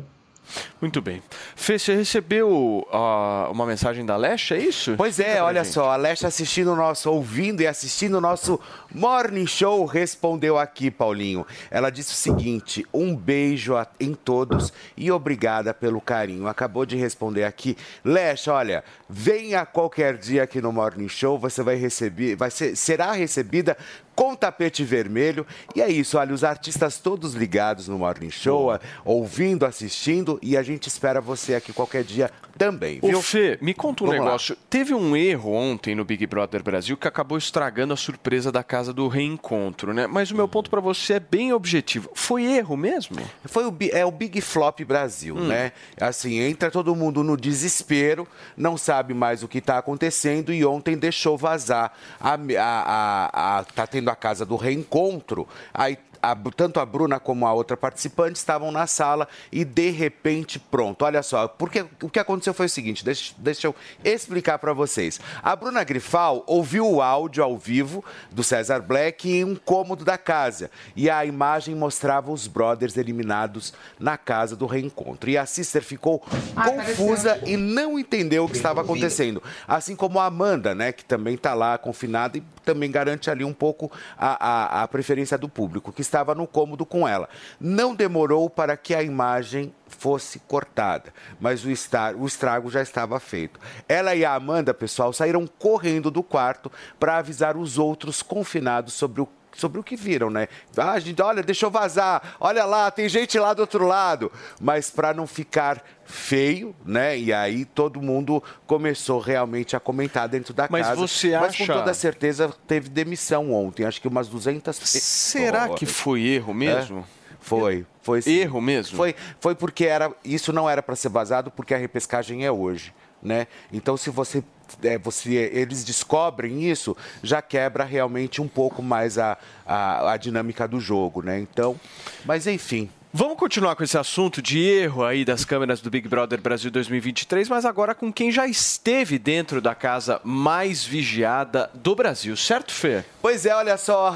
[0.82, 1.22] Muito bem.
[1.56, 4.96] Fê, você recebeu uh, uma mensagem da Lesha, é isso?
[4.96, 5.74] Pois é, olha gente.
[5.74, 8.60] só, a Lesha assistindo o nosso, ouvindo e assistindo o nosso
[8.94, 11.46] Morning Show, respondeu aqui, Paulinho.
[11.70, 16.48] Ela disse o seguinte: um beijo a, em todos e obrigada pelo carinho.
[16.48, 17.78] Acabou de responder aqui.
[18.04, 23.12] Lesha, olha, venha qualquer dia aqui no Morning Show, você vai receber, vai ser, será
[23.12, 23.78] recebida
[24.20, 25.48] com tapete vermelho.
[25.74, 30.62] E é isso, olha, os artistas todos ligados no Morning Show, ouvindo, assistindo, e a
[30.62, 33.20] gente espera você aqui qualquer dia também, viu?
[33.20, 34.56] Ô Fê, me conta um Vamos negócio.
[34.56, 34.62] Lá.
[34.70, 38.92] Teve um erro ontem no Big Brother Brasil que acabou estragando a surpresa da casa
[38.92, 40.06] do reencontro, né?
[40.06, 42.12] Mas o meu ponto para você é bem objetivo.
[42.14, 43.16] Foi erro mesmo?
[43.46, 45.48] Foi o, é o Big Flop Brasil, hum.
[45.48, 45.72] né?
[46.02, 48.28] Assim, entra todo mundo no desespero,
[48.58, 51.94] não sabe mais o que está acontecendo e ontem deixou vazar.
[52.20, 57.20] A, a, a, a, tá tendo a casa do reencontro, aí a, tanto a Bruna
[57.20, 61.04] como a outra participante estavam na sala e de repente, pronto.
[61.04, 65.20] Olha só, porque o que aconteceu foi o seguinte: deixa, deixa eu explicar para vocês.
[65.42, 70.18] A Bruna Grifal ouviu o áudio ao vivo do César Black em um cômodo da
[70.18, 75.30] casa e a imagem mostrava os brothers eliminados na casa do reencontro.
[75.30, 76.24] E a Sister ficou
[76.56, 77.54] ah, confusa pareceu.
[77.54, 79.42] e não entendeu o que estava acontecendo.
[79.68, 83.54] Assim como a Amanda, né, que também está lá confinada e também garante ali um
[83.54, 87.30] pouco a, a, a preferência do público, que estava no cômodo com ela.
[87.60, 93.20] Não demorou para que a imagem fosse cortada, mas o, estar, o estrago já estava
[93.20, 93.60] feito.
[93.88, 99.22] Ela e a Amanda, pessoal, saíram correndo do quarto para avisar os outros confinados sobre
[99.22, 100.48] o sobre o que viram, né?
[100.78, 104.32] Ah, gente, olha, deixa eu vazar, olha lá, tem gente lá do outro lado.
[104.60, 107.18] Mas para não ficar feio, né?
[107.18, 111.00] E aí todo mundo começou realmente a comentar dentro da Mas casa.
[111.00, 111.68] você Mas acha...
[111.68, 117.00] com toda certeza teve demissão ontem, acho que umas 200 Será que foi erro mesmo?
[117.16, 117.20] É?
[117.40, 118.32] Foi, foi sim.
[118.32, 118.98] Erro mesmo?
[118.98, 122.94] Foi, foi porque era, isso não era para ser vazado porque a repescagem é hoje,
[123.22, 123.48] né?
[123.72, 124.44] Então se você
[124.84, 130.68] é, você, eles descobrem isso, já quebra realmente um pouco mais a, a, a dinâmica
[130.68, 131.40] do jogo, né?
[131.40, 131.80] Então,
[132.26, 136.40] mas enfim, Vamos continuar com esse assunto de erro aí das câmeras do Big Brother
[136.40, 142.38] Brasil 2023, mas agora com quem já esteve dentro da casa mais vigiada do Brasil,
[142.38, 143.04] certo, Fê?
[143.20, 144.16] Pois é, olha só,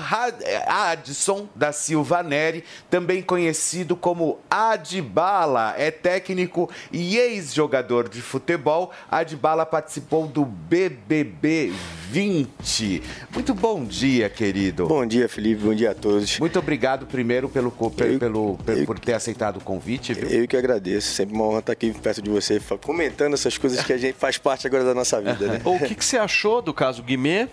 [0.67, 8.91] Adson da Silva Neri, também conhecido como Adbala, é técnico e ex-jogador de futebol.
[9.09, 11.73] Adbala participou do BBB
[12.11, 13.01] 20.
[13.33, 14.85] Muito bom dia, querido.
[14.85, 16.37] Bom dia, Felipe, bom dia a todos.
[16.37, 20.29] Muito obrigado primeiro pelo, pelo, pelo, pelo por ter aceitado o convite, viu?
[20.29, 21.13] Eu que agradeço.
[21.13, 24.37] Sempre uma honra estar aqui perto de você, comentando essas coisas que a gente faz
[24.37, 25.61] parte agora da nossa vida, né?
[25.65, 27.47] o que, que você achou do caso Guimê?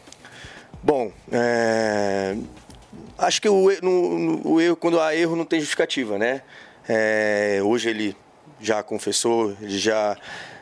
[0.82, 2.36] Bom, é...
[3.18, 6.42] acho que o, no, o erro, quando há erro, não tem justificativa, né?
[6.88, 7.60] É...
[7.62, 8.16] Hoje ele
[8.60, 10.16] já confessou, ele já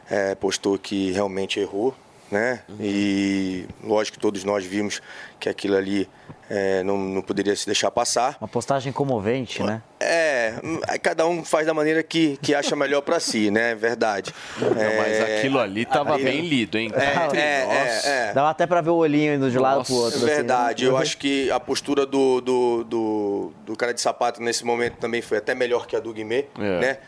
[0.09, 1.95] é, postou que realmente errou,
[2.31, 2.61] né?
[2.69, 2.77] Uhum.
[2.81, 5.01] E lógico que todos nós vimos
[5.39, 6.09] que aquilo ali
[6.51, 8.37] é, não, não poderia se deixar passar.
[8.41, 9.83] Uma postagem comovente, né?
[10.01, 10.55] É,
[11.03, 13.75] cada um faz da maneira que, que acha melhor para si, né?
[13.75, 14.35] Verdade.
[14.59, 16.91] Não, mas aquilo ali tava bem lido, hein?
[16.95, 20.21] É, é, é, Dava até para ver o olhinho indo de lado pro outro.
[20.21, 20.85] Verdade.
[20.85, 20.99] Assim, né?
[20.99, 25.21] Eu acho que a postura do, do, do, do, cara de sapato nesse momento também
[25.21, 26.99] foi até melhor que a do Guimê, né?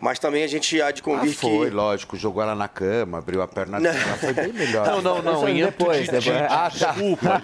[0.00, 1.74] Mas também a gente há de convir ah, foi, que...
[1.76, 2.16] lógico.
[2.16, 3.92] Jogou ela na cama, abriu a perna não.
[3.92, 4.16] dela.
[4.16, 4.86] Foi bem melhor.
[4.86, 5.48] Não, não, não.
[5.48, 6.36] Em depois, de, depois.
[6.48, 6.92] Ah, tá.
[6.92, 7.42] Desculpa.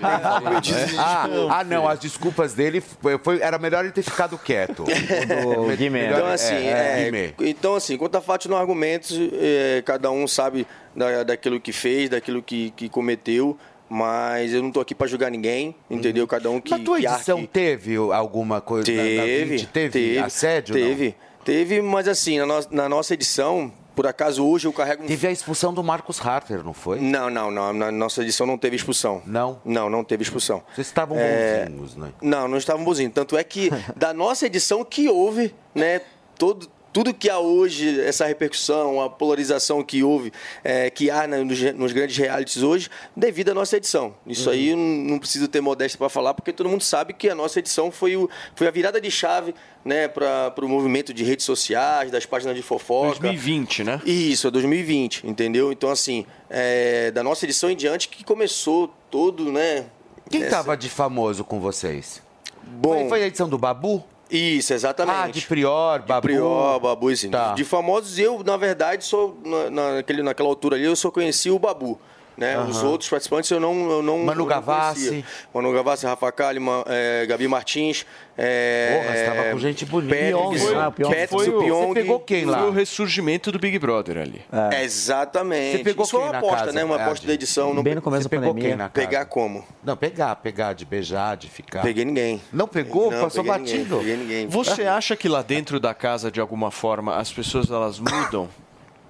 [0.98, 1.86] ah, ah, não.
[1.86, 4.84] As desculpas dele, foi, foi, era melhor ele ter ficado quieto.
[5.68, 6.06] Do Guimê.
[6.06, 10.66] Então, assim, é, é, então, assim, quanto a fatos não argumentos, é, cada um sabe
[10.94, 13.58] da, daquilo que fez, daquilo que, que cometeu
[13.88, 16.26] mas eu não tô aqui para julgar ninguém, entendeu?
[16.26, 16.70] Cada um que.
[16.72, 17.48] Na tua que edição arque...
[17.52, 18.84] teve alguma coisa?
[18.86, 20.74] Teve, na, na 20, teve, teve assédio?
[20.74, 21.08] Teve.
[21.08, 21.25] Não?
[21.46, 25.06] Teve, mas assim, na, no- na nossa edição, por acaso hoje eu carrego um.
[25.06, 27.00] Teve a expulsão do Marcos Harter, não foi?
[27.00, 27.72] Não, não, não.
[27.72, 29.22] Na nossa edição não teve expulsão.
[29.24, 29.60] Não?
[29.64, 30.60] Não, não teve expulsão.
[30.74, 32.10] Vocês estavam É, bonzinhos, né?
[32.20, 33.14] Não, não estavam bonzinhos.
[33.14, 36.00] Tanto é que da nossa edição que houve, né,
[36.36, 40.32] todo, tudo que há hoje, essa repercussão, a polarização que houve,
[40.64, 44.14] é, que há na- nos, nos grandes realities hoje, devido à nossa edição.
[44.26, 44.86] Isso aí eu não
[45.16, 48.16] não preciso ter modéstia para falar, porque todo mundo sabe que a nossa edição foi,
[48.16, 49.54] o, foi a virada de chave
[49.84, 53.20] né, para o movimento de redes sociais, das páginas de fofoca.
[53.20, 54.00] 2020, né?
[54.06, 55.70] Isso, é 2020, entendeu?
[55.70, 59.84] Então, assim, é, da nossa edição em diante que começou todo, né?
[60.30, 62.22] Quem essa- tava de famoso com vocês?
[62.62, 64.02] Bom, Foi, foi a edição do Babu?
[64.30, 65.16] Isso, exatamente.
[65.16, 66.22] Ah, de Prior, Babu.
[66.22, 67.30] Prior, Babu, assim.
[67.30, 67.54] Tá.
[67.54, 71.58] De famosos, eu, na verdade, sou, na, naquele, naquela altura ali, eu só conheci o
[71.58, 71.98] Babu.
[72.36, 72.58] Né?
[72.58, 72.88] Os Aham.
[72.90, 73.90] outros participantes eu não.
[73.90, 75.08] Eu não Manu não Gavassi.
[75.08, 75.24] conhecia.
[75.54, 78.04] Manu Gavassi, Rafa Kalimann, é, Gabi Martins.
[78.38, 80.14] É, Porra, você tava com gente bonita.
[80.14, 81.08] Patrick, Pyong, ah, Pyong.
[81.08, 81.86] Patrick Foi o- Pyong.
[81.88, 82.58] você pegou quem lá?
[82.58, 84.42] Foi o ressurgimento do Big Brother ali.
[84.82, 85.78] Exatamente.
[85.78, 86.84] Você pegou Isso foi quem uma na aposta, casa, né?
[86.84, 87.04] Uma Ed?
[87.04, 87.72] aposta da edição.
[87.72, 88.68] Não Bem no começo Você da pegou pandemia.
[88.70, 89.06] quem na casa?
[89.08, 89.64] Pegar como?
[89.82, 91.80] Não, pegar, pegar, de beijar, de ficar.
[91.82, 92.40] Peguei ninguém.
[92.52, 93.10] Não pegou?
[93.10, 93.98] Não, Passou peguei ninguém, batido?
[93.98, 94.46] peguei ninguém.
[94.48, 98.48] Você acha que lá dentro da casa, de alguma forma, as pessoas elas mudam?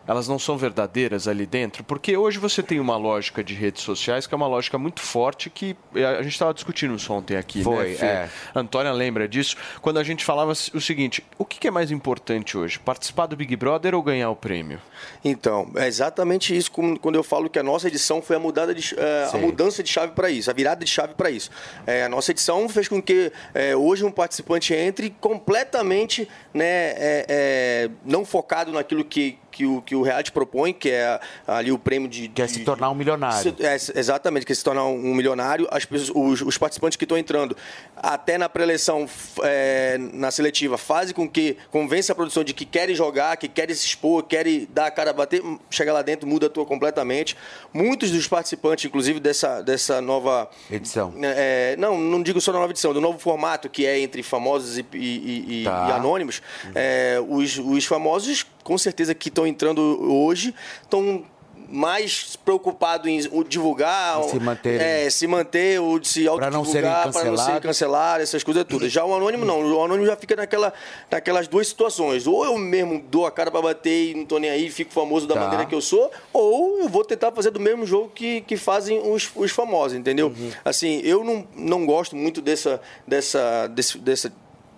[0.06, 1.84] Elas não são verdadeiras ali dentro?
[1.84, 5.50] Porque hoje você tem uma lógica de redes sociais que é uma lógica muito forte
[5.50, 8.06] que eh, a gente estava discutindo isso ontem aqui, Foi, né?
[8.06, 8.28] É.
[8.54, 9.56] Antônia lembra disso?
[9.80, 12.78] Quando a gente falava o seguinte: o que é mais importante hoje?
[12.78, 14.80] Participar do Big Brother ou ganhar o prêmio?
[15.24, 18.94] Então, é exatamente isso quando eu falo que a nossa edição foi a, mudada de,
[18.96, 21.50] eh, a mudança de chave para isso, a virada de chave para isso.
[21.86, 27.26] Eh, a nossa edição fez com que eh, hoje um participante entre completamente né, eh,
[27.28, 31.78] eh, não focado naquilo que, que, o, que o reality propõe, que é ali o
[31.78, 32.28] prêmio de.
[32.28, 33.54] Quer se tornar um milionário.
[33.56, 35.66] Se- é, exatamente, quer se tornar um milionário.
[35.70, 37.56] As pessoas- os, os participantes que estão entrando,
[37.96, 39.08] até na pré-eleição,
[39.42, 43.74] é, na seletiva, fazem com que convença a produção de que querem jogar, que querem
[43.74, 47.36] se expor, querem dar a cara a bater, chega lá dentro, muda a tua completamente.
[47.72, 50.50] Muitos dos participantes, inclusive, dessa, dessa nova.
[50.70, 51.12] Edição.
[51.22, 54.78] é, não, não digo só da nova edição, do novo formato, que é entre famosos
[54.78, 55.86] e- e- e- Tá.
[55.88, 56.40] e anônimos,
[56.74, 59.80] é, os, os famosos, com certeza, que estão entrando
[60.12, 61.24] hoje, estão
[61.68, 63.18] mais preocupados em
[63.48, 64.86] divulgar, Em se manterem.
[64.86, 67.60] é, se manter, ou de se autodivulgar, para não cancelados.
[67.60, 68.92] cancelados, essas coisas todas.
[68.92, 70.72] Já o anônimo não, o anônimo já fica naquela,
[71.10, 72.24] naquelas duas situações.
[72.24, 75.26] Ou eu mesmo dou a cara para bater e não tô nem aí, fico famoso
[75.26, 75.40] da Tá.
[75.40, 79.00] maneira que eu sou, ou eu vou tentar fazer do mesmo jogo que, que fazem
[79.00, 80.28] os, os famosos, entendeu?
[80.28, 80.50] Uhum.
[80.64, 84.32] Assim, eu não, não gosto muito dessa, dessa, desse- dessa,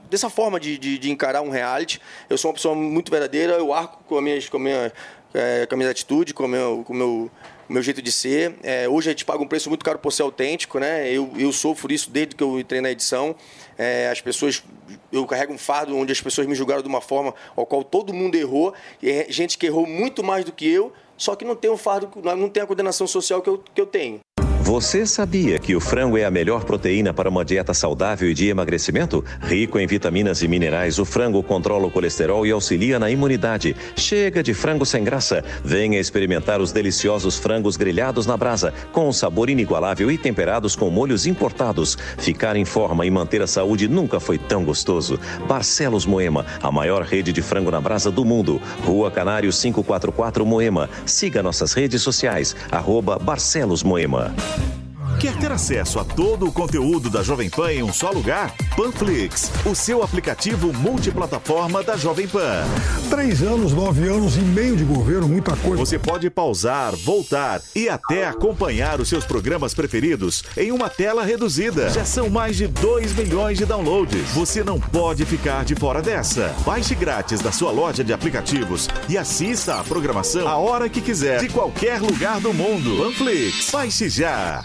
[0.09, 2.01] dessa forma de, de, de encarar um reality.
[2.29, 4.93] Eu sou uma pessoa muito verdadeira, eu arco com a minha, com a minha,
[5.35, 7.31] é, com a minha atitude, com o meu, com meu,
[7.69, 8.55] meu jeito de ser.
[8.63, 11.11] É, hoje a gente paga um preço muito caro por ser autêntico, né?
[11.11, 13.35] Eu, eu sofro isso desde que eu entrei na edição.
[13.77, 14.63] É, as pessoas,
[15.13, 18.13] eu carrego um fardo onde as pessoas me julgaram de uma forma ao qual todo
[18.13, 21.55] mundo errou, e é gente que errou muito mais do que eu, só que não
[21.55, 24.21] tem o fardo, não tem a coordenação social que eu, que eu tenho.
[24.69, 28.49] Você sabia que o frango é a melhor proteína para uma dieta saudável e de
[28.49, 29.25] emagrecimento?
[29.41, 33.75] Rico em vitaminas e minerais, o frango controla o colesterol e auxilia na imunidade.
[33.97, 35.43] Chega de frango sem graça.
[35.65, 40.91] Venha experimentar os deliciosos frangos grelhados na brasa, com um sabor inigualável e temperados com
[40.91, 41.97] molhos importados.
[42.19, 45.19] Ficar em forma e manter a saúde nunca foi tão gostoso.
[45.49, 48.61] Barcelos Moema, a maior rede de frango na brasa do mundo.
[48.85, 50.91] Rua Canário 544 Moema.
[51.07, 54.35] Siga nossas redes sociais, arroba Barcelos Moema.
[54.59, 54.88] Bye.
[55.21, 58.55] Quer ter acesso a todo o conteúdo da Jovem Pan em um só lugar?
[58.77, 62.65] Panflix, o seu aplicativo multiplataforma da Jovem Pan.
[63.11, 65.85] Três anos, nove anos e meio de governo, muita coisa.
[65.85, 71.91] Você pode pausar, voltar e até acompanhar os seus programas preferidos em uma tela reduzida.
[71.91, 74.31] Já são mais de 2 milhões de downloads.
[74.35, 76.55] Você não pode ficar de fora dessa.
[76.65, 81.41] Baixe grátis da sua loja de aplicativos e assista a programação a hora que quiser,
[81.41, 83.03] de qualquer lugar do mundo.
[83.03, 84.65] Panflix, baixe já.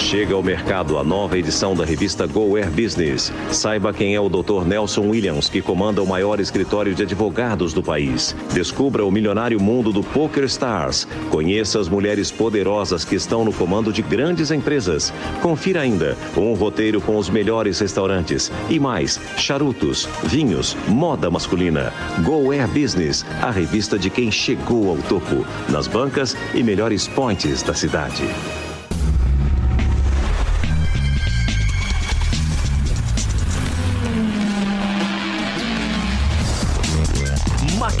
[0.00, 3.30] Chega ao mercado a nova edição da revista Go Air Business.
[3.52, 4.64] Saiba quem é o Dr.
[4.66, 8.34] Nelson Williams, que comanda o maior escritório de advogados do país.
[8.52, 11.06] Descubra o milionário mundo do Poker Stars.
[11.30, 15.12] Conheça as mulheres poderosas que estão no comando de grandes empresas.
[15.42, 21.92] Confira ainda um roteiro com os melhores restaurantes e mais charutos, vinhos, moda masculina.
[22.24, 27.62] Go Air Business, a revista de quem chegou ao topo, nas bancas e melhores points
[27.62, 28.24] da cidade.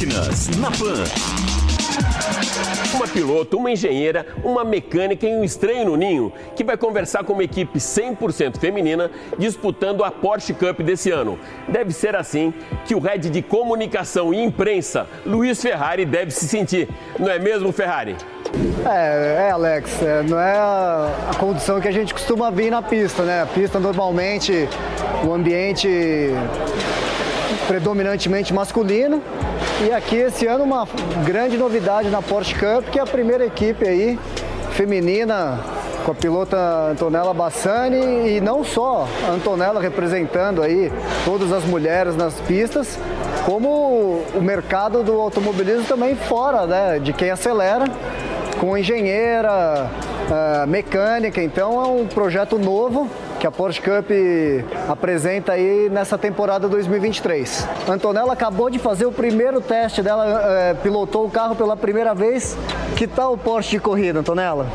[0.00, 1.04] Máquinas na Pan.
[2.94, 7.34] Uma piloto, uma engenheira, uma mecânica e um estranho no ninho que vai conversar com
[7.34, 11.38] uma equipe 100% feminina disputando a Porsche Cup desse ano.
[11.68, 12.54] Deve ser assim
[12.86, 16.88] que o head de comunicação e imprensa, Luiz Ferrari, deve se sentir.
[17.18, 18.16] Não é mesmo, Ferrari?
[18.86, 23.22] É, é Alex, é, não é a, condição que a gente costuma vir na pista,
[23.22, 23.42] né?
[23.42, 24.66] A pista normalmente,
[25.26, 25.88] o ambiente
[27.66, 29.22] predominantemente masculino.
[29.82, 30.86] E aqui esse ano uma
[31.24, 34.18] grande novidade na Porsche Cup, que é a primeira equipe aí
[34.72, 35.58] feminina
[36.04, 36.56] com a pilota
[36.90, 40.92] Antonella Bassani e não só a Antonella representando aí
[41.24, 42.98] todas as mulheres nas pistas,
[43.46, 47.86] como o mercado do automobilismo também fora, né, de quem acelera,
[48.58, 49.90] com engenheira,
[50.30, 53.08] ah, mecânica, então é um projeto novo
[53.40, 54.10] que a Porsche Cup
[54.86, 57.66] apresenta aí nessa temporada 2023.
[57.88, 62.14] A Antonella acabou de fazer o primeiro teste dela, eh, pilotou o carro pela primeira
[62.14, 62.54] vez.
[62.96, 64.66] Que tal o Porsche de corrida, Antonella?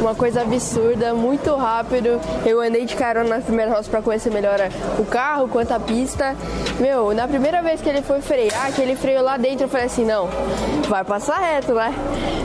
[0.00, 2.18] Uma coisa absurda, muito rápido.
[2.46, 4.58] Eu andei de carona nas primeiras rodas para conhecer melhor
[4.98, 6.34] o carro, quanto a pista.
[6.80, 9.86] Meu, na primeira vez que ele foi frear, que ele freou lá dentro, eu falei
[9.86, 10.28] assim, não,
[10.88, 11.94] vai passar reto, né?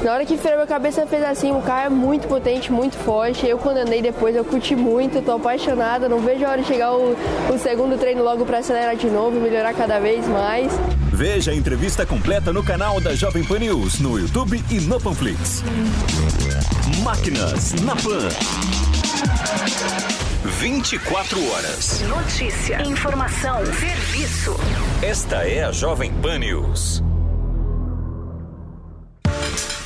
[0.04, 3.48] Na hora que freou, minha cabeça fez assim, o carro é muito potente, muito forte.
[3.48, 5.38] Eu quando andei depois, eu curti muito, tô
[5.70, 7.16] apaixonada, não vejo a hora de chegar o,
[7.54, 10.72] o segundo treino logo para acelerar de novo e melhorar cada vez mais.
[11.12, 15.64] Veja a entrevista completa no canal da Jovem Pan News, no YouTube e no Panflix.
[17.04, 18.30] Máquinas na Pan.
[20.60, 22.02] 24 horas.
[22.02, 24.56] Notícia, informação, serviço.
[25.02, 27.09] Esta é a Jovem Pan News.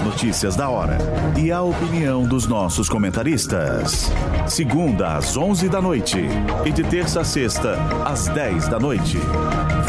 [0.00, 0.98] notícias da hora
[1.36, 4.10] e a opinião dos nossos comentaristas.
[4.46, 6.18] Segunda às 11 da noite
[6.64, 9.18] e de terça a sexta às 10 da noite.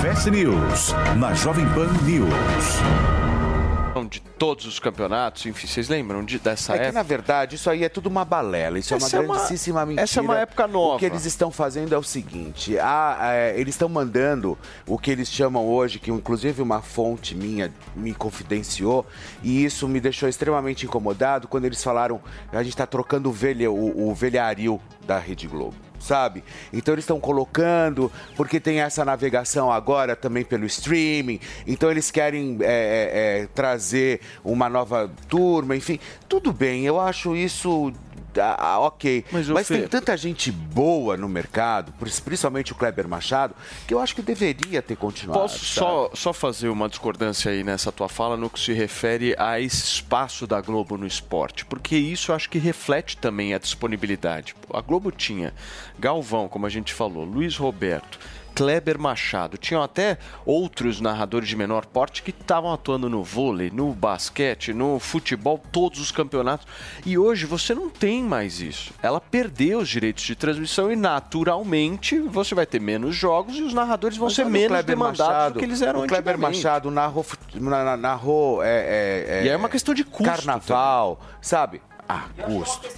[0.02, 3.29] Fast News na Jovem Pan News.
[4.10, 6.94] De todos os campeonatos, enfim, vocês lembram de, dessa É que, época?
[6.94, 8.80] na verdade, isso aí é tudo uma balela.
[8.80, 10.04] Isso Essa é é uma uma- grandíssima mentira.
[10.04, 10.96] essa é uma época nova.
[10.96, 14.58] O que eles estão fazendo é o seguinte: a- é, eles estão mandando
[14.88, 19.06] o que eles chamam hoje, que inclusive uma fonte minha me confidenciou,
[19.44, 22.22] e isso me deixou extremamente incomodado quando eles falaram
[22.54, 25.76] a gente está trocando o, velha, o, o velhario da Rede Globo.
[26.00, 26.44] Sabe?
[26.72, 31.40] Então eles estão colocando, porque tem essa navegação agora também pelo streaming.
[31.68, 36.00] Então eles querem é, é, é, trazer uma nova turma, enfim.
[36.28, 37.92] Tudo bem, eu acho isso
[38.38, 39.26] ah, ah, ok.
[39.32, 43.56] Mas, Mas, tem tanta gente boa no mercado, principalmente o Kleber Machado,
[43.88, 45.40] que eu acho que deveria ter continuado.
[45.40, 49.60] Posso só, só fazer uma discordância aí nessa tua fala no que se refere a
[49.60, 51.66] esse espaço da Globo no esporte?
[51.66, 54.56] Porque isso eu acho que reflete também a disponibilidade.
[54.74, 55.54] A Globo tinha
[55.98, 58.20] Galvão, como a gente falou, Luiz Roberto,
[58.60, 63.94] Kleber Machado, tinham até outros narradores de menor porte que estavam atuando no vôlei, no
[63.94, 66.68] basquete, no futebol, todos os campeonatos.
[67.06, 68.92] E hoje você não tem mais isso.
[69.02, 73.74] Ela perdeu os direitos de transmissão e naturalmente você vai ter menos jogos e os
[73.74, 76.38] narradores vão Mas ser menos Kleber demandados Machado, do que eles eram O Kleber.
[76.38, 77.26] Machado narrou,
[77.98, 81.82] narrou é, é, E é uma questão de custo Carnaval, sabe?
[82.12, 82.90] Ah, custo.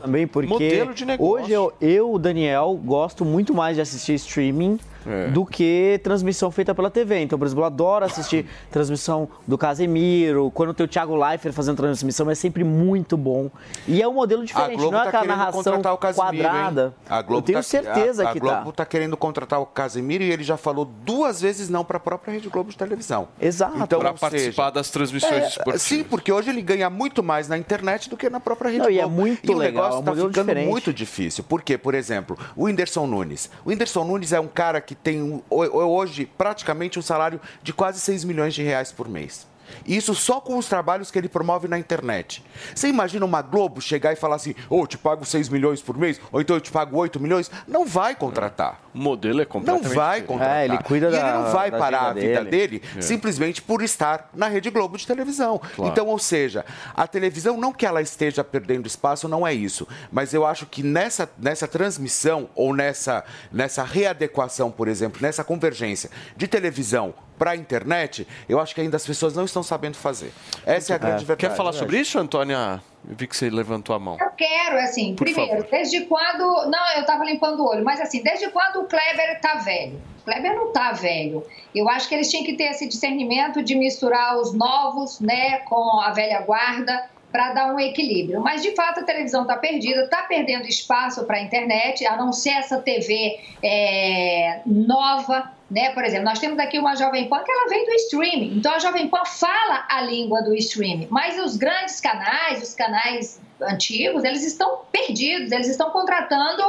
[0.00, 1.44] Também porque Modelo de negócio.
[1.44, 5.28] hoje eu, eu, Daniel, gosto muito mais de assistir streaming É.
[5.28, 7.20] do que transmissão feita pela TV.
[7.22, 11.76] Então, por exemplo, eu adoro assistir transmissão do Casemiro, quando tem o Thiago Leifert fazendo
[11.76, 13.50] transmissão, é sempre muito bom.
[13.88, 16.36] E é um modelo diferente, Globo não é tá aquela querendo narração contratar o Casemiro,
[16.36, 16.42] hein?
[16.42, 16.94] quadrada.
[17.08, 18.84] A Globo eu tenho tá- certeza a, que a Globo tá.
[18.84, 22.32] tá querendo contratar o Casemiro e ele já falou duas vezes não para a própria
[22.32, 23.28] Rede Globo de televisão.
[23.40, 23.78] Exato.
[23.78, 25.82] Então, Pra ou participar seja, das transmissões é, esportivas.
[25.82, 28.90] Sim, porque hoje ele ganha muito mais na internet do que na própria Rede Não,
[28.90, 29.16] e é Globo.
[29.16, 30.68] muito o legal, negócio é um tá ficando diferente.
[30.68, 31.44] muito difícil.
[31.48, 33.50] Porque, por exemplo, o Whindersson Nunes.
[33.64, 37.72] O Whindersson Nunes é um cara que tem um- ho- hoje praticamente um salário de
[37.72, 39.49] quase 6 milhões de reais por mês.
[39.86, 42.44] Isso só com os trabalhos que ele promove na internet.
[42.74, 45.96] Você imagina uma Globo chegar e falar assim: ô, eu te pago 6 milhões por
[45.96, 47.50] mês, ou então eu te pago 8 milhões?
[47.66, 48.80] Não vai contratar.
[48.94, 50.26] O modelo é Não completamente vai diferente.
[50.26, 50.56] contratar.
[50.56, 53.00] É, ele cuida e ele da- não vai parar a agenda vida dele, É.
[53.00, 55.60] simplesmente por estar na Rede Globo de televisão.
[55.76, 55.90] Claro.
[55.92, 56.64] Então, ou seja,
[56.94, 59.86] a televisão, não que ela esteja perdendo espaço, não é isso.
[60.10, 66.10] Mas eu acho que nessa, nessa transmissão ou nessa, nessa readequação, por exemplo, nessa convergência
[66.36, 70.30] de televisão para a internet, eu acho que ainda as pessoas não estão sabendo fazer.
[70.66, 71.48] Essa é a grande verdade.
[71.48, 72.82] Quer falar sobre isso, Antônia?
[73.08, 74.18] Eu vi que você levantou a mão.
[74.20, 75.70] Eu quero, assim, Por primeiro, favor.
[75.70, 76.70] desde quando.
[76.70, 79.98] Não, eu tava limpando o olho, mas assim, desde quando o Kleber tá velho?
[80.20, 81.42] O Kleber não tá velho.
[81.74, 85.98] Eu acho que eles tinham que ter esse discernimento de misturar os novos, né, com
[85.98, 88.42] a velha guarda para dar um equilíbrio.
[88.42, 92.32] Mas de fato a televisão está perdida, está perdendo espaço para a internet, a não
[92.32, 95.58] ser essa TV é, nova.
[95.70, 95.90] Né?
[95.90, 98.56] Por exemplo, nós temos aqui uma Jovem Pan que ela vem do streaming.
[98.56, 101.06] Então a Jovem Pan fala a língua do streaming.
[101.10, 106.62] Mas os grandes canais, os canais antigos, eles estão perdidos, eles estão contratando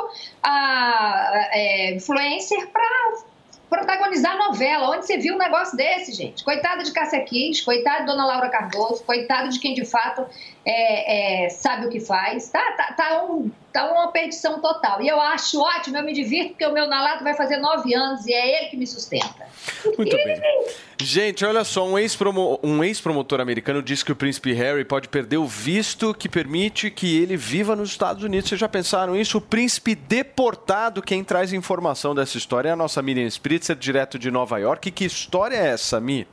[0.44, 3.24] a, é, influencer para
[3.72, 4.92] protagonizar novela.
[4.92, 6.44] Onde você viu um negócio desse, gente?
[6.44, 10.26] Coitada de Cássia Kiss, coitada de Dona Laura Cardoso, coitado de quem de fato
[10.66, 12.50] é, é, sabe o que faz.
[12.50, 15.02] Tá, tá, tá, um, tá uma perdição total.
[15.02, 18.26] E eu acho ótimo, eu me divirto, porque o meu Nalato vai fazer nove anos
[18.28, 19.48] e é ele que me sustenta.
[19.98, 20.42] Muito bem.
[21.00, 25.38] Gente, olha só, um ex-promo- um ex-promotor americano disse que o príncipe Harry pode perder
[25.38, 28.50] o visto que permite que ele viva nos Estados Unidos.
[28.50, 29.40] Vocês já pensaram isso?
[29.40, 34.30] O príncipe deportado, quem traz informação dessa história é a nossa Miriam Spritzer, direto de
[34.30, 34.92] Nova York.
[34.92, 36.28] Que história é essa, Mi?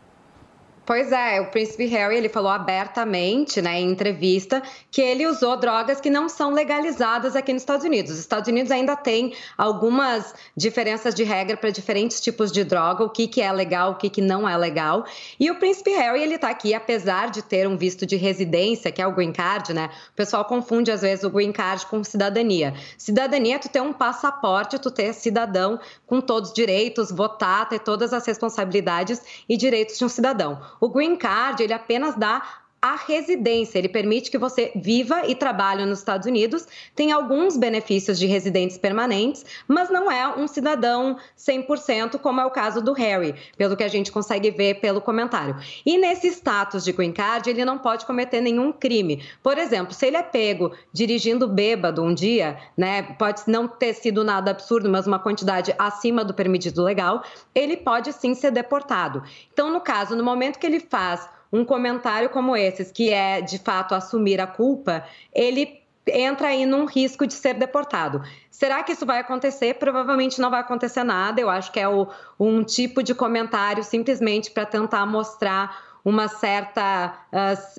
[0.89, 6.01] Pois é, o príncipe Harry ele falou abertamente, né, em entrevista, que ele usou drogas
[6.01, 8.13] que não são legalizadas aqui nos Estados Unidos.
[8.13, 13.11] Os Estados Unidos ainda tem algumas diferenças de regra para diferentes tipos de droga, o
[13.11, 15.05] que, que é legal, o que, que não é legal.
[15.39, 19.03] E o príncipe Harry ele está aqui, apesar de ter um visto de residência, que
[19.03, 19.91] é o green card, né?
[20.13, 22.73] O pessoal confunde às vezes o green card com cidadania.
[22.97, 27.81] Cidadania é tu ter um passaporte, tu ter cidadão com todos os direitos, votar, ter
[27.81, 30.59] todas as responsabilidades e direitos de um cidadão.
[30.81, 32.43] O green card, ele apenas dá
[32.81, 38.19] a residência, ele permite que você viva e trabalhe nos Estados Unidos, tem alguns benefícios
[38.19, 43.35] de residentes permanentes, mas não é um cidadão 100%, como é o caso do Harry,
[43.57, 45.57] pelo que a gente consegue ver pelo comentário.
[45.85, 49.25] E nesse status de green card, ele não pode cometer nenhum crime.
[49.43, 54.23] Por exemplo, se ele é pego dirigindo bêbado um dia, né, pode não ter sido
[54.23, 59.23] nada absurdo, mas uma quantidade acima do permitido legal, ele pode sim ser deportado.
[59.53, 63.59] Então, no caso, no momento que ele faz um comentário como esses, que é de
[63.59, 68.23] fato assumir a culpa, ele entra aí num risco de ser deportado.
[68.51, 69.75] Será que isso vai acontecer?
[69.75, 71.41] Provavelmente não vai acontecer nada.
[71.41, 72.09] Eu acho que é o-
[72.41, 77.19] um tipo de comentário simplesmente para tentar mostrar uma certa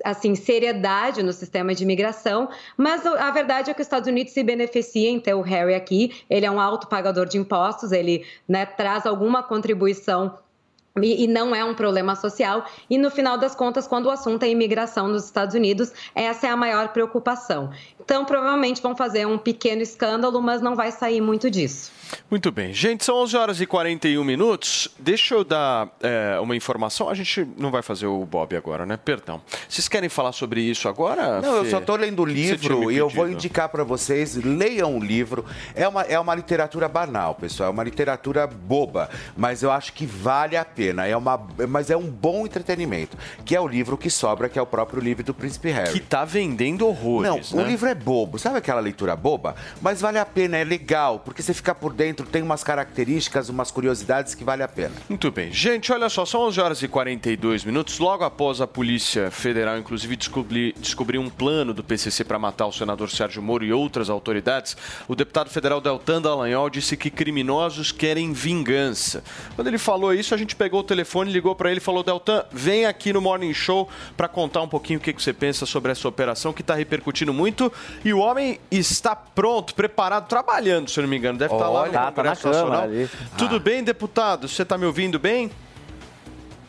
[0.04, 4.42] assim seriedade no sistema de imigração, mas a verdade é que os Estados Unidos se
[4.44, 6.22] beneficiam em ter o Harry aqui.
[6.30, 10.38] Ele é um alto pagador de impostos, ele né, traz alguma contribuição
[10.96, 12.64] e, e não é um problema social.
[12.88, 16.50] E no final das contas, quando o assunto é imigração nos Estados Unidos, essa é
[16.50, 17.70] a maior preocupação.
[18.00, 21.92] Então, provavelmente vão fazer um pequeno escândalo, mas não vai sair muito disso.
[22.28, 22.72] Muito bem.
[22.72, 24.88] Gente, são 11 horas e 41 minutos.
[24.98, 27.08] Deixa eu dar é, uma informação.
[27.08, 28.96] A gente não vai fazer o Bob agora, né?
[28.96, 29.40] Perdão.
[29.68, 31.40] Vocês querem falar sobre isso agora?
[31.40, 31.70] Não, eu Fê?
[31.70, 35.44] só estou lendo o livro e eu vou indicar para vocês, leiam o livro.
[35.76, 40.04] É uma, é uma literatura banal, pessoal, é uma literatura boba, mas eu acho que
[40.04, 40.79] vale a pena.
[40.88, 44.62] É uma, mas é um bom entretenimento, que é o livro que sobra, que é
[44.62, 45.92] o próprio livro do Príncipe Harry.
[45.92, 47.64] Que tá vendendo horrores, Não, né?
[47.64, 49.54] o livro é bobo, sabe aquela leitura boba?
[49.80, 53.70] Mas vale a pena, é legal, porque você fica por dentro, tem umas características, umas
[53.70, 54.94] curiosidades que vale a pena.
[55.08, 55.52] Muito bem.
[55.52, 57.98] Gente, olha só, são 11 horas e 42 minutos.
[57.98, 62.72] Logo após a Polícia Federal, inclusive, descobrir, descobrir um plano do PCC para matar o
[62.72, 64.76] senador Sérgio Moro e outras autoridades,
[65.08, 69.24] o deputado federal Deltan Dallagnol disse que criminosos querem vingança.
[69.56, 72.04] Quando ele falou isso, a gente pegou pegou o telefone, ligou para ele e falou:
[72.04, 75.66] Deltan, vem aqui no Morning Show para contar um pouquinho o que, que você pensa
[75.66, 77.72] sobre essa operação que está repercutindo muito.
[78.04, 81.36] E o homem está pronto, preparado, trabalhando, se eu não me engano.
[81.36, 82.82] Deve estar lá no tá, tá na Congresso Nacional.
[82.82, 83.10] Câmara ali.
[83.36, 84.46] Tudo bem, deputado?
[84.46, 85.50] Você está me ouvindo bem?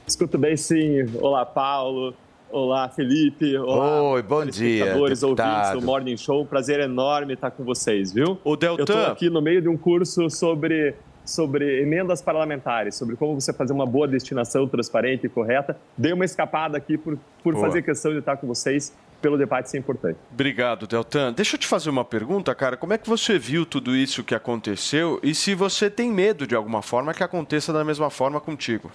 [0.08, 1.06] Escuto bem, sim.
[1.22, 2.16] Olá, Paulo.
[2.50, 3.56] Olá, Felipe.
[3.56, 6.42] Olá, Oi, bom dia, ouvintes do Morning Show.
[6.42, 8.40] Um prazer enorme estar com vocês, viu?
[8.44, 8.82] O Deltan.
[8.82, 10.96] Eu estou aqui no meio de um curso sobre,
[11.26, 15.78] sobre emendas parlamentares, sobre como você fazer uma boa destinação transparente e correta.
[15.98, 17.66] Dei uma escapada aqui por, por Boa.
[17.66, 20.18] fazer questão de estar com vocês pelo debate ser importante.
[20.34, 21.32] Obrigado, Deltan.
[21.32, 22.76] Deixa eu te fazer uma pergunta, cara.
[22.76, 26.56] Como é que você viu tudo isso que aconteceu e se você tem medo de
[26.56, 28.92] alguma forma que aconteça da mesma forma contigo?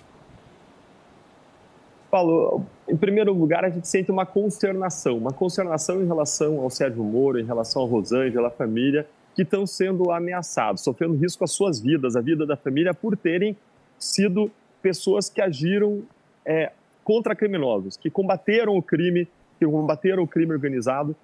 [2.10, 7.02] Paulo, em primeiro lugar, a gente sente uma consternação, uma consternação em relação ao Sérgio
[7.02, 11.78] Moro, em relação ao Rosângela, a família, que estão sendo ameaçados, sofrendo risco às suas
[11.78, 13.54] vidas, a vida da família, por terem
[13.98, 14.50] sido
[14.80, 16.02] pessoas que agiram
[16.42, 16.72] é,
[17.04, 21.14] contra criminosos, que combateram o crime, que combateram o crime organizado.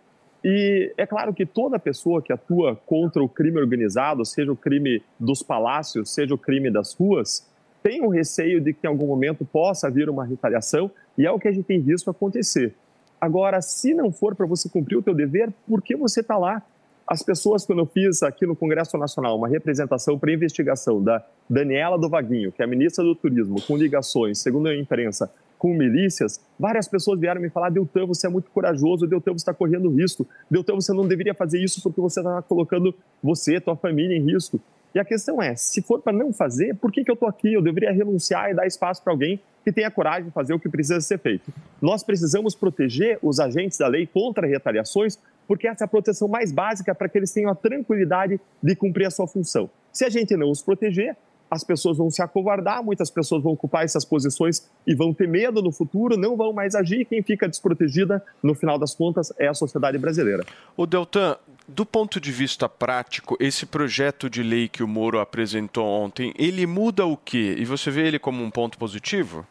[0.44, 5.02] E é claro que toda pessoa que atua contra o crime organizado, seja o crime
[5.18, 7.48] dos palácios, seja o crime das ruas,
[7.82, 11.39] tem um receio de que em algum momento possa vir uma retaliação e é o
[11.39, 12.74] que a gente tem visto acontecer.
[13.18, 16.62] Agora, se não for para você cumprir o teu dever, por que você está lá?
[17.07, 21.99] As pessoas, quando eu fiz aqui no Congresso Nacional uma representação para investigação da Daniela
[21.99, 26.41] do Vaguinho, que é a ministra do Turismo, com ligações, segundo a imprensa, com milícias,
[26.59, 30.27] várias pessoas vieram me falar, Deltan, você é muito corajoso, Deltan, você está correndo risco,
[30.51, 34.61] Deltan, você não deveria fazer isso porque você está colocando você, tua família em risco.
[34.95, 37.53] E a questão é, se for para não fazer, por que, que eu estou aqui?
[37.53, 40.69] Eu deveria renunciar e dar espaço para alguém que tenha coragem de fazer o que
[40.69, 41.53] precisa ser feito.
[41.81, 45.19] Nós precisamos proteger os agentes da lei contra retaliações,
[45.53, 49.05] porque essa é a proteção mais básica para que eles tenham a tranquilidade de cumprir
[49.05, 49.69] a sua função.
[49.93, 51.15] Se a gente não os proteger,
[51.51, 55.61] as pessoas vão se acovardar, muitas pessoas vão ocupar essas posições e vão ter medo
[55.61, 57.05] no futuro, não vão mais agir.
[57.05, 60.43] Quem fica desprotegida, no final das contas, é a sociedade brasileira.
[60.74, 61.37] O Deltan,
[61.69, 66.66] do ponto de vista prático, esse projeto de lei que o Moro apresentou ontem, ele
[66.66, 67.57] muda o quê?
[67.59, 69.47] E você vê ele como um ponto positivo?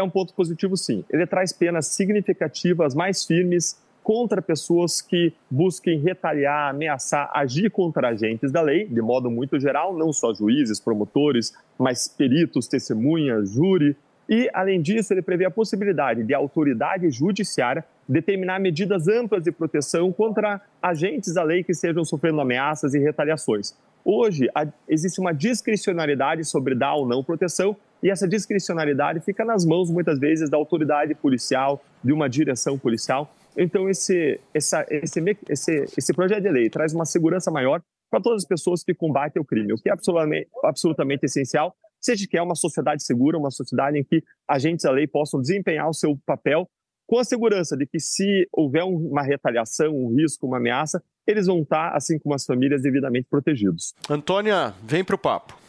[0.00, 1.04] É um ponto positivo, sim.
[1.10, 8.50] Ele traz penas significativas, mais firmes, contra pessoas que busquem retaliar, ameaçar, agir contra agentes
[8.50, 13.96] da lei, de modo muito geral, não só juízes, promotores, mas peritos, testemunhas, júri.
[14.28, 19.52] E, além disso, ele prevê a possibilidade de a autoridade judiciária determinar medidas amplas de
[19.52, 23.76] proteção contra agentes da lei que estejam sofrendo ameaças e retaliações.
[24.04, 24.48] Hoje,
[24.88, 30.18] existe uma discricionariedade sobre dar ou não proteção, e essa discricionariedade fica nas mãos, muitas
[30.18, 33.34] vezes, da autoridade policial, de uma direção policial.
[33.56, 38.42] Então, esse, essa, esse, esse, esse projeto de lei traz uma segurança maior para todas
[38.42, 42.28] as pessoas que combatem o crime, o que é absolutamente, absolutamente essencial, se a gente
[42.28, 46.18] quer uma sociedade segura, uma sociedade em que agentes da lei possam desempenhar o seu
[46.24, 46.66] papel
[47.06, 51.46] com a segurança de que se houver um- uma retaliação, um risco, uma ameaça, eles
[51.46, 53.94] vão estar, assim como as famílias, devidamente protegidos.
[54.08, 55.59] Antônia, vem para o papo.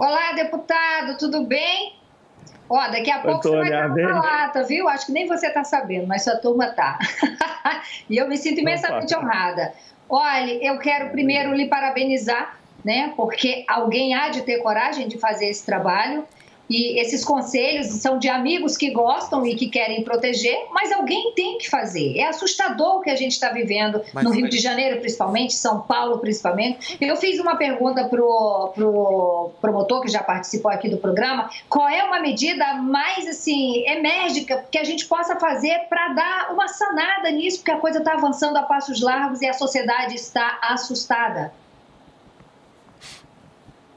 [0.00, 1.92] Olá, deputado, tudo bem?
[2.70, 4.88] Ó, daqui a pouco você vai estar na lata, viu?
[4.88, 6.98] Acho que nem você está sabendo, mas sua turma tá.
[8.08, 9.22] e eu me sinto imensamente Opa.
[9.22, 9.74] honrada.
[10.08, 13.12] Olha, eu quero primeiro lhe parabenizar, né?
[13.14, 16.26] Porque alguém há de ter coragem de fazer esse trabalho.
[16.70, 21.58] E esses conselhos são de amigos que gostam e que querem proteger, mas alguém tem
[21.58, 22.16] que fazer.
[22.16, 25.52] É assustador o que a gente está vivendo Mas no Rio foi- de Janeiro, principalmente,
[25.52, 26.96] São Paulo, principalmente.
[27.00, 32.04] Eu fiz uma pergunta pro, pro promotor que já participou aqui do programa: qual é
[32.04, 37.58] uma medida mais assim enérgica que a gente possa fazer para dar uma sanada nisso,
[37.58, 41.52] porque a coisa está avançando a passos largos e a sociedade está assustada.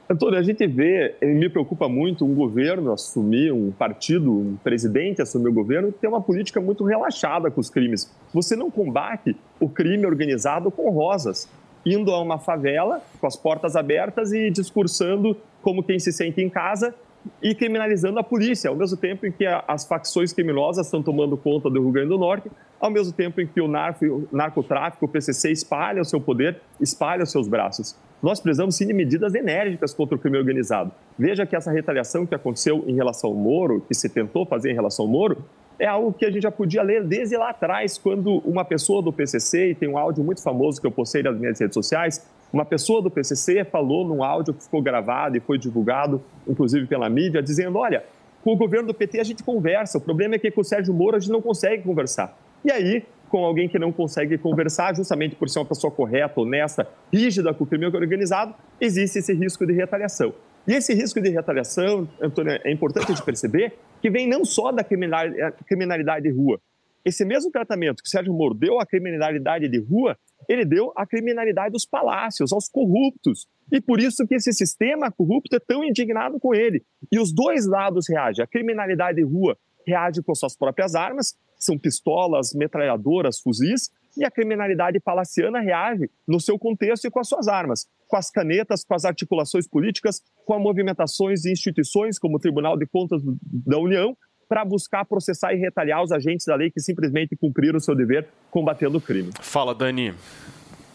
[0.08, 5.22] Antônio, a gente vê, e me preocupa muito um governo assumir, um partido, um presidente
[5.22, 8.12] assumir o governo, ter uma política muito relaxada com os crimes.
[8.32, 11.48] Você não combate o crime organizado com rosas,
[11.86, 16.50] indo a uma favela com as portas abertas e discursando como quem se sente em
[16.50, 16.94] casa
[17.42, 21.36] e criminalizando a polícia, ao mesmo tempo em que a- as facções criminosas estão tomando
[21.36, 25.06] conta do Rio Grande do Norte, ao mesmo tempo em que o, narco, o narcotráfico,
[25.06, 27.96] o PCC, espalha o seu poder, espalha os seus braços.
[28.22, 30.90] Nós precisamos sim de medidas enérgicas contra o crime organizado.
[31.18, 34.74] Veja que essa retaliação que aconteceu em relação ao Moro, que se tentou fazer em
[34.74, 35.44] relação ao Moro,
[35.78, 39.12] é algo que a gente já podia ler desde lá atrás, quando uma pessoa do
[39.12, 42.24] PCC, e tem um áudio muito famoso que eu postei nas minhas redes sociais,
[42.54, 47.10] uma pessoa do PCC falou num áudio que ficou gravado e foi divulgado, inclusive pela
[47.10, 48.04] mídia, dizendo: olha,
[48.44, 50.94] com o governo do PT a gente conversa, o problema é que com o Sérgio
[50.94, 52.38] Moro a gente não consegue conversar.
[52.64, 56.86] E aí, com alguém que não consegue conversar, justamente por ser uma pessoa correta, honesta,
[57.12, 60.32] rígida com o crime organizado, existe esse risco de retaliação.
[60.66, 64.84] E esse risco de retaliação, Antônio, é importante de perceber que vem não só da
[64.84, 66.60] criminalidade, de rua.
[67.04, 70.16] Esse mesmo tratamento que o Sérgio Moro deu à criminalidade de rua,
[70.48, 73.46] ele deu à criminalidade dos palácios, aos corruptos.
[73.72, 76.84] E por isso que esse sistema corrupto é tão indignado com ele.
[77.10, 78.42] E os dois lados reagem.
[78.42, 79.56] A criminalidade de rua
[79.86, 86.40] reage com suas próprias armas, são pistolas, metralhadoras, fuzis, e a criminalidade palaciana reage no
[86.40, 90.54] seu contexto e com as suas armas, com as canetas, com as articulações políticas, com
[90.54, 94.16] as movimentações de instituições como o Tribunal de Contas da União,
[94.48, 98.26] para buscar processar e retaliar os agentes da lei que simplesmente cumpriram o seu dever
[98.50, 99.30] combatendo o crime.
[99.40, 100.14] Fala, Dani.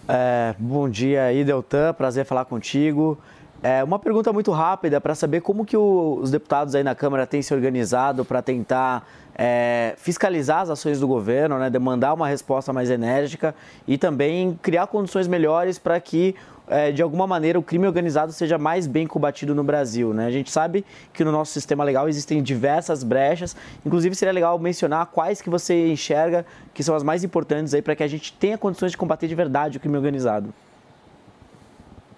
[0.08, 1.94] É, bom dia aí, Deltan.
[1.94, 3.18] Prazer falar contigo.
[3.62, 7.28] É, uma pergunta muito rápida para saber como que o- os deputados aí na Câmara
[7.28, 9.08] têm se organizado para tentar
[9.42, 13.56] é, fiscalizar as ações do governo, né, demandar uma resposta mais enérgica
[13.88, 16.36] e também criar condições melhores para que,
[16.70, 20.14] é, de alguma maneira, o crime organizado seja mais bem combatido no Brasil.
[20.14, 20.26] Né?
[20.26, 23.56] A gente sabe que no nosso sistema legal existem diversas brechas,
[23.86, 27.96] inclusive seria legal mencionar quais que você enxerga que são as mais importantes aí para
[27.96, 30.54] que a gente tenha condições de combater de verdade o crime organizado.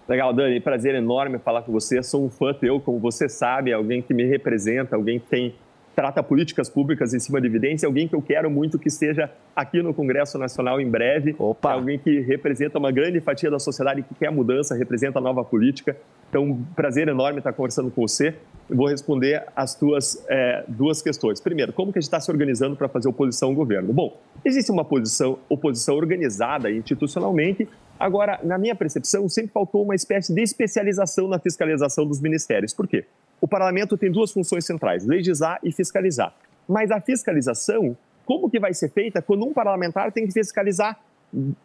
[0.07, 2.03] Legal, Dani, prazer enorme falar com você.
[2.03, 5.55] Sou um fã teu, como você sabe, alguém que me representa, alguém que tem
[5.95, 9.81] trata políticas públicas em cima de evidência, alguém que eu quero muito que esteja aqui
[9.81, 11.31] no Congresso Nacional em breve.
[11.31, 15.43] É alguém que representa uma grande fatia da sociedade que quer mudança, representa a nova
[15.43, 15.95] política.
[16.29, 18.33] Então, prazer enorme estar conversando com você.
[18.69, 21.41] Eu vou responder as tuas eh, duas questões.
[21.41, 23.91] Primeiro, como que a gente está se organizando para fazer oposição ao governo?
[23.91, 27.67] Bom, existe uma posição, oposição organizada institucionalmente.
[27.99, 32.73] Agora, na minha percepção, sempre faltou uma espécie de especialização na fiscalização dos ministérios.
[32.73, 33.05] Por quê?
[33.41, 36.31] O parlamento tem duas funções centrais, legislar e fiscalizar.
[36.67, 41.03] Mas a fiscalização, como que vai ser feita quando um parlamentar tem que fiscalizar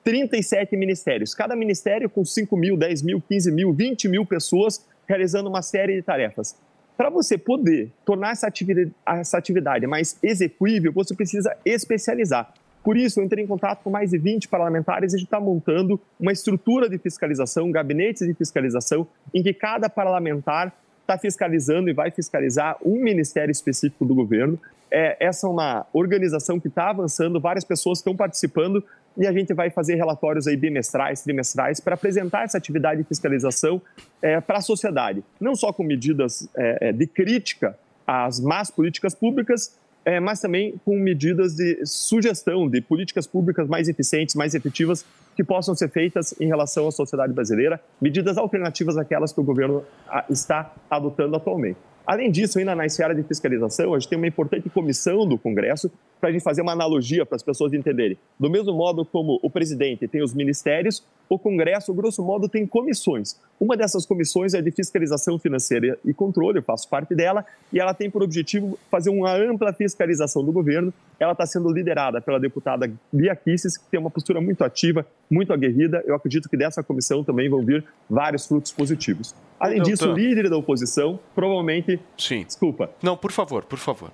[0.03, 1.35] 37 ministérios?
[1.35, 5.97] Cada ministério com 5 mil, 10 mil, 15 mil, 20 mil pessoas realizando uma série
[5.97, 6.57] de tarefas.
[6.97, 12.55] Para você poder tornar essa atividade, essa atividade mais execuível, você precisa especializar.
[12.83, 15.41] Por isso, eu entrei em contato com mais de 20 parlamentares e a gente está
[15.41, 20.73] montando uma estrutura de fiscalização, gabinetes de fiscalização, em que cada parlamentar
[21.07, 24.59] está fiscalizando e vai fiscalizar um ministério específico do governo.
[24.91, 28.85] É, essa é uma organização que está avançando, várias pessoas estão participando
[29.17, 33.81] e a gente vai fazer relatórios aí bimestrais, trimestrais, para apresentar essa atividade de fiscalização
[34.21, 35.25] é, para a sociedade.
[35.41, 39.77] Não só com medidas é, é, de crítica às más políticas públicas,
[40.07, 45.05] é, mas também com medidas de sugestão de políticas públicas mais eficientes, mais efetivas,
[45.35, 49.85] que possam ser feitas em relação à sociedade brasileira, medidas alternativas àquelas que o governo
[50.09, 51.77] ah, está adotando atualmente.
[52.07, 55.91] Além disso, ainda na esfera de fiscalização, a gente tem uma importante comissão do Congresso
[56.21, 58.19] para a gente fazer uma analogia para as pessoas entenderem.
[58.39, 63.39] Do mesmo modo como o presidente tem os ministérios, o Congresso, grosso modo, tem comissões.
[63.59, 67.93] Uma dessas comissões é de fiscalização financeira e controle, eu faço parte dela, e ela
[67.93, 70.93] tem por objetivo fazer uma ampla fiscalização do governo.
[71.19, 75.53] Ela está sendo liderada pela deputada Bia Kicis, que tem uma postura muito ativa, muito
[75.53, 76.03] aguerrida.
[76.07, 79.35] Eu acredito que dessa comissão também vão vir vários frutos positivos.
[79.59, 79.91] Além Doutor.
[79.91, 81.99] disso, o líder da oposição, provavelmente.
[82.17, 82.45] Sim.
[82.45, 82.91] Desculpa.
[83.03, 84.11] Não, por favor, por favor.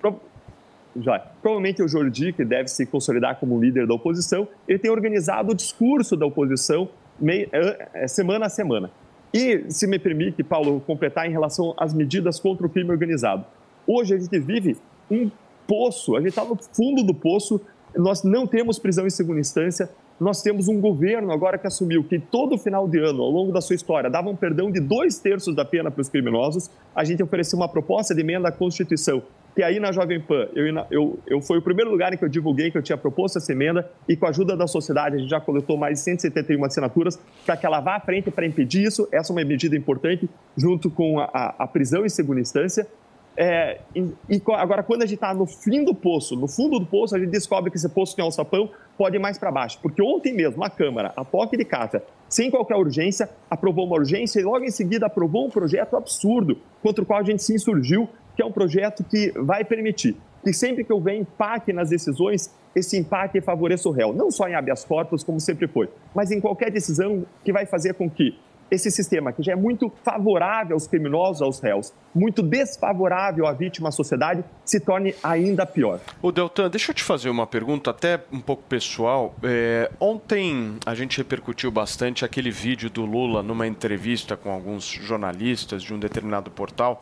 [1.41, 5.55] Provavelmente o Jordi, que deve se consolidar como líder da oposição, ele tem organizado o
[5.55, 6.89] discurso da oposição
[7.25, 7.49] eh,
[7.93, 8.91] eh, semana a semana.
[9.33, 13.43] E, se me permite, Paulo, completar em relação às medidas contra o crime organizado.
[13.87, 14.77] Hoje a gente vive
[15.09, 15.29] um
[15.67, 17.59] poço, a gente está no fundo do poço,
[17.95, 19.89] nós não temos prisão em segunda instância,
[20.19, 23.59] nós temos um governo agora que assumiu que todo final de ano, ao longo da
[23.59, 26.69] sua história, dava um perdão de dois terços da pena para os criminosos.
[26.95, 29.23] A gente ofereceu uma proposta de emenda à Constituição,
[29.55, 32.29] que aí na Jovem Pan, eu, eu, eu foi o primeiro lugar em que eu
[32.29, 35.29] divulguei que eu tinha proposto essa emenda e com a ajuda da sociedade a gente
[35.29, 39.07] já coletou mais de 171 assinaturas para que ela vá à frente para impedir isso.
[39.11, 40.27] Essa é uma medida importante,
[40.57, 42.87] junto com a, a, prisão em segunda instância.
[43.35, 43.99] É, e,
[44.29, 47.19] e agora, quando a gente está no fim do poço, no fundo do poço, a
[47.19, 49.79] gente descobre que esse poço tem alçapão, pode ir mais para baixo.
[49.81, 54.39] Porque ontem mesmo, a Câmara, a toque de caixa, sem qualquer urgência, aprovou uma urgência
[54.39, 58.07] e logo em seguida aprovou um projeto absurdo, contra o qual a gente se insurgiu,
[58.35, 62.97] que é um projeto que vai permitir que sempre que houver empate nas decisões, esse
[62.97, 64.13] empate favoreça o réu.
[64.13, 67.93] Não só em habeas corpus, como sempre foi, mas em qualquer decisão que vai fazer
[67.93, 68.37] com que
[68.69, 73.89] esse sistema, que já é muito favorável aos criminosos, aos réus, muito desfavorável à vítima,
[73.89, 75.99] à sociedade, se torne ainda pior.
[76.21, 79.35] Ô Deltan, deixa eu te fazer uma pergunta, até um pouco pessoal.
[79.43, 85.81] É, ontem a gente repercutiu bastante aquele vídeo do Lula numa entrevista com alguns jornalistas
[85.83, 87.01] de um determinado portal,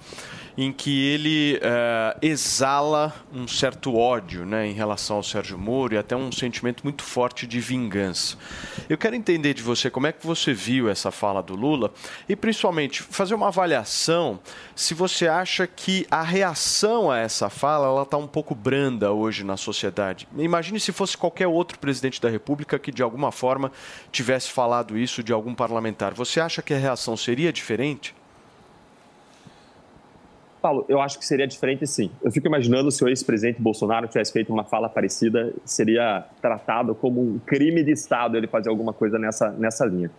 [0.57, 5.97] em que ele é, exala um certo ódio né, em relação ao Sérgio Moro e
[5.97, 8.38] até um sentimento muito forte de vingança.
[8.89, 11.91] Eu quero entender de você como é que você viu essa fala do Lula
[12.27, 14.39] e principalmente fazer uma avaliação
[14.75, 19.44] se você acha que a reação a essa fala ela está um pouco branda hoje
[19.44, 20.28] na sociedade.
[20.38, 23.72] Imagine se fosse qualquer outro presidente da República que de alguma forma
[24.11, 26.14] tivesse falado isso de algum parlamentar.
[26.14, 28.14] Você acha que a reação seria diferente?
[30.61, 32.11] Paulo, eu acho que seria diferente sim.
[32.22, 37.19] Eu fico imaginando se o ex-presidente Bolsonaro tivesse feito uma fala parecida, seria tratado como
[37.19, 40.11] um crime de Estado ele fazer alguma coisa nessa, nessa linha.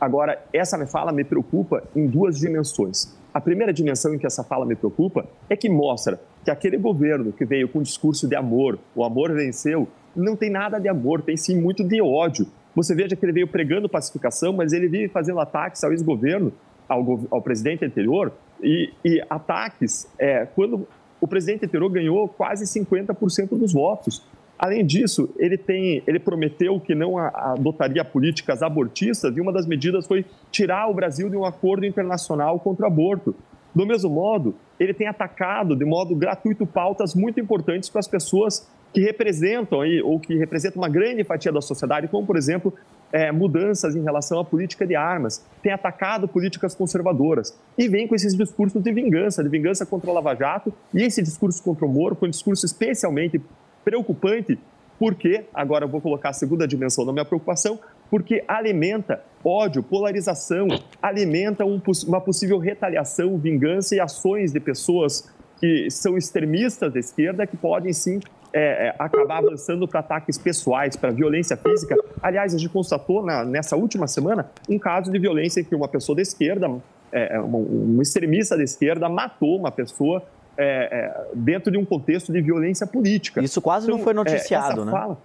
[0.00, 3.18] Agora, essa fala me preocupa em duas dimensões.
[3.38, 7.32] A primeira dimensão em que essa fala me preocupa é que mostra que aquele governo
[7.32, 9.86] que veio com um discurso de amor, o amor venceu,
[10.16, 12.48] não tem nada de amor, tem sim muito de ódio.
[12.74, 16.52] Você veja que ele veio pregando pacificação, mas ele vive fazendo ataques ao ex-governo,
[16.88, 20.88] ao, ao presidente anterior, e, e ataques é, quando
[21.20, 24.26] o presidente anterior ganhou quase 50% dos votos.
[24.58, 30.06] Além disso, ele, tem, ele prometeu que não adotaria políticas abortistas e uma das medidas
[30.06, 33.34] foi tirar o Brasil de um acordo internacional contra o aborto.
[33.72, 38.66] Do mesmo modo, ele tem atacado de modo gratuito pautas muito importantes para as pessoas
[38.92, 42.72] que representam aí, ou que representam uma grande fatia da sociedade, como, por exemplo,
[43.12, 48.14] é, mudanças em relação à política de armas, tem atacado políticas conservadoras e vem com
[48.14, 51.88] esses discursos de vingança, de vingança contra a Lava Jato, e esse discurso contra o
[51.88, 53.40] Moro foi um discurso especialmente
[53.88, 54.58] preocupante,
[54.98, 57.78] porque, agora vou colocar a segunda dimensão da minha preocupação,
[58.10, 60.68] porque alimenta ódio, polarização,
[61.00, 67.46] alimenta um uma possível retaliação, vingança e ações de pessoas que são extremistas da esquerda
[67.46, 68.20] que podem sim
[68.52, 71.96] é, é, acabar avançando para ataques pessoais, para violência física.
[72.22, 75.88] Aliás, a gente constatou na- nessa última semana um caso de violência em que uma
[75.88, 76.70] pessoa da esquerda,
[77.10, 80.22] é, é, um, um extremista da esquerda, matou uma pessoa
[80.58, 83.40] é, é, dentro de um contexto de violência política.
[83.40, 84.90] Isso quase não foi noticiado, essa né?
[84.90, 85.18] Fala,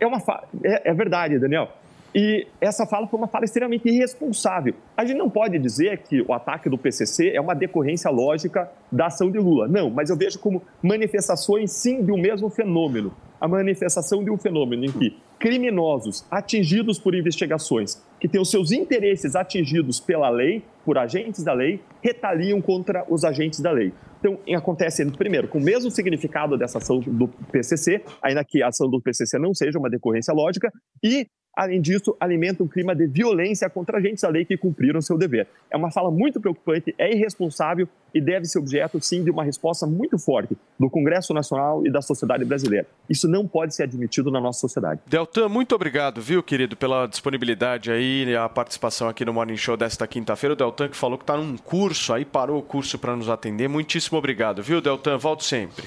[0.00, 0.42] é uma fa...
[0.64, 1.70] é, é verdade, Daniel.
[2.14, 4.74] E essa fala foi uma fala extremamente irresponsável.
[4.96, 9.06] A gente não pode dizer que o ataque do PCC é uma decorrência lógica da
[9.06, 9.68] ação de Lula.
[9.68, 13.12] Não, mas eu vejo como manifestações, sim, de um mesmo fenômeno.
[13.40, 18.72] A manifestação de um fenômeno em que criminosos atingidos por investigações, que têm os seus
[18.72, 23.92] interesses atingidos pela lei, por agentes da lei, retaliam contra os agentes da lei.
[24.18, 28.90] Então, acontece, primeiro, com o mesmo significado dessa ação do PCC, ainda que a ação
[28.90, 30.72] do PCC não seja uma decorrência lógica,
[31.04, 31.26] e,
[31.56, 35.48] além disso, alimenta um clima de violência contra agentes da lei que cumpriram seu dever.
[35.70, 39.86] É uma fala muito preocupante, é irresponsável e deve ser objeto, sim, de uma resposta
[39.86, 42.86] muito forte do Congresso Nacional e da sociedade brasileira.
[43.10, 45.00] Isso não pode ser admitido na nossa sociedade.
[45.06, 49.76] Deltan, muito obrigado, viu, querido, pela disponibilidade aí e a participação aqui no Morning Show
[49.76, 50.54] desta quinta-feira.
[50.54, 53.68] O Deltan que falou que está num curso aí, parou o curso para nos atender.
[53.68, 55.18] Muitíssimo obrigado, viu, Deltan?
[55.18, 55.84] Volto sempre.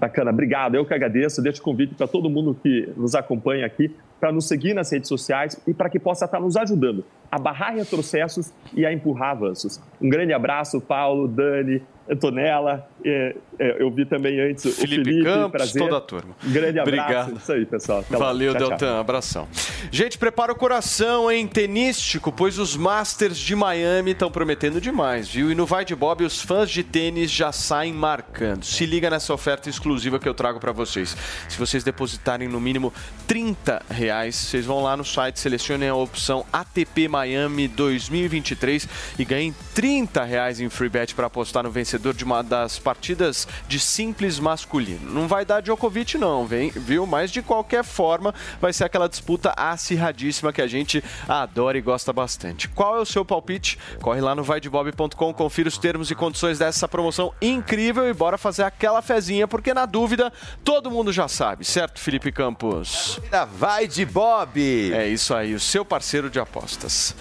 [0.00, 0.74] Bacana, obrigado.
[0.74, 1.42] Eu que agradeço.
[1.42, 5.08] Deixo o convite para todo mundo que nos acompanha aqui para nos seguir nas redes
[5.08, 9.80] sociais e para que possa estar nos ajudando a barrar retrocessos e a empurrar avanços.
[10.00, 12.88] Um grande abraço, Paulo, Dani, Antonella.
[13.04, 15.24] é, é, eu vi também antes o Felipe Felipe.
[15.24, 15.82] Campos, prazer.
[15.82, 16.34] toda a turma.
[16.44, 17.02] Um grande abraço.
[17.02, 17.36] Obrigado.
[17.36, 18.00] Isso aí, pessoal.
[18.00, 18.16] Até.
[18.16, 18.68] Valeu, Tchau, tchau.
[18.70, 19.00] Deltan.
[19.00, 19.48] Abração.
[19.92, 21.46] Gente, prepara o coração, hein?
[21.46, 25.52] Tenístico, pois os Masters de Miami estão prometendo demais, viu?
[25.52, 28.64] E no Vai de Bob, os fãs de tênis já saem marcando.
[28.64, 31.16] Se liga nessa oferta exclusiva que eu trago para vocês.
[31.48, 32.92] Se vocês depositarem no mínimo
[33.28, 38.88] 30 reais, vocês vão lá no site, selecionem a opção ATP Miami 2023
[39.18, 43.46] e ganhem 30 reais em free bet para apostar no vencedor de uma das partidas
[43.68, 45.10] de simples masculino.
[45.10, 47.06] Não vai dar Djokovic não, vem, viu?
[47.06, 52.12] Mas de qualquer forma, vai ser aquela disputa acirradíssima que a gente adora e gosta
[52.12, 52.68] bastante.
[52.68, 53.78] Qual é o seu palpite?
[54.00, 58.64] Corre lá no vaidebob.com, confira os termos e condições dessa promoção incrível e bora fazer
[58.64, 60.32] aquela fezinha, porque na dúvida
[60.64, 63.20] todo mundo já sabe, certo, Felipe Campos?
[63.56, 64.92] Vai de Bob!
[64.92, 67.14] É isso aí, o seu parceiro de apostas.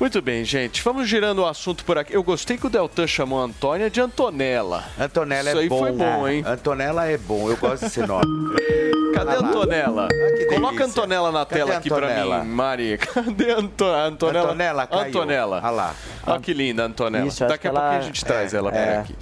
[0.00, 0.80] Muito bem, gente.
[0.82, 2.14] Vamos girando o assunto por aqui.
[2.14, 4.84] Eu gostei que o Deltan chamou a Antônia de Antonella.
[4.98, 5.78] Antonella Isso é aí bom.
[5.80, 6.44] foi bom, hein?
[6.46, 8.24] Antonella é bom, eu gosto desse nome.
[9.12, 9.38] Cadê a Ah.
[9.38, 10.08] Antonella?
[10.08, 10.86] que Coloca a.
[10.86, 12.44] Antonella na Cadê tela aqui pra Antonella?
[12.44, 12.98] mim, Mari.
[13.02, 14.44] Cadê a Anto- Antonella?
[14.44, 15.02] Antonella caiu.
[15.08, 15.60] Antonella.
[15.64, 15.94] Ah lá.
[16.24, 17.26] Olha que linda a Antonella.
[17.26, 18.98] Isso, Daqui a que pouquinho ela- a gente traz é, ela por é.
[18.98, 19.16] aqui.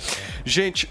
[0.44, 0.90] Gente,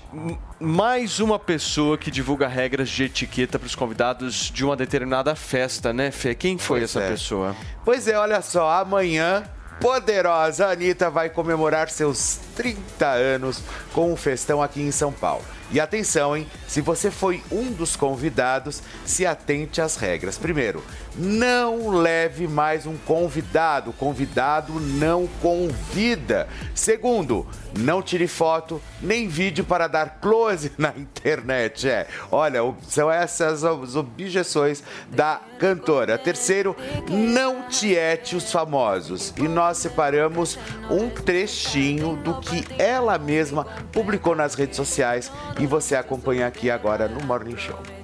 [0.60, 5.94] mais uma pessoa que divulga regras de etiqueta para os convidados de uma determinada festa,
[5.94, 6.34] né, Fê?
[6.34, 7.10] Quem foi Pois essa é.
[7.12, 7.56] pessoa?
[7.86, 9.44] Pois é, olha só, amanhã,
[9.80, 13.62] poderosa Anitta vai comemorar seus 30 anos
[13.94, 15.44] com um festão aqui em São Paulo.
[15.72, 16.48] E atenção, hein?
[16.68, 20.38] Se você foi um dos convidados, se atente às regras.
[20.38, 20.84] Primeiro,
[21.18, 23.92] não leve mais um convidado.
[23.92, 26.48] O convidado não convida.
[26.74, 27.48] Segundo,
[27.78, 31.88] não tire foto nem vídeo para dar close na internet.
[31.88, 36.18] É, olha, são essas as objeções da cantora.
[36.18, 36.76] Terceiro,
[37.10, 39.34] não tiete os famosos.
[39.38, 40.58] E nós separamos
[40.90, 47.08] um trechinho do que ela mesma publicou nas redes sociais e você acompanha aqui agora
[47.08, 47.95] no Morning Show.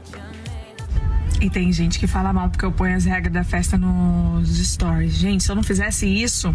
[1.40, 5.14] E tem gente que fala mal porque eu ponho as regras da festa nos stories.
[5.14, 6.54] Gente, se eu não fizesse isso.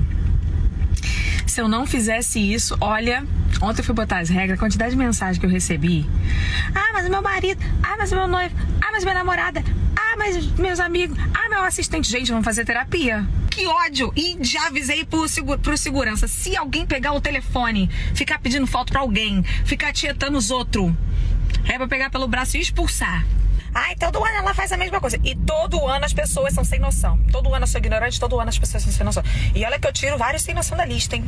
[1.46, 3.24] Se eu não fizesse isso, olha,
[3.62, 6.04] ontem eu fui botar as regras, a quantidade de mensagem que eu recebi.
[6.74, 9.64] Ah, mas meu marido, ah, mas meu noivo, ah, mas minha namorada,
[9.96, 12.10] ah, mas meus amigos, ah, meu assistente.
[12.10, 13.26] Gente, vamos fazer terapia.
[13.50, 14.12] Que ódio!
[14.14, 15.24] E já avisei pro,
[15.62, 20.50] pro segurança: se alguém pegar o telefone, ficar pedindo foto pra alguém, ficar tietando os
[20.50, 20.92] outros,
[21.64, 23.24] é pra pegar pelo braço e expulsar.
[23.78, 25.18] Ai, todo ano ela faz a mesma coisa.
[25.22, 27.18] E todo ano as pessoas são sem noção.
[27.30, 29.22] Todo ano eu sou ignorante, todo ano as pessoas são sem noção.
[29.54, 31.26] E olha que eu tiro vários sem noção da lista, hein?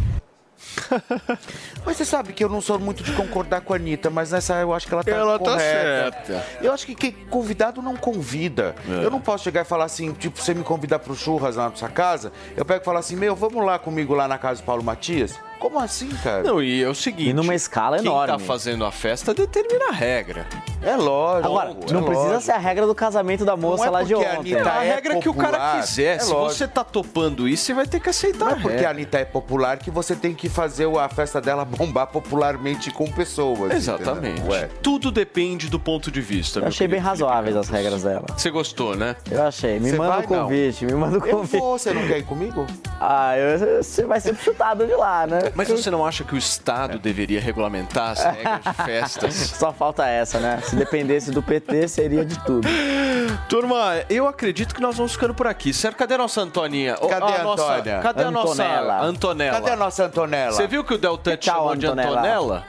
[1.84, 4.54] Mas você sabe que eu não sou muito de concordar com a Anitta, mas nessa
[4.60, 6.24] eu acho que ela tá Ela tá correta.
[6.26, 6.46] certa.
[6.60, 8.74] Eu acho que quem convidado não convida.
[8.88, 9.04] É.
[9.04, 11.76] Eu não posso chegar e falar assim, tipo, você me convidar pro churras lá na
[11.76, 14.64] sua casa, eu pego e falo assim, meu, vamos lá comigo lá na casa do
[14.64, 15.38] Paulo Matias?
[15.58, 16.42] Como assim, cara?
[16.42, 17.30] Não, e é o seguinte.
[17.30, 18.32] E numa escala quem enorme.
[18.32, 20.46] tá fazendo a festa determina a regra.
[20.82, 21.46] É lógico.
[21.48, 22.40] Agora, é não precisa lógico.
[22.42, 24.54] ser a regra do casamento da moça é lá de porque a ontem.
[24.54, 26.16] Anitta a é regra é que o cara quiser.
[26.16, 26.54] é Se lógico.
[26.58, 29.24] você tá topando isso, você vai ter que aceitar Não é porque a Anitta é
[29.24, 33.72] popular que você tem que fazer a festa dela bombar popularmente com pessoas.
[33.74, 34.40] Exatamente.
[34.82, 36.58] Tudo depende do ponto de vista.
[36.58, 38.26] Eu meu achei bem razoáveis as regras dela.
[38.36, 39.16] Você gostou, né?
[39.30, 39.80] Eu achei.
[39.80, 41.58] Me Você manda o convite, me manda o Eu convite.
[41.60, 42.64] vou, você não quer ir comigo?
[43.00, 45.40] Ah, eu- você vai ser chutado de lá, né?
[45.54, 49.34] Mas você não acha que o Estado deveria regulamentar as regras de festas?
[49.58, 50.60] Só falta essa, né?
[50.62, 52.68] Se dependesse do PT, seria de tudo.
[53.48, 55.72] Turma, eu acredito que nós vamos ficando por aqui.
[55.72, 55.96] Certo?
[55.96, 56.96] Cadê a nossa Antoninha?
[56.96, 58.00] Cadê a nossa- Antônia?
[58.00, 59.00] Cadê a nossa Antonella.
[59.02, 59.60] Antonella?
[59.60, 60.52] Cadê a nossa Antonella?
[60.52, 62.18] Você viu que o Deltan chamou de Antonella.
[62.20, 62.64] Antonella?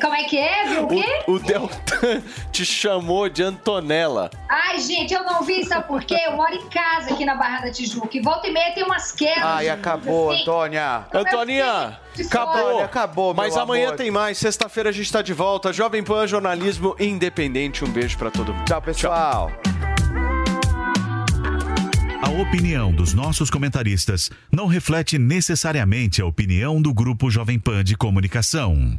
[0.00, 0.68] Como é que é?
[0.68, 1.22] Viu o quê?
[1.26, 4.30] O, o Deltan te chamou de Antonella.
[4.48, 6.16] Ai, gente, eu não vi, sabe por quê?
[6.26, 8.16] Eu moro em casa aqui na Barra da Tijuca.
[8.16, 9.42] E volta e meia tem umas quedas.
[9.42, 10.42] Ai, acabou, assim.
[10.42, 11.06] Antônia.
[11.12, 12.80] Antoninha, acabou.
[12.82, 13.96] acabou, meu Mas amanhã amor.
[13.96, 14.38] tem mais.
[14.38, 15.72] Sexta-feira a gente tá de volta.
[15.72, 17.84] Jovem Pan Jornalismo Independente.
[17.84, 18.64] Um beijo pra todo mundo.
[18.64, 19.50] Tchau, pessoal.
[22.22, 27.96] A opinião dos nossos comentaristas não reflete necessariamente a opinião do Grupo Jovem Pan de
[27.96, 28.98] Comunicação.